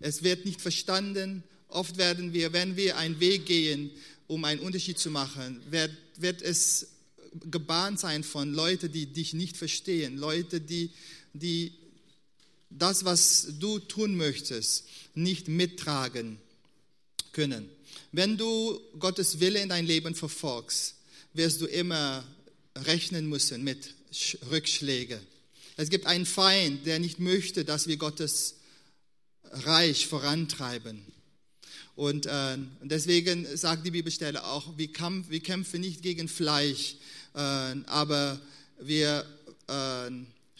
Es 0.00 0.22
wird 0.22 0.44
nicht 0.44 0.60
verstanden. 0.60 1.42
Oft 1.68 1.98
werden 1.98 2.32
wir, 2.32 2.52
wenn 2.52 2.76
wir 2.76 2.96
einen 2.96 3.20
Weg 3.20 3.46
gehen, 3.46 3.90
um 4.26 4.44
einen 4.44 4.60
Unterschied 4.60 4.98
zu 4.98 5.10
machen, 5.10 5.60
wird, 5.70 5.90
wird 6.16 6.42
es 6.42 6.88
gebahnt 7.50 8.00
sein 8.00 8.24
von 8.24 8.52
Leuten, 8.52 8.90
die 8.90 9.06
dich 9.06 9.34
nicht 9.34 9.56
verstehen, 9.56 10.16
Leute, 10.16 10.60
die, 10.60 10.90
die 11.32 11.72
das, 12.70 13.04
was 13.04 13.48
du 13.58 13.78
tun 13.78 14.16
möchtest, 14.16 14.84
nicht 15.14 15.48
mittragen 15.48 16.38
können. 17.32 17.68
Wenn 18.12 18.36
du 18.36 18.80
Gottes 18.98 19.40
Wille 19.40 19.60
in 19.60 19.68
dein 19.68 19.86
Leben 19.86 20.14
verfolgst, 20.14 20.96
wirst 21.34 21.60
du 21.60 21.66
immer 21.66 22.24
rechnen 22.76 23.28
müssen 23.28 23.64
mit 23.64 23.94
Rückschlägen. 24.50 25.20
Es 25.76 25.90
gibt 25.90 26.06
einen 26.06 26.26
Feind, 26.26 26.86
der 26.86 26.98
nicht 26.98 27.20
möchte, 27.20 27.64
dass 27.64 27.86
wir 27.86 27.96
Gottes 27.96 28.56
Reich 29.50 30.06
vorantreiben. 30.06 31.04
Und 31.94 32.26
äh, 32.26 32.58
deswegen 32.82 33.44
sagt 33.56 33.84
die 33.84 33.90
Bibelstelle 33.90 34.44
auch, 34.44 34.78
wir, 34.78 34.92
kampf, 34.92 35.30
wir 35.30 35.40
kämpfen 35.40 35.80
nicht 35.80 36.02
gegen 36.02 36.28
Fleisch, 36.28 36.96
äh, 37.34 37.38
aber 37.38 38.40
wir 38.80 39.26
äh, 39.66 40.10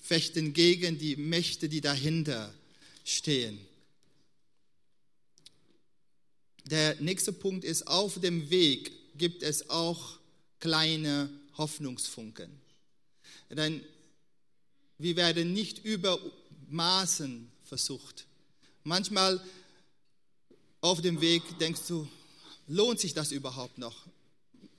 fechten 0.02 0.52
gegen 0.52 0.98
die 0.98 1.16
Mächte, 1.16 1.68
die 1.68 1.80
dahinter 1.80 2.52
stehen. 3.04 3.60
Der 6.66 6.96
nächste 7.00 7.32
Punkt 7.32 7.64
ist, 7.64 7.86
auf 7.86 8.20
dem 8.20 8.50
Weg 8.50 8.90
gibt 9.16 9.42
es 9.42 9.70
auch 9.70 10.18
kleine 10.60 11.30
Hoffnungsfunken. 11.56 12.50
Denn 13.50 13.82
wir 14.98 15.16
werden 15.16 15.52
nicht 15.52 15.84
über 15.84 16.18
Maßen 16.68 17.50
versucht. 17.64 18.27
Manchmal 18.88 19.38
auf 20.80 21.02
dem 21.02 21.20
Weg 21.20 21.42
denkst 21.58 21.82
du, 21.88 22.08
lohnt 22.66 22.98
sich 22.98 23.12
das 23.12 23.32
überhaupt 23.32 23.76
noch? 23.76 24.06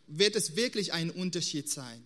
Wird 0.08 0.36
es 0.36 0.56
wirklich 0.56 0.94
ein 0.94 1.12
Unterschied 1.12 1.70
sein? 1.70 2.04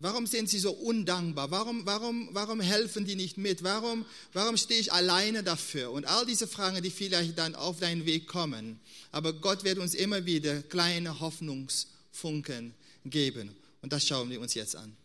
Warum 0.00 0.26
sind 0.26 0.48
sie 0.48 0.58
so 0.58 0.72
undankbar? 0.72 1.52
Warum, 1.52 1.86
warum, 1.86 2.30
warum 2.32 2.60
helfen 2.60 3.04
die 3.04 3.14
nicht 3.14 3.36
mit? 3.36 3.62
Warum, 3.62 4.06
warum 4.32 4.56
stehe 4.56 4.80
ich 4.80 4.92
alleine 4.92 5.44
dafür? 5.44 5.92
Und 5.92 6.04
all 6.06 6.26
diese 6.26 6.48
Fragen, 6.48 6.82
die 6.82 6.90
vielleicht 6.90 7.38
dann 7.38 7.54
auf 7.54 7.78
deinen 7.78 8.06
Weg 8.06 8.26
kommen. 8.26 8.80
Aber 9.12 9.32
Gott 9.32 9.62
wird 9.62 9.78
uns 9.78 9.94
immer 9.94 10.26
wieder 10.26 10.62
kleine 10.62 11.20
Hoffnungsfunken 11.20 12.74
geben. 13.04 13.54
Und 13.82 13.92
das 13.92 14.04
schauen 14.04 14.30
wir 14.30 14.40
uns 14.40 14.54
jetzt 14.54 14.74
an. 14.74 14.96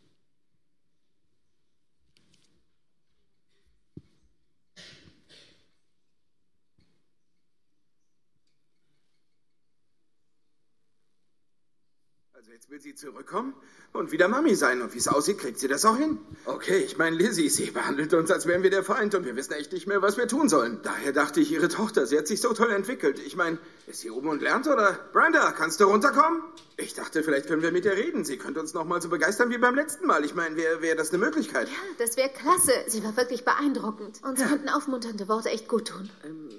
Also 12.45 12.53
jetzt 12.53 12.69
will 12.69 12.79
sie 12.79 12.93
zurückkommen 12.93 13.55
und 13.91 14.11
wieder 14.11 14.27
Mami 14.27 14.53
sein. 14.53 14.83
Und 14.83 14.93
wie 14.93 14.99
es 14.99 15.07
aussieht, 15.07 15.39
kriegt 15.39 15.57
sie 15.57 15.67
das 15.67 15.83
auch 15.83 15.97
hin. 15.97 16.19
Okay, 16.45 16.77
ich 16.77 16.95
meine, 16.95 17.15
Lizzie, 17.15 17.49
sie 17.49 17.71
behandelt 17.71 18.13
uns, 18.13 18.29
als 18.29 18.45
wären 18.45 18.61
wir 18.61 18.69
der 18.69 18.83
Feind 18.83 19.15
und 19.15 19.25
wir 19.25 19.35
wissen 19.35 19.53
echt 19.53 19.73
nicht 19.73 19.87
mehr, 19.87 20.03
was 20.03 20.15
wir 20.15 20.27
tun 20.27 20.47
sollen. 20.47 20.79
Daher 20.83 21.11
dachte 21.11 21.39
ich, 21.39 21.51
ihre 21.51 21.69
Tochter, 21.69 22.05
sie 22.05 22.15
hat 22.19 22.27
sich 22.27 22.41
so 22.41 22.53
toll 22.53 22.69
entwickelt. 22.69 23.17
Ich 23.17 23.35
meine, 23.35 23.57
ist 23.87 24.01
sie 24.01 24.11
oben 24.11 24.29
und 24.29 24.43
lernt, 24.43 24.67
oder? 24.67 24.93
Brenda, 25.11 25.53
kannst 25.53 25.79
du 25.79 25.85
runterkommen? 25.85 26.43
Ich 26.77 26.93
dachte, 26.93 27.23
vielleicht 27.23 27.47
können 27.47 27.63
wir 27.63 27.71
mit 27.71 27.85
ihr 27.85 27.93
reden. 27.93 28.25
Sie 28.25 28.37
könnte 28.37 28.59
uns 28.59 28.75
noch 28.75 28.85
mal 28.85 29.01
so 29.01 29.09
begeistern 29.09 29.49
wie 29.49 29.57
beim 29.57 29.73
letzten 29.73 30.05
Mal. 30.05 30.23
Ich 30.23 30.35
meine, 30.35 30.55
wäre 30.55 30.83
wär 30.83 30.95
das 30.95 31.09
eine 31.09 31.17
Möglichkeit? 31.17 31.67
Ja, 31.67 31.73
das 31.97 32.15
wäre 32.15 32.29
klasse. 32.29 32.73
Sie 32.85 33.03
war 33.03 33.17
wirklich 33.17 33.43
beeindruckend. 33.43 34.21
Uns 34.23 34.39
ja. 34.39 34.45
könnten 34.45 34.69
aufmunternde 34.69 35.27
Worte 35.29 35.49
echt 35.49 35.67
gut 35.67 35.87
tun. 35.87 36.11
Ähm, 36.23 36.49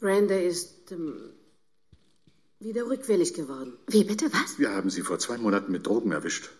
Brenda 0.00 0.36
ist... 0.36 0.92
Ähm 0.92 1.34
wieder 2.60 2.86
rückfällig 2.86 3.32
geworden. 3.34 3.78
Wie 3.86 4.04
bitte, 4.04 4.32
was? 4.32 4.58
Wir 4.58 4.70
haben 4.70 4.90
sie 4.90 5.02
vor 5.02 5.18
zwei 5.18 5.38
Monaten 5.38 5.72
mit 5.72 5.86
Drogen 5.86 6.12
erwischt. 6.12 6.50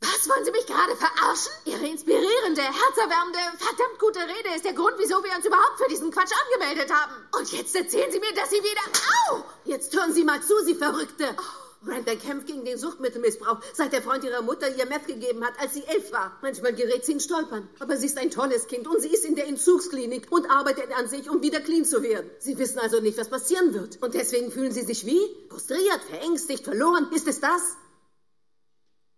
Was, 0.00 0.28
wollen 0.28 0.44
Sie 0.44 0.50
mich 0.50 0.66
gerade 0.66 0.94
verarschen? 0.96 1.52
Ihre 1.64 1.86
inspirierende, 1.86 2.60
herzerwärmende, 2.62 3.38
verdammt 3.56 3.98
gute 3.98 4.18
Rede 4.20 4.54
ist 4.56 4.64
der 4.64 4.74
Grund, 4.74 4.94
wieso 4.98 5.22
wir 5.24 5.34
uns 5.34 5.46
überhaupt 5.46 5.78
für 5.78 5.88
diesen 5.88 6.10
Quatsch 6.10 6.32
angemeldet 6.44 6.92
haben. 6.92 7.14
Und 7.38 7.50
jetzt 7.52 7.74
erzählen 7.74 8.10
Sie 8.10 8.18
mir, 8.18 8.34
dass 8.34 8.50
Sie 8.50 8.56
wieder... 8.56 8.82
Au! 9.30 9.44
Jetzt 9.64 9.94
hören 9.96 10.12
Sie 10.12 10.24
mal 10.24 10.42
zu, 10.42 10.54
Sie 10.64 10.74
Verrückte. 10.74 11.34
Oh. 11.38 11.71
Brenda 11.84 12.14
kämpft 12.14 12.46
gegen 12.46 12.64
den 12.64 12.78
Suchtmittelmissbrauch, 12.78 13.60
seit 13.74 13.92
der 13.92 14.02
Freund 14.02 14.24
ihrer 14.24 14.42
Mutter 14.42 14.68
ihr 14.76 14.86
Meth 14.86 15.06
gegeben 15.06 15.44
hat, 15.44 15.54
als 15.60 15.74
sie 15.74 15.84
elf 15.84 16.12
war. 16.12 16.38
Manchmal 16.42 16.74
gerät 16.74 17.04
sie 17.04 17.12
in 17.12 17.20
Stolpern. 17.20 17.68
Aber 17.80 17.96
sie 17.96 18.06
ist 18.06 18.18
ein 18.18 18.30
tolles 18.30 18.66
Kind 18.66 18.86
und 18.86 19.00
sie 19.00 19.08
ist 19.08 19.24
in 19.24 19.34
der 19.34 19.48
Entzugsklinik 19.48 20.30
und 20.30 20.50
arbeitet 20.50 20.90
an 20.96 21.08
sich, 21.08 21.28
um 21.28 21.42
wieder 21.42 21.60
clean 21.60 21.84
zu 21.84 22.02
werden. 22.02 22.30
Sie 22.38 22.58
wissen 22.58 22.78
also 22.78 23.00
nicht, 23.00 23.18
was 23.18 23.28
passieren 23.28 23.74
wird. 23.74 24.02
Und 24.02 24.14
deswegen 24.14 24.50
fühlen 24.50 24.72
sie 24.72 24.82
sich 24.82 25.06
wie? 25.06 25.20
Frustriert, 25.48 26.00
verängstigt, 26.08 26.64
verloren. 26.64 27.08
Ist 27.12 27.28
es 27.28 27.40
das? 27.40 27.62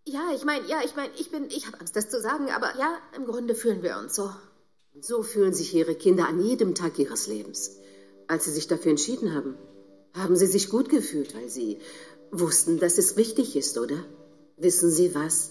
Ja, 0.07 0.33
ich 0.35 0.45
meine, 0.45 0.67
ja, 0.67 0.83
ich 0.85 0.97
meine, 0.97 1.13
ich 1.19 1.31
bin, 1.31 1.47
ich 1.49 1.67
habe 1.67 1.81
Angst, 1.81 1.97
das 1.97 2.11
zu 2.11 2.21
sagen, 2.21 2.51
aber 2.51 2.77
ja, 2.79 2.99
im 3.17 3.25
Grunde 3.25 3.55
fühlen 3.55 3.83
wir 3.83 3.97
uns 3.99 4.15
so. 4.15 4.31
Und 4.95 5.05
so 5.05 5.23
fühlen 5.23 5.55
sich 5.55 5.75
ihre 5.75 5.95
Kinder 5.95 6.29
an 6.29 6.41
jedem 6.41 6.75
Tag 6.75 6.99
ihres 6.99 7.27
Lebens. 7.27 7.79
Als 8.29 8.45
sie 8.45 8.53
sich 8.53 8.69
dafür 8.69 8.91
entschieden 8.91 9.35
haben, 9.35 9.57
haben 10.15 10.37
sie 10.37 10.47
sich 10.47 10.69
gut 10.69 10.89
gefühlt, 10.89 11.35
weil 11.35 11.49
sie 11.49 11.79
wussten, 12.31 12.79
dass 12.79 12.99
es 12.99 13.17
richtig 13.17 13.57
ist, 13.57 13.79
oder? 13.79 14.05
Wissen 14.57 14.91
Sie 14.91 15.15
was? 15.15 15.51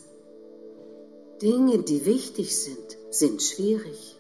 Dinge, 1.41 1.79
die 1.79 2.05
wichtig 2.05 2.57
sind, 2.57 2.97
sind 3.09 3.41
schwierig. 3.41 4.17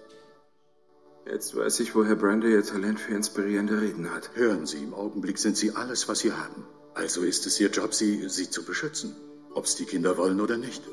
Jetzt 1.25 1.55
weiß 1.55 1.79
ich, 1.79 1.95
woher 1.95 2.15
Brenda 2.15 2.47
ihr 2.47 2.63
Talent 2.63 2.99
für 2.99 3.13
inspirierende 3.13 3.79
Reden 3.79 4.13
hat. 4.13 4.31
Hören 4.35 4.65
Sie, 4.65 4.83
im 4.83 4.93
Augenblick 4.93 5.37
sind 5.37 5.55
Sie 5.55 5.71
alles, 5.71 6.09
was 6.09 6.19
Sie 6.19 6.33
haben. 6.33 6.65
Also 6.95 7.21
ist 7.21 7.45
es 7.47 7.59
Ihr 7.59 7.69
Job, 7.69 7.93
Sie, 7.93 8.27
Sie 8.27 8.49
zu 8.49 8.63
beschützen. 8.63 9.15
Ob 9.53 9.65
es 9.65 9.75
die 9.75 9.85
Kinder 9.85 10.17
wollen 10.17 10.41
oder 10.41 10.57
nicht. 10.57 10.83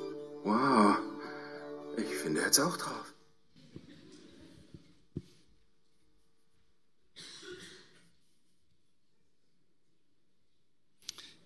Wow. 0.44 0.96
Ich 1.96 2.14
finde 2.14 2.42
jetzt 2.42 2.60
auch 2.60 2.76
drauf. 2.76 3.09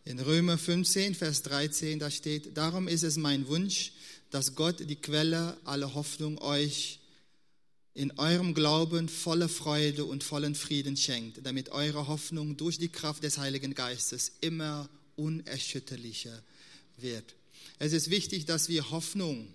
In 0.06 0.20
Römer 0.20 0.58
15, 0.58 1.14
Vers 1.14 1.42
13, 1.42 1.98
da 1.98 2.10
steht, 2.10 2.56
darum 2.58 2.88
ist 2.88 3.04
es 3.04 3.16
mein 3.16 3.48
Wunsch, 3.48 3.92
dass 4.30 4.54
Gott 4.54 4.80
die 4.80 4.96
Quelle 4.96 5.56
aller 5.64 5.94
Hoffnung 5.94 6.36
euch 6.42 6.98
in 7.94 8.18
eurem 8.18 8.52
Glauben 8.52 9.08
volle 9.08 9.48
Freude 9.48 10.04
und 10.04 10.22
vollen 10.22 10.54
Frieden 10.54 10.98
schenkt, 10.98 11.46
damit 11.46 11.70
eure 11.70 12.06
Hoffnung 12.06 12.58
durch 12.58 12.76
die 12.76 12.90
Kraft 12.90 13.22
des 13.24 13.38
Heiligen 13.38 13.74
Geistes 13.74 14.32
immer 14.42 14.90
unerschütterlicher 15.16 16.42
wird. 16.98 17.34
Es 17.78 17.94
ist 17.94 18.10
wichtig, 18.10 18.44
dass 18.44 18.68
wir 18.68 18.90
Hoffnung 18.90 19.48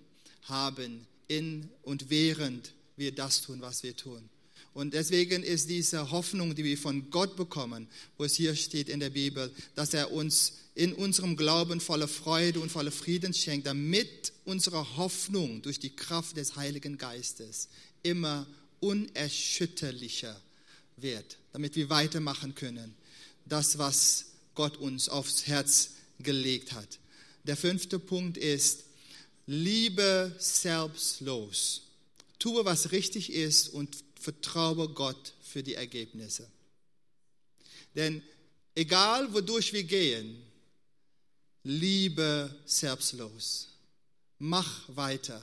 haben 0.44 1.06
in 1.28 1.68
und 1.82 2.10
während 2.10 2.72
wir 2.96 3.14
das 3.14 3.42
tun, 3.42 3.60
was 3.60 3.84
wir 3.84 3.94
tun. 3.94 4.28
Und 4.72 4.94
deswegen 4.94 5.42
ist 5.42 5.68
diese 5.68 6.10
Hoffnung, 6.10 6.54
die 6.54 6.64
wir 6.64 6.78
von 6.78 7.10
Gott 7.10 7.36
bekommen, 7.36 7.88
wo 8.16 8.24
es 8.24 8.36
hier 8.36 8.54
steht 8.54 8.88
in 8.88 9.00
der 9.00 9.10
Bibel, 9.10 9.50
dass 9.74 9.94
er 9.94 10.12
uns 10.12 10.54
in 10.74 10.92
unserem 10.92 11.36
Glauben 11.36 11.80
voller 11.80 12.06
Freude 12.06 12.60
und 12.60 12.70
voller 12.70 12.92
Frieden 12.92 13.34
schenkt, 13.34 13.66
damit 13.66 14.32
unsere 14.44 14.96
Hoffnung 14.96 15.60
durch 15.62 15.80
die 15.80 15.94
Kraft 15.94 16.36
des 16.36 16.56
Heiligen 16.56 16.98
Geistes 16.98 17.68
immer 18.02 18.46
unerschütterlicher 18.78 20.40
wird, 20.96 21.38
damit 21.52 21.74
wir 21.76 21.90
weitermachen 21.90 22.54
können. 22.54 22.94
Das, 23.46 23.78
was 23.78 24.26
Gott 24.54 24.76
uns 24.76 25.08
aufs 25.08 25.46
Herz 25.46 25.90
gelegt 26.20 26.72
hat. 26.72 26.98
Der 27.44 27.56
fünfte 27.56 27.98
Punkt 27.98 28.36
ist, 28.36 28.84
liebe 29.46 30.34
selbstlos. 30.38 31.82
Tue, 32.38 32.64
was 32.64 32.92
richtig 32.92 33.32
ist 33.32 33.68
und 33.68 33.96
vertraue 34.20 34.88
Gott 34.90 35.34
für 35.42 35.62
die 35.62 35.74
Ergebnisse. 35.74 36.46
Denn 37.94 38.22
egal 38.74 39.32
wodurch 39.32 39.72
wir 39.72 39.84
gehen, 39.84 40.42
liebe 41.64 42.54
selbstlos. 42.66 43.68
Mach 44.38 44.82
weiter. 44.88 45.42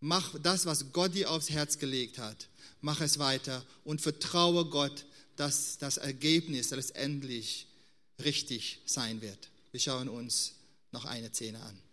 Mach 0.00 0.38
das, 0.40 0.66
was 0.66 0.92
Gott 0.92 1.14
dir 1.14 1.30
aufs 1.30 1.50
Herz 1.50 1.78
gelegt 1.78 2.18
hat. 2.18 2.48
Mach 2.80 3.00
es 3.00 3.18
weiter 3.18 3.64
und 3.84 4.00
vertraue 4.00 4.66
Gott, 4.66 5.06
dass 5.36 5.78
das 5.78 5.96
Ergebnis 5.96 6.70
letztendlich 6.70 7.66
richtig 8.22 8.80
sein 8.86 9.20
wird. 9.20 9.50
Wir 9.72 9.80
schauen 9.80 10.08
uns 10.08 10.54
noch 10.92 11.04
eine 11.04 11.28
Szene 11.28 11.60
an. 11.60 11.85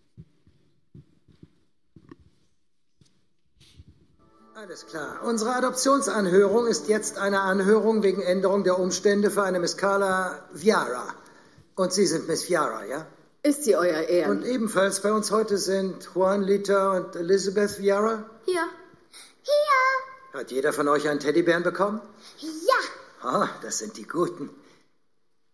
Alles 4.56 4.86
klar. 4.86 5.22
Unsere 5.24 5.56
Adoptionsanhörung 5.56 6.68
ist 6.68 6.88
jetzt 6.88 7.18
eine 7.18 7.42
Anhörung 7.42 8.04
wegen 8.04 8.22
Änderung 8.22 8.64
der 8.64 8.78
Umstände 8.78 9.32
für 9.32 9.42
eine 9.42 9.60
Miss 9.60 9.78
Carla 9.78 10.48
Viara. 10.54 11.08
Und 11.76 11.92
Sie 11.92 12.06
sind 12.06 12.28
Miss 12.28 12.48
Viara, 12.48 12.86
ja? 12.86 13.08
Ist 13.42 13.64
sie 13.64 13.76
euer 13.76 14.04
Ehren? 14.04 14.30
Und 14.30 14.46
ebenfalls 14.46 15.02
bei 15.02 15.12
uns 15.12 15.32
heute 15.32 15.58
sind 15.58 16.08
Juan 16.14 16.44
Lita 16.44 16.98
und 16.98 17.16
Elizabeth 17.16 17.80
Viara. 17.80 18.30
Hier. 18.46 18.64
Hier. 19.42 20.40
Hat 20.40 20.52
jeder 20.52 20.72
von 20.72 20.88
euch 20.88 21.10
einen 21.10 21.20
Teddybären 21.20 21.64
bekommen? 21.64 22.00
Ja. 22.40 23.28
Ah, 23.28 23.50
das 23.64 23.80
sind 23.80 23.98
die 23.98 24.08
Guten. 24.08 24.52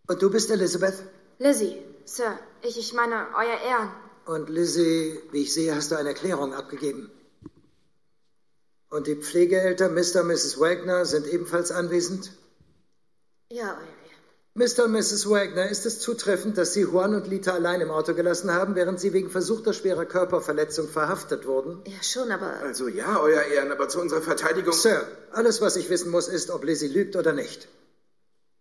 Und 0.08 0.22
du 0.22 0.30
bist 0.30 0.52
Elizabeth? 0.52 0.96
Lizzie, 1.38 1.78
Sir, 2.04 2.38
ich, 2.62 2.78
ich 2.78 2.94
meine, 2.94 3.28
euer 3.38 3.60
Ehren. 3.66 3.92
Und 4.26 4.50
Lizzie, 4.50 5.22
wie 5.32 5.44
ich 5.44 5.54
sehe, 5.54 5.74
hast 5.74 5.90
du 5.92 5.96
eine 5.96 6.10
Erklärung 6.10 6.54
abgegeben. 6.54 7.10
Und 8.90 9.08
die 9.08 9.16
Pflegeeltern 9.16 9.94
Mr. 9.94 10.22
und 10.22 10.28
Mrs. 10.28 10.60
Wagner 10.60 11.06
sind 11.06 11.28
ebenfalls 11.28 11.72
anwesend? 11.72 12.32
Ja, 13.52 13.78
euer 13.80 14.00
Mr. 14.60 14.86
und 14.86 14.92
Mrs. 14.92 15.30
Wagner, 15.30 15.70
ist 15.70 15.86
es 15.86 16.00
zutreffend, 16.00 16.58
dass 16.58 16.74
Sie 16.74 16.82
Juan 16.82 17.16
und 17.16 17.28
Lita 17.28 17.54
allein 17.54 17.80
im 17.80 17.92
Auto 17.92 18.14
gelassen 18.14 18.52
haben, 18.52 18.76
während 18.76 19.00
Sie 19.00 19.14
wegen 19.14 19.30
versuchter 19.30 19.72
schwerer 19.72 20.06
Körperverletzung 20.06 20.90
verhaftet 20.90 21.46
wurden? 21.46 21.82
Ja, 21.86 22.04
schon, 22.04 22.30
aber. 22.30 22.56
Also 22.62 22.90
ja, 22.90 23.22
Euer 23.22 23.44
Ehren, 23.44 23.72
aber 23.72 23.88
zu 23.88 24.02
unserer 24.02 24.22
Verteidigung. 24.22 24.74
Sir, 24.74 25.08
alles, 25.32 25.62
was 25.62 25.78
ich 25.78 25.90
wissen 25.90 26.12
muss, 26.12 26.28
ist, 26.28 26.50
ob 26.50 26.66
Lizzie 26.66 26.88
lügt 26.88 27.16
oder 27.16 27.32
nicht. 27.32 27.70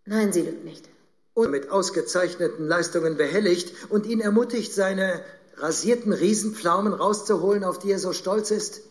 Nein, 0.05 0.33
sie 0.33 0.43
lügt 0.43 0.64
nicht. 0.64 0.89
Und 1.35 1.51
mit 1.51 1.70
ausgezeichneten 1.70 2.68
Leistungen 2.68 3.16
behelligt 3.16 3.74
und 3.89 4.07
ihn 4.07 4.20
ermutigt, 4.20 4.72
seine 4.72 5.20
rasierten 5.57 6.12
Riesenpflaumen 6.12 6.93
rauszuholen, 6.93 7.64
auf 7.64 7.81
die 7.81 7.91
er 7.91 7.99
so 7.99 8.12
stolz 8.12 8.53
ist? 8.53 8.83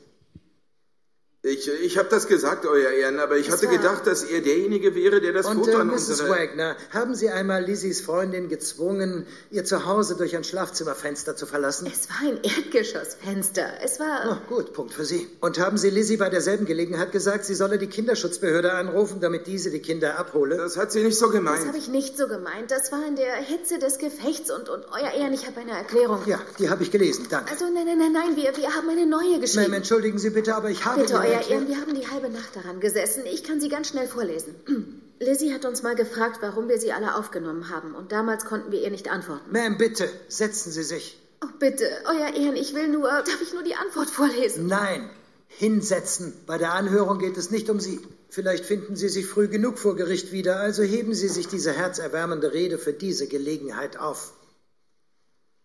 Ich, 1.50 1.70
ich 1.70 1.98
habe 1.98 2.10
das 2.10 2.28
gesagt, 2.28 2.66
Euer 2.66 2.92
Ehren, 2.92 3.20
aber 3.20 3.38
ich 3.38 3.48
Es 3.48 3.54
hatte 3.54 3.68
gedacht, 3.68 4.06
dass 4.06 4.24
er 4.24 4.42
derjenige 4.42 4.96
wäre, 4.96 5.22
der 5.22 5.34
das 5.34 5.46
Und 5.46 5.60
Foto 5.60 5.72
äh, 5.72 5.82
an 5.82 5.88
Mrs. 5.88 6.10
unsere... 6.10 6.30
Wagner, 6.30 6.76
haben 6.92 7.16
Sie 7.16 7.30
einmal 7.30 7.64
Lizzies 7.64 8.02
Freundin 8.02 8.50
gezwungen, 8.50 9.26
ihr 9.52 9.64
Zuhause 9.64 10.16
durch 10.16 10.36
ein 10.36 10.44
Schlafzimmerfenster 10.44 11.36
zu 11.36 11.46
verlassen? 11.46 11.92
Es 11.92 12.10
war 12.10 12.30
ein 12.30 12.40
Erdgeschossfenster. 12.44 13.66
Es 13.84 14.00
war. 14.00 14.42
Oh, 14.50 14.56
gut, 14.56 14.74
Punkt 14.74 14.94
für 14.94 15.06
Sie. 15.06 15.28
Und 15.40 15.60
haben 15.60 15.78
Sie 15.78 15.90
Lizzie 15.90 16.18
bei 16.18 16.30
derselben 16.30 16.66
Gelegenheit 16.66 17.12
gesagt, 17.12 17.46
sie 17.46 17.56
solle 17.56 17.78
die 17.78 17.88
Kinderschutzbehörde 17.88 18.74
anrufen, 18.74 19.20
damit 19.22 19.48
diese 19.48 19.72
die 19.72 19.80
Kinder 19.80 20.20
abhole? 20.20 20.58
Das 20.58 20.78
hat 20.78 20.92
sie 20.92 21.04
nicht 21.04 21.18
so 21.18 21.30
gemeint. 21.30 21.60
Das 21.60 21.68
habe 21.68 21.78
ich 21.78 21.88
nicht 21.88 22.18
so 22.18 22.28
gemeint. 22.28 22.70
Das 22.70 22.92
war 22.92 23.06
in 23.08 23.16
der 23.16 23.36
Hitze 23.36 23.80
des 23.80 23.98
Gefechts 23.98 24.52
und, 24.52 24.70
und 24.70 24.86
euer 24.92 25.12
Ehren, 25.12 25.34
ich 25.34 25.48
habe 25.48 25.62
eine 25.62 25.72
Erklärung. 25.72 26.20
Ja, 26.26 26.40
die 26.60 26.70
habe 26.70 26.84
ich 26.84 26.92
gelesen, 26.92 27.28
danke. 27.30 27.52
Also 27.52 27.66
nein, 27.66 27.86
nein, 27.86 27.98
nein, 27.98 28.12
nein, 28.12 28.36
wir, 28.36 28.56
wir 28.56 28.76
haben 28.76 28.90
eine 28.90 29.06
neue 29.06 29.40
geschrieben. 29.40 29.72
Ma'am, 29.72 29.78
entschuldigen 29.78 30.20
Sie 30.20 30.30
bitte, 30.30 30.56
aber 30.56 30.70
ich 30.70 30.86
habe 30.86 31.02
Bitte, 31.02 31.16
euer 31.16 31.37
Ehren, 31.42 31.68
wir 31.68 31.78
haben 31.78 31.96
die 31.96 32.08
halbe 32.08 32.30
Nacht 32.30 32.56
daran 32.56 32.80
gesessen. 32.80 33.24
Ich 33.26 33.44
kann 33.44 33.60
sie 33.60 33.70
ganz 33.70 33.90
schnell 33.90 34.08
vorlesen. 34.08 34.56
Lizzie 35.20 35.54
hat 35.54 35.66
uns 35.66 35.84
mal 35.84 35.96
gefragt, 35.96 36.38
warum 36.42 36.70
wir 36.70 36.80
sie 36.80 36.92
alle 36.92 37.16
aufgenommen 37.16 37.70
haben. 37.70 37.96
Und 37.96 38.12
damals 38.12 38.46
konnten 38.46 38.72
wir 38.72 38.82
ihr 38.82 38.92
nicht 38.92 39.10
antworten. 39.10 39.56
Ma'am, 39.56 39.78
bitte, 39.78 40.10
setzen 40.28 40.72
Sie 40.72 40.84
sich. 40.84 41.20
Oh, 41.44 41.48
bitte, 41.60 41.90
euer 42.06 42.34
Ehren, 42.36 42.56
ich 42.56 42.74
will 42.74 42.88
nur, 42.88 43.10
darf 43.10 43.42
ich 43.42 43.54
nur 43.54 43.64
die 43.64 43.76
Antwort 43.76 44.10
vorlesen? 44.10 44.68
Nein, 44.68 45.10
hinsetzen. 45.48 46.34
Bei 46.46 46.58
der 46.58 46.74
Anhörung 46.74 47.20
geht 47.20 47.38
es 47.38 47.52
nicht 47.52 47.70
um 47.70 47.80
Sie. 47.80 48.00
Vielleicht 48.30 48.66
finden 48.66 48.96
Sie 48.96 49.10
sich 49.10 49.26
früh 49.26 49.48
genug 49.48 49.80
vor 49.80 49.96
Gericht 49.96 50.32
wieder, 50.32 50.58
also 50.60 50.84
heben 50.84 51.14
Sie 51.14 51.28
sich 51.28 51.48
diese 51.48 51.72
herzerwärmende 51.72 52.54
Rede 52.54 52.78
für 52.78 52.94
diese 52.94 53.28
Gelegenheit 53.28 53.98
auf. 53.98 54.34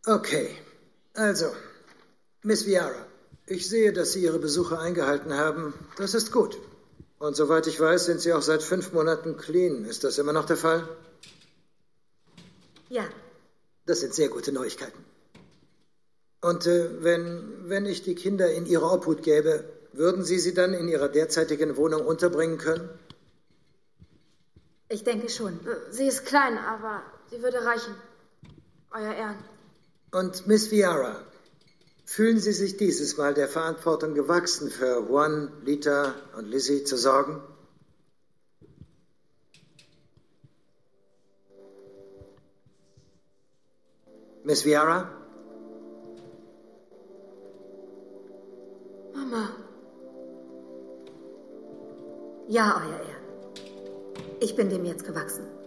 Okay, 0.06 0.50
also, 1.14 1.46
Miss 2.42 2.66
Viara, 2.66 3.06
ich 3.46 3.68
sehe, 3.68 3.92
dass 3.92 4.12
Sie 4.12 4.22
Ihre 4.22 4.38
Besuche 4.38 4.78
eingehalten 4.78 5.34
haben. 5.34 5.74
Das 5.96 6.14
ist 6.14 6.32
gut. 6.32 6.58
Und 7.18 7.36
soweit 7.36 7.66
ich 7.66 7.78
weiß, 7.78 8.06
sind 8.06 8.20
Sie 8.20 8.32
auch 8.32 8.42
seit 8.42 8.62
fünf 8.62 8.92
Monaten 8.92 9.36
clean. 9.36 9.84
Ist 9.84 10.04
das 10.04 10.18
immer 10.18 10.32
noch 10.32 10.44
der 10.44 10.56
Fall? 10.56 10.88
Ja. 12.88 13.04
Das 13.86 14.00
sind 14.00 14.14
sehr 14.14 14.28
gute 14.28 14.52
Neuigkeiten. 14.52 15.04
Und 16.40 16.66
äh, 16.66 17.02
wenn, 17.04 17.68
wenn 17.68 17.86
ich 17.86 18.02
die 18.02 18.14
Kinder 18.14 18.50
in 18.50 18.66
Ihre 18.66 18.90
Obhut 18.90 19.22
gäbe, 19.22 19.64
würden 19.92 20.24
Sie 20.24 20.38
sie 20.38 20.54
dann 20.54 20.74
in 20.74 20.88
Ihrer 20.88 21.08
derzeitigen 21.08 21.76
Wohnung 21.76 22.04
unterbringen 22.04 22.58
können? 22.58 22.88
Ich 24.88 25.04
denke 25.04 25.30
schon. 25.30 25.58
Sie 25.90 26.06
ist 26.06 26.26
klein, 26.26 26.58
aber 26.58 27.02
sie 27.30 27.42
würde 27.42 27.64
reichen. 27.64 27.94
Euer 28.90 29.14
Ehren. 29.14 29.38
Und 30.10 30.46
Miss 30.46 30.70
Viara, 30.70 31.24
fühlen 32.14 32.38
Sie 32.38 32.52
sich 32.52 32.76
dieses 32.76 33.16
Mal 33.16 33.32
der 33.32 33.48
Verantwortung 33.48 34.12
gewachsen, 34.12 34.70
für 34.70 35.00
Juan, 35.08 35.50
Lita 35.64 36.14
und 36.36 36.46
Lizzie 36.46 36.84
zu 36.84 36.98
sorgen? 36.98 37.40
Miss 44.44 44.66
Viara? 44.66 45.10
Mama. 49.14 49.48
Ja, 52.48 52.82
Euer 52.82 53.00
Ehren. 53.08 53.22
Ich 54.40 54.54
bin 54.54 54.68
dem 54.68 54.84
jetzt 54.84 55.06
gewachsen. 55.06 55.61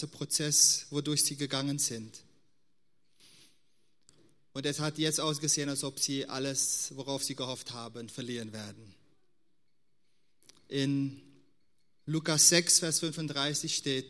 Der 0.00 0.06
Prozess, 0.06 0.86
wodurch 0.90 1.24
sie 1.24 1.36
gegangen 1.36 1.78
sind. 1.78 2.22
Und 4.52 4.64
es 4.64 4.80
hat 4.80 4.96
jetzt 4.96 5.20
ausgesehen, 5.20 5.68
als 5.68 5.84
ob 5.84 6.00
sie 6.00 6.26
alles, 6.26 6.92
worauf 6.94 7.22
sie 7.22 7.34
gehofft 7.34 7.72
haben, 7.72 8.08
verlieren 8.08 8.52
werden. 8.54 8.94
In 10.68 11.20
Lukas 12.06 12.48
6, 12.48 12.78
Vers 12.78 13.00
35 13.00 13.76
steht, 13.76 14.06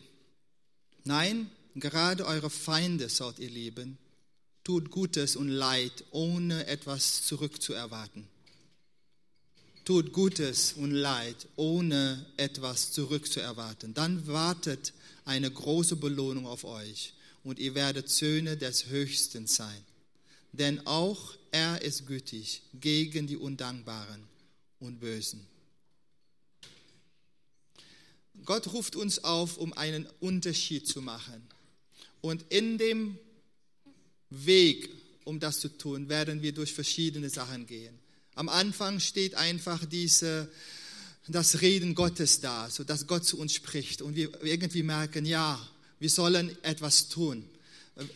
Nein, 1.05 1.51
gerade 1.75 2.27
eure 2.27 2.51
Feinde 2.51 3.09
sollt 3.09 3.39
ihr 3.39 3.51
lieben, 3.51 3.99
tut 4.65 4.91
Gutes 4.91 5.37
und 5.37 5.49
Leid, 5.49 6.05
ohne 6.11 6.67
etwas 6.67 7.25
zurückzuerwarten. 7.25 8.27
Tut 9.85 10.13
Gutes 10.13 10.73
und 10.73 10.91
Leid, 10.91 11.49
ohne 11.57 12.27
etwas 12.37 12.93
zurückzuerwarten. 12.93 13.95
Dann 13.95 14.27
wartet 14.27 14.93
eine 15.27 15.51
große 15.51 15.97
Belohnung 15.97 16.47
auf 16.47 16.65
euch 16.65 17.13
und 17.45 17.59
ihr 17.59 17.75
werdet 17.75 18.09
Söhne 18.09 18.57
des 18.57 18.87
Höchsten 18.87 19.47
sein. 19.47 19.85
Denn 20.53 20.87
auch 20.87 21.35
er 21.51 21.83
ist 21.83 22.07
gütig 22.07 22.63
gegen 22.81 23.27
die 23.27 23.37
Undankbaren 23.37 24.23
und 24.81 25.01
Bösen. 25.01 25.47
Gott 28.45 28.73
ruft 28.73 28.97
uns 28.97 29.25
auf, 29.25 29.59
um 29.59 29.73
einen 29.73 30.07
Unterschied 30.21 30.87
zu 30.87 31.03
machen. 31.03 31.47
Und 32.21 32.45
in 32.49 32.79
dem 32.79 33.19
Weg, 34.31 34.89
um 35.25 35.41
das 35.41 35.61
zu 35.61 35.69
tun, 35.69 36.09
werden 36.09 36.43
wir 36.43 36.53
durch 36.53 36.73
verschiedene 36.73 37.31
Sachen 37.31 37.67
gehen. 37.67 37.99
Am 38.35 38.49
Anfang 38.49 39.01
steht 39.01 39.35
einfach 39.35 39.85
diese, 39.87 40.51
das 41.29 41.61
Reden 41.61 41.95
Gottes 41.95 42.41
da, 42.41 42.69
so 42.71 42.85
dass 42.85 43.07
Gott 43.07 43.25
zu 43.25 43.39
uns 43.39 43.55
spricht 43.55 44.03
und 44.03 44.17
wir 44.17 44.31
irgendwie 44.45 44.83
merken, 44.83 45.25
ja, 45.27 45.59
wir 45.99 46.11
sollen 46.11 46.57
etwas 46.63 47.09
tun. 47.09 47.45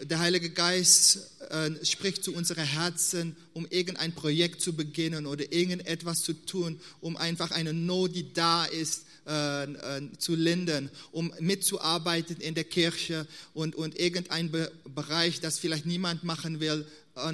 Der 0.02 0.18
Heilige 0.18 0.50
Geist 0.50 1.20
äh, 1.48 1.70
spricht 1.86 2.22
zu 2.22 2.34
unseren 2.34 2.66
Herzen, 2.66 3.34
um 3.54 3.66
irgendein 3.70 4.14
Projekt 4.14 4.60
zu 4.60 4.74
beginnen 4.74 5.26
oder 5.26 5.50
irgendetwas 5.52 6.22
zu 6.22 6.34
tun, 6.34 6.78
um 7.00 7.16
einfach 7.16 7.50
eine 7.50 7.72
Not, 7.72 8.14
die 8.14 8.30
da 8.34 8.66
ist, 8.66 9.04
äh, 9.26 9.64
äh, 9.64 10.02
zu 10.18 10.34
lindern, 10.34 10.90
um 11.12 11.32
mitzuarbeiten 11.40 12.36
in 12.38 12.54
der 12.54 12.64
Kirche 12.64 13.26
und, 13.54 13.74
und 13.74 13.98
irgendein 13.98 14.50
Be 14.50 14.70
Bereich, 14.94 15.40
das 15.40 15.58
vielleicht 15.58 15.86
niemand 15.86 16.24
machen 16.24 16.58
will, 16.58 16.84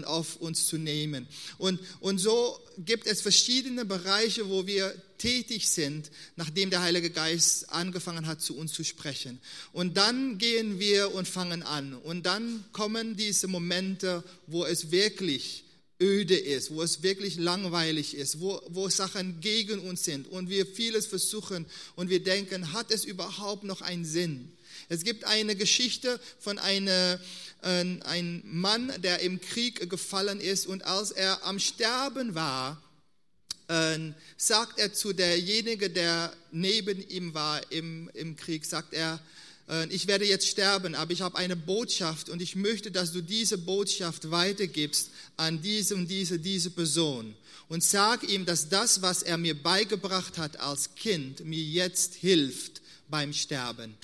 auf 0.05 0.37
uns 0.37 0.67
zu 0.67 0.79
nehmen. 0.79 1.27
Und, 1.59 1.81
und 2.01 2.19
so 2.19 2.59
gibt 2.79 3.07
es 3.07 3.23
verschiedene 3.23 3.85
Bereiche, 3.85 4.49
wo 4.49 4.67
wir 4.67 4.95
tätig 5.19 5.69
sind, 5.69 6.11
nachdem 6.37 6.71
der 6.71 6.83
Heilige 6.83 7.11
Geist 7.11 7.71
angefangen 7.71 8.27
hat, 8.27 8.43
zu 8.43 8.57
uns 8.57 8.73
zu 8.73 8.85
sprechen. 8.85 9.41
Und 9.73 9.97
dann 9.97 10.39
gehen 10.39 10.79
wir 10.79 11.15
und 11.15 11.27
fangen 11.27 11.63
an. 11.63 11.95
Und 11.95 12.27
dann 12.27 12.65
kommen 12.73 13.17
diese 13.17 13.49
Momente, 13.49 14.23
wo 14.47 14.65
es 14.65 14.91
wirklich 14.91 15.65
öde 16.01 16.37
ist, 16.37 16.71
wo 16.71 16.83
es 16.83 17.03
wirklich 17.03 17.37
langweilig 17.37 18.15
ist, 18.15 18.41
wo, 18.41 18.61
wo 18.69 18.89
Sachen 18.89 19.41
gegen 19.41 19.81
uns 19.81 20.05
sind 20.05 20.29
und 20.29 20.51
wir 20.51 20.67
vieles 20.67 21.07
versuchen 21.07 21.65
und 21.95 22.11
wir 22.11 22.23
denken, 22.23 22.73
hat 22.73 22.91
es 22.91 23.05
überhaupt 23.05 23.65
noch 23.65 23.81
einen 23.81 24.05
Sinn? 24.05 24.53
Es 24.89 25.03
gibt 25.03 25.25
eine 25.25 25.57
Geschichte 25.57 26.21
von 26.39 26.59
einer, 26.59 27.21
äh, 27.63 27.85
einem 28.05 28.43
Mann, 28.45 28.93
der 29.03 29.21
im 29.21 29.41
Krieg 29.41 29.91
gefallen 29.91 30.41
ist 30.41 30.67
und 30.67 30.85
als 30.85 31.11
er 31.11 31.45
am 31.45 31.59
Sterben 31.59 32.35
war, 32.35 32.81
äh, 33.69 33.99
sagt 34.37 34.79
er 34.79 34.93
zu 34.93 35.13
derjenige, 35.13 35.91
der 35.91 36.33
neben 36.53 37.07
ihm 37.09 37.35
war 37.35 37.61
im, 37.73 38.11
im 38.15 38.37
Krieg, 38.37 38.65
sagt 38.65 38.95
er, 38.95 39.21
äh, 39.69 39.87
ich 39.89 40.07
werde 40.07 40.25
jetzt 40.25 40.47
sterben, 40.47 40.95
aber 40.95 41.13
ich 41.13 41.23
habe 41.23 41.37
eine 41.37 41.57
Botschaft 41.57 42.29
und 42.29 42.41
ich 42.41 42.57
möchte, 42.57 42.91
dass 42.91 43.13
du 43.13 43.21
diese 43.21 43.59
Botschaft 43.59 44.31
weitergibst 44.31 45.11
an 45.37 45.61
diese 45.63 45.95
und 45.95 46.09
diese, 46.09 46.39
diese 46.39 46.71
Person. 46.71 47.35
Und 47.69 47.83
sag 47.83 48.23
ihm, 48.29 48.47
dass 48.47 48.69
das, 48.69 49.03
was 49.03 49.23
er 49.23 49.39
mir 49.39 49.61
beigebracht 49.61 50.39
hat 50.39 50.61
als 50.61 50.95
Kind, 50.95 51.45
mir 51.45 51.63
jetzt 51.63 52.15
hilft 52.15 52.81
beim 53.09 53.33
Sterben. 53.33 53.97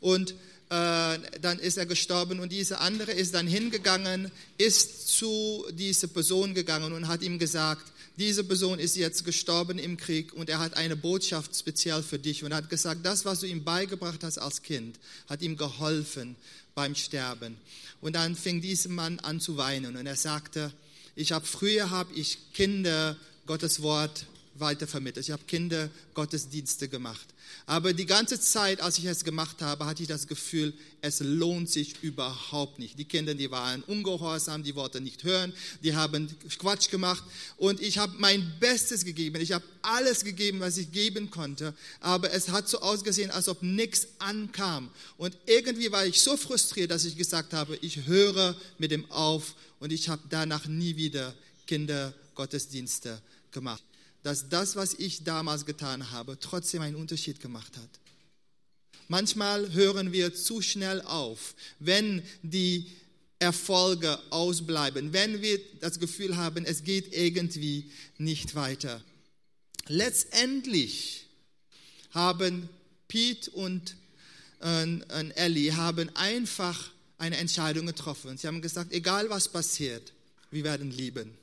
Und 0.00 0.34
äh, 0.70 1.18
dann 1.40 1.58
ist 1.58 1.78
er 1.78 1.86
gestorben 1.86 2.38
und 2.40 2.52
dieser 2.52 2.80
andere 2.80 3.12
ist 3.12 3.34
dann 3.34 3.46
hingegangen, 3.46 4.30
ist 4.56 5.08
zu 5.08 5.66
dieser 5.72 6.06
Person 6.06 6.54
gegangen 6.54 6.92
und 6.92 7.08
hat 7.08 7.22
ihm 7.22 7.38
gesagt, 7.38 7.90
diese 8.16 8.44
Person 8.44 8.78
ist 8.78 8.96
jetzt 8.96 9.24
gestorben 9.24 9.78
im 9.78 9.96
Krieg 9.96 10.32
und 10.32 10.48
er 10.48 10.58
hat 10.58 10.76
eine 10.76 10.94
Botschaft 10.94 11.56
speziell 11.56 12.02
für 12.02 12.18
dich 12.18 12.44
und 12.44 12.54
hat 12.54 12.68
gesagt, 12.68 13.00
das, 13.04 13.24
was 13.24 13.40
du 13.40 13.46
ihm 13.46 13.64
beigebracht 13.64 14.22
hast 14.22 14.38
als 14.38 14.62
Kind, 14.62 14.98
hat 15.28 15.42
ihm 15.42 15.56
geholfen 15.56 16.36
beim 16.74 16.94
Sterben. 16.94 17.56
Und 18.00 18.14
dann 18.14 18.36
fing 18.36 18.60
dieser 18.60 18.90
Mann 18.90 19.18
an 19.20 19.40
zu 19.40 19.56
weinen 19.56 19.96
und 19.96 20.06
er 20.06 20.16
sagte, 20.16 20.72
ich 21.16 21.32
habe 21.32 21.46
früher 21.46 21.90
habe 21.90 22.14
ich 22.14 22.38
Kinder 22.52 23.16
Gottes 23.46 23.82
Wort 23.82 24.26
weitervermittelt. 24.60 25.26
Ich 25.26 25.32
habe 25.32 25.42
Kinder 25.46 25.90
Gottesdienste 26.14 26.88
gemacht. 26.88 27.26
Aber 27.66 27.92
die 27.92 28.06
ganze 28.06 28.40
Zeit, 28.40 28.80
als 28.80 28.98
ich 28.98 29.04
es 29.04 29.24
gemacht 29.24 29.62
habe, 29.62 29.86
hatte 29.86 30.02
ich 30.02 30.08
das 30.08 30.26
Gefühl, 30.26 30.72
es 31.02 31.20
lohnt 31.20 31.70
sich 31.70 32.02
überhaupt 32.02 32.78
nicht. 32.78 32.98
Die 32.98 33.04
Kinder, 33.04 33.34
die 33.34 33.50
waren 33.50 33.82
ungehorsam, 33.82 34.62
die 34.62 34.74
wollten 34.74 35.04
nicht 35.04 35.24
hören, 35.24 35.52
die 35.82 35.94
haben 35.94 36.28
Quatsch 36.58 36.90
gemacht 36.90 37.22
und 37.56 37.80
ich 37.80 37.98
habe 37.98 38.14
mein 38.18 38.52
Bestes 38.60 39.04
gegeben. 39.04 39.40
Ich 39.40 39.52
habe 39.52 39.64
alles 39.82 40.24
gegeben, 40.24 40.60
was 40.60 40.78
ich 40.78 40.92
geben 40.92 41.30
konnte, 41.30 41.74
aber 42.00 42.32
es 42.32 42.48
hat 42.48 42.68
so 42.68 42.80
ausgesehen, 42.80 43.30
als 43.30 43.48
ob 43.48 43.62
nichts 43.62 44.08
ankam. 44.18 44.90
Und 45.16 45.36
irgendwie 45.46 45.90
war 45.92 46.04
ich 46.06 46.20
so 46.20 46.36
frustriert, 46.36 46.90
dass 46.90 47.04
ich 47.04 47.16
gesagt 47.16 47.52
habe, 47.52 47.76
ich 47.76 48.06
höre 48.06 48.56
mit 48.78 48.90
dem 48.90 49.10
auf 49.10 49.54
und 49.78 49.92
ich 49.92 50.08
habe 50.08 50.22
danach 50.28 50.66
nie 50.66 50.96
wieder 50.96 51.34
Kindergottesdienste 51.66 53.20
gemacht 53.52 53.82
dass 54.22 54.48
das, 54.48 54.76
was 54.76 54.94
ich 54.94 55.24
damals 55.24 55.66
getan 55.66 56.10
habe, 56.10 56.38
trotzdem 56.38 56.82
einen 56.82 56.96
Unterschied 56.96 57.40
gemacht 57.40 57.76
hat. 57.76 57.88
Manchmal 59.08 59.72
hören 59.72 60.12
wir 60.12 60.34
zu 60.34 60.62
schnell 60.62 61.02
auf, 61.02 61.54
wenn 61.78 62.22
die 62.42 62.86
Erfolge 63.40 64.18
ausbleiben, 64.30 65.12
wenn 65.12 65.40
wir 65.40 65.58
das 65.80 65.98
Gefühl 65.98 66.36
haben, 66.36 66.64
es 66.64 66.84
geht 66.84 67.12
irgendwie 67.14 67.90
nicht 68.18 68.54
weiter. 68.54 69.02
Letztendlich 69.86 71.26
haben 72.10 72.68
Pete 73.08 73.50
und 73.50 73.96
äh, 74.60 75.30
Ellie 75.34 75.74
haben 75.74 76.14
einfach 76.14 76.92
eine 77.18 77.38
Entscheidung 77.38 77.86
getroffen. 77.86 78.36
Sie 78.36 78.46
haben 78.46 78.62
gesagt, 78.62 78.92
egal 78.92 79.28
was 79.30 79.48
passiert, 79.48 80.12
wir 80.50 80.64
werden 80.64 80.90
lieben. 80.90 81.36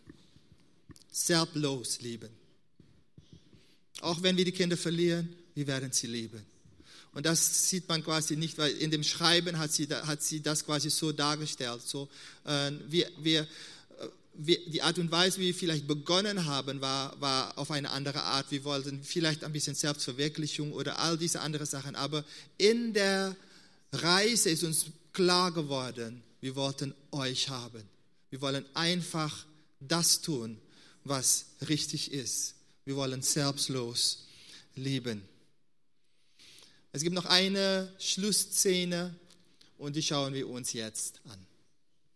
Selbstlos 1.11 1.99
lieben. 2.01 2.29
Auch 4.01 4.21
wenn 4.21 4.37
wir 4.37 4.45
die 4.45 4.51
Kinder 4.51 4.77
verlieren, 4.77 5.35
wir 5.55 5.67
werden 5.67 5.91
sie 5.91 6.07
lieben. 6.07 6.45
Und 7.13 7.25
das 7.25 7.69
sieht 7.69 7.89
man 7.89 8.03
quasi 8.03 8.35
nicht, 8.35 8.59
weil 8.59 8.71
in 8.73 8.91
dem 8.91 9.03
Schreiben 9.03 9.57
hat 9.57 9.71
sie, 9.71 9.87
hat 9.87 10.21
sie 10.21 10.41
das 10.41 10.63
quasi 10.63 10.91
so 10.91 11.11
dargestellt. 11.11 11.81
So, 11.83 12.07
äh, 12.45 12.71
wir, 12.87 13.09
wir, 13.19 13.41
äh, 13.41 13.45
wir, 14.35 14.69
die 14.69 14.83
Art 14.83 14.99
und 14.99 15.09
Weise, 15.09 15.39
wie 15.39 15.47
wir 15.47 15.55
vielleicht 15.55 15.87
begonnen 15.87 16.45
haben, 16.45 16.79
war, 16.79 17.19
war 17.19 17.57
auf 17.57 17.71
eine 17.71 17.89
andere 17.89 18.21
Art. 18.21 18.51
Wir 18.51 18.63
wollten 18.65 19.03
vielleicht 19.03 19.43
ein 19.43 19.51
bisschen 19.51 19.73
Selbstverwirklichung 19.73 20.73
oder 20.73 20.99
all 20.99 21.17
diese 21.17 21.41
anderen 21.41 21.65
Sachen. 21.65 21.95
Aber 21.95 22.23
in 22.59 22.93
der 22.93 23.35
Reise 23.91 24.51
ist 24.51 24.63
uns 24.63 24.85
klar 25.11 25.51
geworden, 25.51 26.21
wir 26.39 26.55
wollten 26.55 26.93
euch 27.11 27.49
haben. 27.49 27.81
Wir 28.29 28.41
wollen 28.41 28.63
einfach 28.75 29.45
das 29.79 30.21
tun, 30.21 30.59
was 31.03 31.45
richtig 31.67 32.11
ist. 32.11 32.56
Wir 32.87 32.95
wollen 32.95 33.21
selbstlos 33.21 34.29
lieben. 34.75 35.27
Es 36.93 37.01
gibt 37.03 37.13
noch 37.13 37.25
eine 37.25 37.91
Schlussszene 37.99 39.13
und 39.77 39.97
die 39.97 40.01
schauen 40.01 40.33
wir 40.33 40.47
uns 40.47 40.71
jetzt 40.71 41.19
an. 41.25 41.37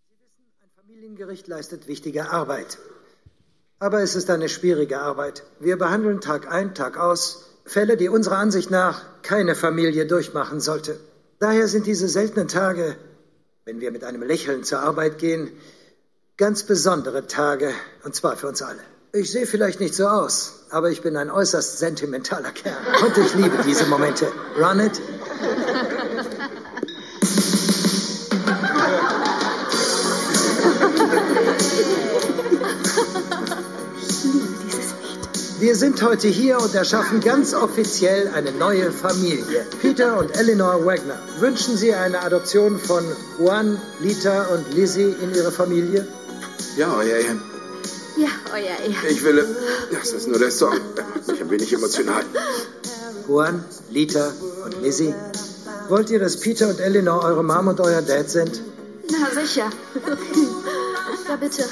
Sie 0.07 0.15
wissen, 0.21 0.45
ein 0.63 0.69
Familiengericht 0.77 1.49
leistet 1.49 1.89
wichtige 1.89 2.29
Arbeit. 2.29 2.77
Aber 3.79 4.01
es 4.01 4.15
ist 4.15 4.29
eine 4.29 4.47
schwierige 4.47 5.01
Arbeit. 5.01 5.43
Wir 5.59 5.75
behandeln 5.75 6.21
Tag 6.21 6.49
ein, 6.49 6.73
Tag 6.73 6.95
aus 6.95 7.49
Fälle, 7.65 7.97
die 7.97 8.07
unserer 8.07 8.37
Ansicht 8.37 8.71
nach 8.71 9.03
keine 9.23 9.55
Familie 9.55 10.07
durchmachen 10.07 10.61
sollte. 10.61 10.97
Daher 11.39 11.67
sind 11.67 11.85
diese 11.85 12.07
seltenen 12.07 12.47
Tage, 12.47 12.95
wenn 13.65 13.81
wir 13.81 13.91
mit 13.91 14.05
einem 14.05 14.23
Lächeln 14.23 14.63
zur 14.63 14.79
Arbeit 14.79 15.17
gehen, 15.17 15.51
ganz 16.37 16.63
besondere 16.63 17.27
Tage, 17.27 17.73
und 18.05 18.15
zwar 18.15 18.37
für 18.37 18.47
uns 18.47 18.61
alle. 18.61 18.90
Ich 19.13 19.29
sehe 19.29 19.45
vielleicht 19.45 19.81
nicht 19.81 19.93
so 19.93 20.07
aus, 20.07 20.53
aber 20.69 20.89
ich 20.89 21.01
bin 21.01 21.17
ein 21.17 21.29
äußerst 21.29 21.79
sentimentaler 21.79 22.51
Kerl. 22.51 22.77
Und 23.03 23.17
ich 23.17 23.33
liebe 23.33 23.57
diese 23.67 23.85
Momente. 23.87 24.31
Run 24.57 24.79
it. 24.79 25.01
Wir 35.59 35.75
sind 35.75 36.01
heute 36.01 36.29
hier 36.29 36.61
und 36.61 36.73
erschaffen 36.73 37.19
ganz 37.19 37.53
offiziell 37.53 38.29
eine 38.33 38.53
neue 38.53 38.93
Familie. 38.93 39.65
Peter 39.81 40.19
und 40.19 40.37
Eleanor 40.37 40.85
Wagner. 40.85 41.19
Wünschen 41.39 41.75
Sie 41.75 41.93
eine 41.93 42.21
Adoption 42.21 42.79
von 42.79 43.03
Juan, 43.37 43.77
Lita 43.99 44.45
und 44.53 44.73
Lizzie 44.73 45.13
in 45.21 45.35
Ihre 45.35 45.51
Familie? 45.51 46.07
Ja, 46.77 46.95
euer 46.95 47.17
Ehren. 47.17 47.50
Ja, 48.21 48.27
euer 48.53 48.77
Ehren. 48.77 48.95
Ich 49.09 49.23
will. 49.23 49.43
Das 49.91 50.13
ist 50.13 50.27
nur 50.27 50.37
der 50.37 50.51
Song. 50.51 50.79
Der 50.95 51.05
macht 51.05 51.27
mich 51.27 51.41
ein 51.41 51.49
wenig 51.49 51.73
emotional. 51.73 52.23
Juan, 53.27 53.63
Lita 53.89 54.31
und 54.63 54.79
Lizzie, 54.83 55.15
wollt 55.89 56.11
ihr, 56.11 56.19
dass 56.19 56.39
Peter 56.39 56.67
und 56.67 56.79
Eleanor 56.79 57.23
eure 57.23 57.43
Mom 57.43 57.69
und 57.69 57.79
euer 57.79 58.03
Dad 58.03 58.29
sind? 58.29 58.61
Na 59.09 59.41
sicher. 59.41 59.71
ja, 61.29 61.35
bitte. 61.35 61.65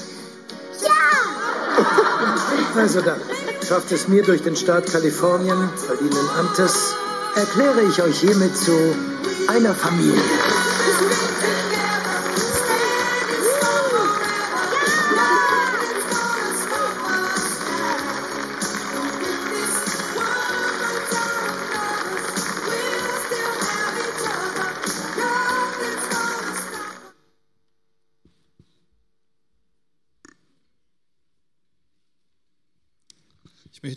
Also 2.76 3.02
dann, 3.02 3.20
schafft 3.68 3.92
es 3.92 4.08
mir 4.08 4.24
durch 4.24 4.42
den 4.42 4.56
Staat 4.56 4.92
Kalifornien, 4.92 5.70
verdienen 5.86 6.30
Amtes, 6.40 6.96
erkläre 7.36 7.82
ich 7.82 8.02
euch 8.02 8.20
hiermit 8.22 8.58
zu 8.58 8.96
einer 9.48 9.76
Familie. 9.76 10.22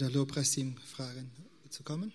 Möchte 0.03 0.19
Lobpreisteam 0.19 0.77
fragen, 0.79 1.31
zu 1.71 1.85
kommen. 1.85 2.13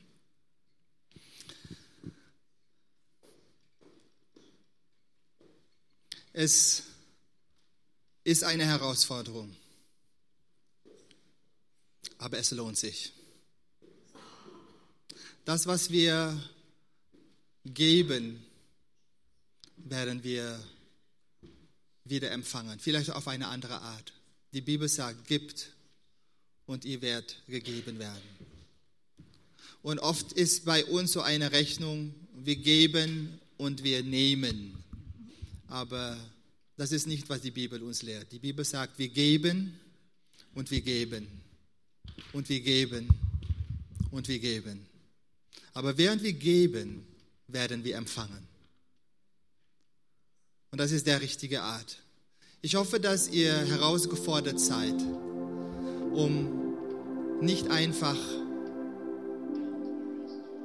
Es 6.34 6.84
ist 8.26 8.44
eine 8.44 8.66
Herausforderung, 8.66 9.56
aber 12.18 12.40
es 12.40 12.52
lohnt 12.52 12.78
sich. 12.78 13.14
Das, 15.46 15.66
was 15.66 15.90
wir 15.90 16.38
geben, 17.64 18.46
werden 19.78 20.26
wir 20.26 20.62
wieder 22.04 22.32
empfangen, 22.32 22.82
vielleicht 22.82 23.12
auf 23.12 23.30
eine 23.30 23.48
andere 23.48 23.80
Art. 23.80 24.12
Die 24.52 24.62
Bibel 24.62 24.90
sagt, 24.90 25.26
gibt 25.26 25.77
und 26.68 26.86
ihr 26.86 27.02
werdet 27.02 27.38
gegeben 27.48 27.98
werden. 27.98 28.22
Und 29.82 30.00
oft 30.00 30.34
ist 30.34 30.66
bei 30.66 30.86
uns 30.86 31.14
so 31.14 31.22
eine 31.22 31.52
Rechnung, 31.52 32.14
wir 32.36 32.58
geben 32.58 33.40
und 33.58 33.84
wir 33.84 34.04
nehmen. 34.04 34.76
Aber 35.68 36.18
Das 36.78 36.92
ist 36.92 37.08
nicht, 37.08 37.28
was 37.28 37.42
die 37.42 37.50
Bibel 37.52 37.82
uns 37.82 38.04
lehrt. 38.04 38.32
Die 38.32 38.38
Bibel 38.38 38.64
sagt, 38.64 39.00
wir 39.00 39.10
geben 39.10 39.80
und 40.54 40.70
wir 40.70 40.82
geben 40.82 41.28
und 42.34 42.48
wir 42.50 42.60
geben 42.60 43.10
und 44.12 44.28
wir 44.28 44.38
geben. 44.38 44.86
Aber 45.74 45.98
während 45.98 46.22
wir 46.22 46.34
geben, 46.34 47.06
werden 47.48 47.84
wir 47.84 47.96
empfangen. 47.96 48.48
Und 50.70 50.78
das 50.78 50.92
ist 50.92 51.08
der 51.08 51.20
richtige 51.20 51.64
Art. 51.64 51.98
Ich 52.62 52.76
hoffe, 52.76 53.00
dass 53.00 53.28
ihr 53.28 53.56
herausgefordert 53.56 54.60
seid, 54.60 54.96
um 56.18 56.74
nicht 57.42 57.70
einfach 57.70 58.18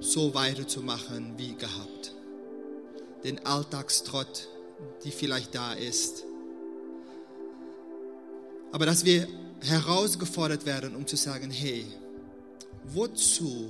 so 0.00 0.32
weiterzumachen 0.32 1.34
wie 1.36 1.54
gehabt. 1.54 2.14
Den 3.22 3.44
Alltagstrott, 3.44 4.48
die 5.04 5.10
vielleicht 5.10 5.54
da 5.54 5.74
ist. 5.74 6.24
Aber 8.72 8.86
dass 8.86 9.04
wir 9.04 9.28
herausgefordert 9.60 10.64
werden, 10.64 10.96
um 10.96 11.06
zu 11.06 11.16
sagen, 11.16 11.50
hey, 11.50 11.84
wozu 12.84 13.68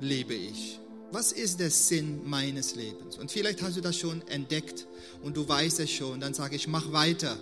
lebe 0.00 0.34
ich? 0.34 0.78
Was 1.10 1.32
ist 1.32 1.58
der 1.58 1.70
Sinn 1.70 2.20
meines 2.24 2.76
Lebens? 2.76 3.18
Und 3.18 3.32
vielleicht 3.32 3.60
hast 3.60 3.76
du 3.76 3.80
das 3.80 3.98
schon 3.98 4.22
entdeckt 4.28 4.86
und 5.22 5.36
du 5.36 5.48
weißt 5.48 5.80
es 5.80 5.90
schon, 5.90 6.20
dann 6.20 6.32
sage 6.32 6.54
ich, 6.54 6.68
mach 6.68 6.92
weiter. 6.92 7.36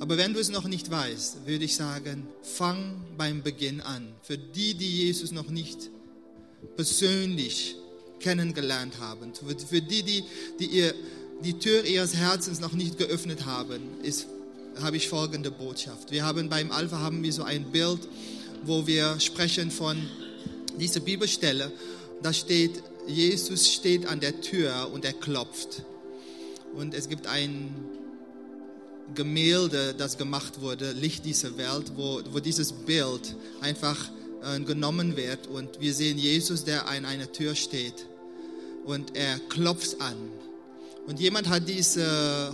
Aber 0.00 0.16
wenn 0.16 0.34
du 0.34 0.40
es 0.40 0.50
noch 0.50 0.64
nicht 0.64 0.90
weißt, 0.90 1.46
würde 1.46 1.64
ich 1.64 1.76
sagen, 1.76 2.26
fang 2.42 3.00
beim 3.16 3.42
Beginn 3.42 3.80
an. 3.80 4.08
Für 4.22 4.36
die, 4.36 4.74
die 4.74 5.04
Jesus 5.04 5.32
noch 5.32 5.48
nicht 5.48 5.90
persönlich 6.76 7.76
kennengelernt 8.20 8.98
haben, 9.00 9.32
für 9.34 9.80
die, 9.80 10.02
die, 10.02 10.24
die 10.58 10.66
ihr, 10.66 10.94
die 11.42 11.58
Tür 11.58 11.84
ihres 11.84 12.14
Herzens 12.14 12.60
noch 12.60 12.72
nicht 12.72 12.98
geöffnet 12.98 13.46
haben, 13.46 13.80
ist, 14.02 14.26
habe 14.80 14.96
ich 14.96 15.08
folgende 15.08 15.50
Botschaft. 15.50 16.10
Wir 16.10 16.24
haben 16.24 16.48
beim 16.48 16.72
Alpha 16.72 16.98
haben 16.98 17.22
wir 17.22 17.32
so 17.32 17.44
ein 17.44 17.70
Bild, 17.70 18.00
wo 18.64 18.86
wir 18.86 19.20
sprechen 19.20 19.70
von 19.70 20.08
dieser 20.78 21.00
Bibelstelle. 21.00 21.70
Da 22.22 22.32
steht, 22.32 22.82
Jesus 23.06 23.72
steht 23.72 24.06
an 24.06 24.20
der 24.20 24.40
Tür 24.40 24.90
und 24.92 25.04
er 25.04 25.12
klopft. 25.12 25.82
Und 26.74 26.94
es 26.94 27.08
gibt 27.08 27.26
ein 27.26 27.72
Gemälde, 29.14 29.94
das 29.96 30.18
gemacht 30.18 30.60
wurde, 30.60 30.92
Licht 30.92 31.24
dieser 31.24 31.56
Welt, 31.56 31.92
wo, 31.96 32.20
wo 32.32 32.40
dieses 32.40 32.72
Bild 32.72 33.34
einfach 33.60 33.96
äh, 34.42 34.60
genommen 34.60 35.16
wird 35.16 35.46
und 35.46 35.80
wir 35.80 35.94
sehen 35.94 36.18
Jesus, 36.18 36.64
der 36.64 36.88
an 36.88 37.04
einer 37.04 37.30
Tür 37.30 37.54
steht 37.54 38.06
und 38.84 39.16
er 39.16 39.38
klopft 39.48 40.00
an. 40.00 40.16
Und 41.06 41.20
jemand 41.20 41.48
hat 41.48 41.68
diesen 41.68 42.04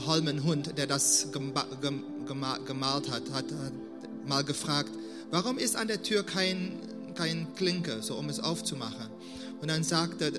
Holmenhund, 0.07 0.77
der 0.77 0.89
das 0.89 1.29
gemalt 1.33 3.11
hat, 3.11 3.23
hat 3.33 3.45
mal 4.27 4.43
gefragt, 4.43 4.91
warum 5.31 5.59
ist 5.59 5.77
an 5.77 5.87
der 5.87 6.03
Tür 6.03 6.25
kein, 6.25 6.73
kein 7.15 7.47
Klinke, 7.55 8.03
so 8.03 8.17
um 8.17 8.29
es 8.29 8.41
aufzumachen? 8.41 9.09
Und 9.61 9.69
dann 9.69 9.85
sagt 9.85 10.21
er, 10.23 10.29
äh, 10.35 10.39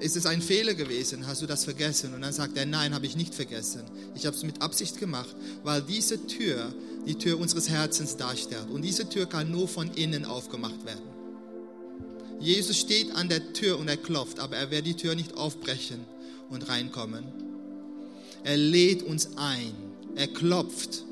ist 0.00 0.16
es 0.16 0.26
ein 0.26 0.42
Fehler 0.42 0.74
gewesen? 0.74 1.26
Hast 1.26 1.42
du 1.42 1.46
das 1.46 1.64
vergessen? 1.64 2.14
Und 2.14 2.22
dann 2.22 2.32
sagt 2.32 2.56
er, 2.56 2.66
nein, 2.66 2.94
habe 2.94 3.06
ich 3.06 3.16
nicht 3.16 3.34
vergessen. 3.34 3.82
Ich 4.14 4.26
habe 4.26 4.36
es 4.36 4.42
mit 4.42 4.62
Absicht 4.62 4.98
gemacht, 4.98 5.34
weil 5.62 5.82
diese 5.82 6.26
Tür 6.26 6.72
die 7.06 7.16
Tür 7.16 7.38
unseres 7.38 7.68
Herzens 7.68 8.16
darstellt. 8.16 8.68
Und 8.70 8.82
diese 8.82 9.08
Tür 9.08 9.26
kann 9.26 9.50
nur 9.50 9.68
von 9.68 9.92
innen 9.94 10.24
aufgemacht 10.24 10.84
werden. 10.84 11.02
Jesus 12.40 12.78
steht 12.78 13.14
an 13.14 13.28
der 13.28 13.52
Tür 13.52 13.78
und 13.78 13.88
er 13.88 13.96
klopft, 13.96 14.40
aber 14.40 14.56
er 14.56 14.70
wird 14.70 14.86
die 14.86 14.94
Tür 14.94 15.14
nicht 15.14 15.36
aufbrechen 15.36 16.00
und 16.50 16.68
reinkommen. 16.68 17.24
Er 18.42 18.56
lädt 18.56 19.02
uns 19.02 19.30
ein. 19.36 19.74
Er 20.14 20.28
klopft. 20.28 21.04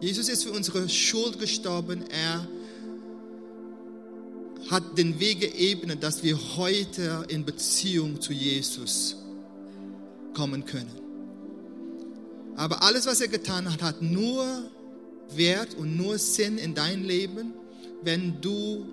Jesus 0.00 0.28
ist 0.28 0.44
für 0.44 0.52
unsere 0.52 0.88
Schuld 0.88 1.38
gestorben. 1.38 2.04
Er 2.08 2.46
hat 4.70 4.98
den 4.98 5.18
Weg 5.18 5.40
geebnet, 5.40 6.02
dass 6.02 6.22
wir 6.22 6.38
heute 6.56 7.24
in 7.28 7.44
Beziehung 7.44 8.20
zu 8.20 8.32
Jesus 8.32 9.16
kommen 10.34 10.64
können. 10.64 10.90
Aber 12.56 12.82
alles, 12.82 13.06
was 13.06 13.20
er 13.20 13.28
getan 13.28 13.72
hat, 13.72 13.82
hat 13.82 14.02
nur 14.02 14.44
Wert 15.34 15.74
und 15.74 15.96
nur 15.96 16.18
Sinn 16.18 16.58
in 16.58 16.74
dein 16.74 17.04
Leben, 17.04 17.52
wenn 18.02 18.40
du 18.40 18.86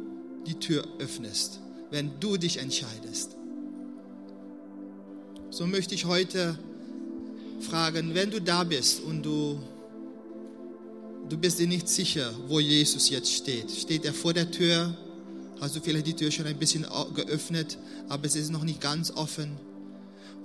die 0.45 0.55
Tür 0.55 0.86
öffnest, 0.99 1.59
wenn 1.91 2.19
du 2.19 2.38
dich 2.38 2.57
entscheidest. 2.57 3.36
So 5.49 5.65
möchte 5.65 5.95
ich 5.95 6.05
heute 6.05 6.57
fragen, 7.61 8.13
wenn 8.13 8.30
du 8.30 8.39
da 8.41 8.63
bist 8.63 9.01
und 9.01 9.23
du, 9.23 9.59
du 11.30 11.38
bist 11.38 11.59
dir 11.59 11.67
nicht 11.67 11.88
sicher, 11.88 12.34
wo 12.47 12.59
Jesus 12.59 13.09
jetzt 13.09 13.32
steht. 13.32 13.71
Steht 13.71 14.05
er 14.05 14.13
vor 14.13 14.34
der 14.34 14.51
Tür? 14.51 14.95
Hast 15.62 15.76
du 15.76 15.82
vielleicht 15.82 16.08
die 16.08 16.16
Tür 16.16 16.32
schon 16.32 16.45
ein 16.45 16.58
bisschen 16.58 16.86
geöffnet, 17.14 17.78
aber 18.10 18.26
es 18.26 18.36
ist 18.36 18.51
noch 18.51 18.64
nicht 18.64 18.82
ganz 18.82 19.12
offen? 19.12 19.58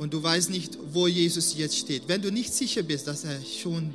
und 0.01 0.15
du 0.15 0.23
weißt 0.23 0.49
nicht, 0.49 0.79
wo 0.95 1.07
Jesus 1.09 1.59
jetzt 1.59 1.77
steht, 1.77 2.09
wenn 2.09 2.23
du 2.23 2.33
nicht 2.33 2.55
sicher 2.55 2.83
bist, 2.83 3.07
dass 3.07 3.25
er 3.25 3.39
schon 3.45 3.95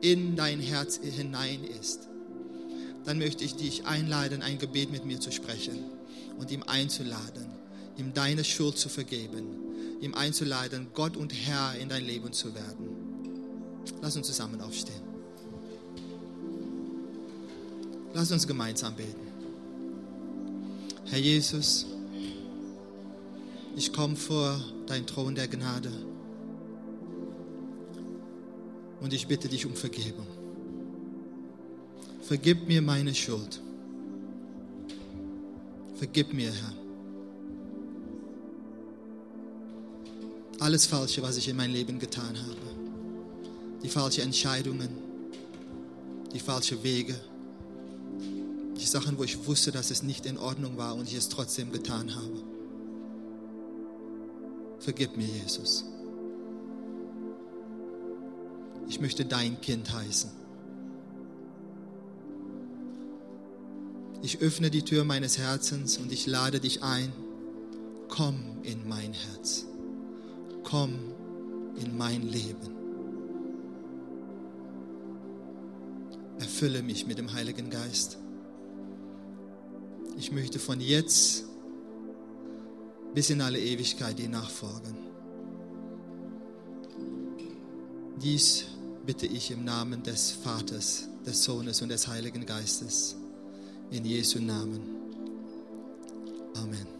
in 0.00 0.36
dein 0.36 0.58
Herz 0.58 0.98
hinein 1.02 1.62
ist, 1.78 2.08
dann 3.04 3.18
möchte 3.18 3.44
ich 3.44 3.56
dich 3.56 3.84
einladen, 3.84 4.40
ein 4.40 4.56
Gebet 4.56 4.90
mit 4.90 5.04
mir 5.04 5.20
zu 5.20 5.30
sprechen 5.30 5.84
und 6.38 6.50
ihm 6.50 6.62
einzuladen, 6.62 7.44
ihm 7.98 8.14
deine 8.14 8.42
Schuld 8.42 8.78
zu 8.78 8.88
vergeben, 8.88 9.44
ihm 10.00 10.14
einzuladen, 10.14 10.86
Gott 10.94 11.18
und 11.18 11.30
Herr 11.34 11.74
in 11.78 11.90
dein 11.90 12.06
Leben 12.06 12.32
zu 12.32 12.54
werden. 12.54 12.88
Lass 14.00 14.16
uns 14.16 14.28
zusammen 14.28 14.62
aufstehen. 14.62 15.02
Lass 18.14 18.32
uns 18.32 18.46
gemeinsam 18.46 18.96
beten. 18.96 19.25
Herr 21.06 21.18
Jesus, 21.18 21.86
ich 23.76 23.92
komme 23.92 24.16
vor 24.16 24.60
dein 24.86 25.06
Thron 25.06 25.34
der 25.34 25.46
Gnade. 25.46 25.92
Und 29.00 29.12
ich 29.12 29.28
bitte 29.28 29.48
dich 29.48 29.66
um 29.66 29.74
Vergebung. 29.74 30.26
Vergib 32.22 32.66
mir 32.66 32.82
meine 32.82 33.14
Schuld. 33.14 33.60
Vergib 35.94 36.32
mir, 36.34 36.50
Herr. 36.52 36.72
Alles 40.58 40.86
Falsche, 40.86 41.22
was 41.22 41.36
ich 41.36 41.48
in 41.48 41.56
meinem 41.56 41.72
Leben 41.72 41.98
getan 42.00 42.36
habe. 42.36 42.56
Die 43.82 43.88
falschen 43.88 44.22
Entscheidungen, 44.22 44.88
die 46.32 46.40
falschen 46.40 46.82
Wege, 46.82 47.14
die 48.76 48.86
Sachen, 48.86 49.18
wo 49.18 49.24
ich 49.24 49.46
wusste, 49.46 49.72
dass 49.72 49.90
es 49.90 50.02
nicht 50.02 50.26
in 50.26 50.38
Ordnung 50.38 50.76
war 50.76 50.94
und 50.94 51.08
ich 51.08 51.14
es 51.14 51.28
trotzdem 51.28 51.72
getan 51.72 52.14
habe. 52.14 52.44
Vergib 54.80 55.16
mir, 55.16 55.26
Jesus. 55.26 55.84
Ich 58.88 59.00
möchte 59.00 59.24
dein 59.24 59.60
Kind 59.60 59.92
heißen. 59.92 60.30
Ich 64.22 64.40
öffne 64.40 64.70
die 64.70 64.82
Tür 64.82 65.04
meines 65.04 65.38
Herzens 65.38 65.98
und 65.98 66.12
ich 66.12 66.26
lade 66.26 66.60
dich 66.60 66.82
ein. 66.82 67.12
Komm 68.08 68.58
in 68.62 68.88
mein 68.88 69.12
Herz. 69.12 69.64
Komm 70.62 70.98
in 71.76 71.96
mein 71.96 72.22
Leben. 72.22 72.76
Erfülle 76.38 76.82
mich 76.82 77.06
mit 77.06 77.18
dem 77.18 77.32
Heiligen 77.32 77.70
Geist. 77.70 78.18
Ich 80.16 80.32
möchte 80.32 80.58
von 80.58 80.80
jetzt 80.80 81.44
bis 83.14 83.30
in 83.30 83.40
alle 83.40 83.58
Ewigkeit 83.58 84.18
dir 84.18 84.28
nachfolgen. 84.28 84.96
Dies 88.16 88.64
bitte 89.04 89.26
ich 89.26 89.50
im 89.50 89.64
Namen 89.64 90.02
des 90.02 90.32
Vaters, 90.32 91.08
des 91.24 91.44
Sohnes 91.44 91.82
und 91.82 91.90
des 91.90 92.08
Heiligen 92.08 92.44
Geistes. 92.44 93.16
In 93.90 94.04
Jesu 94.04 94.40
Namen. 94.40 94.80
Amen. 96.54 96.95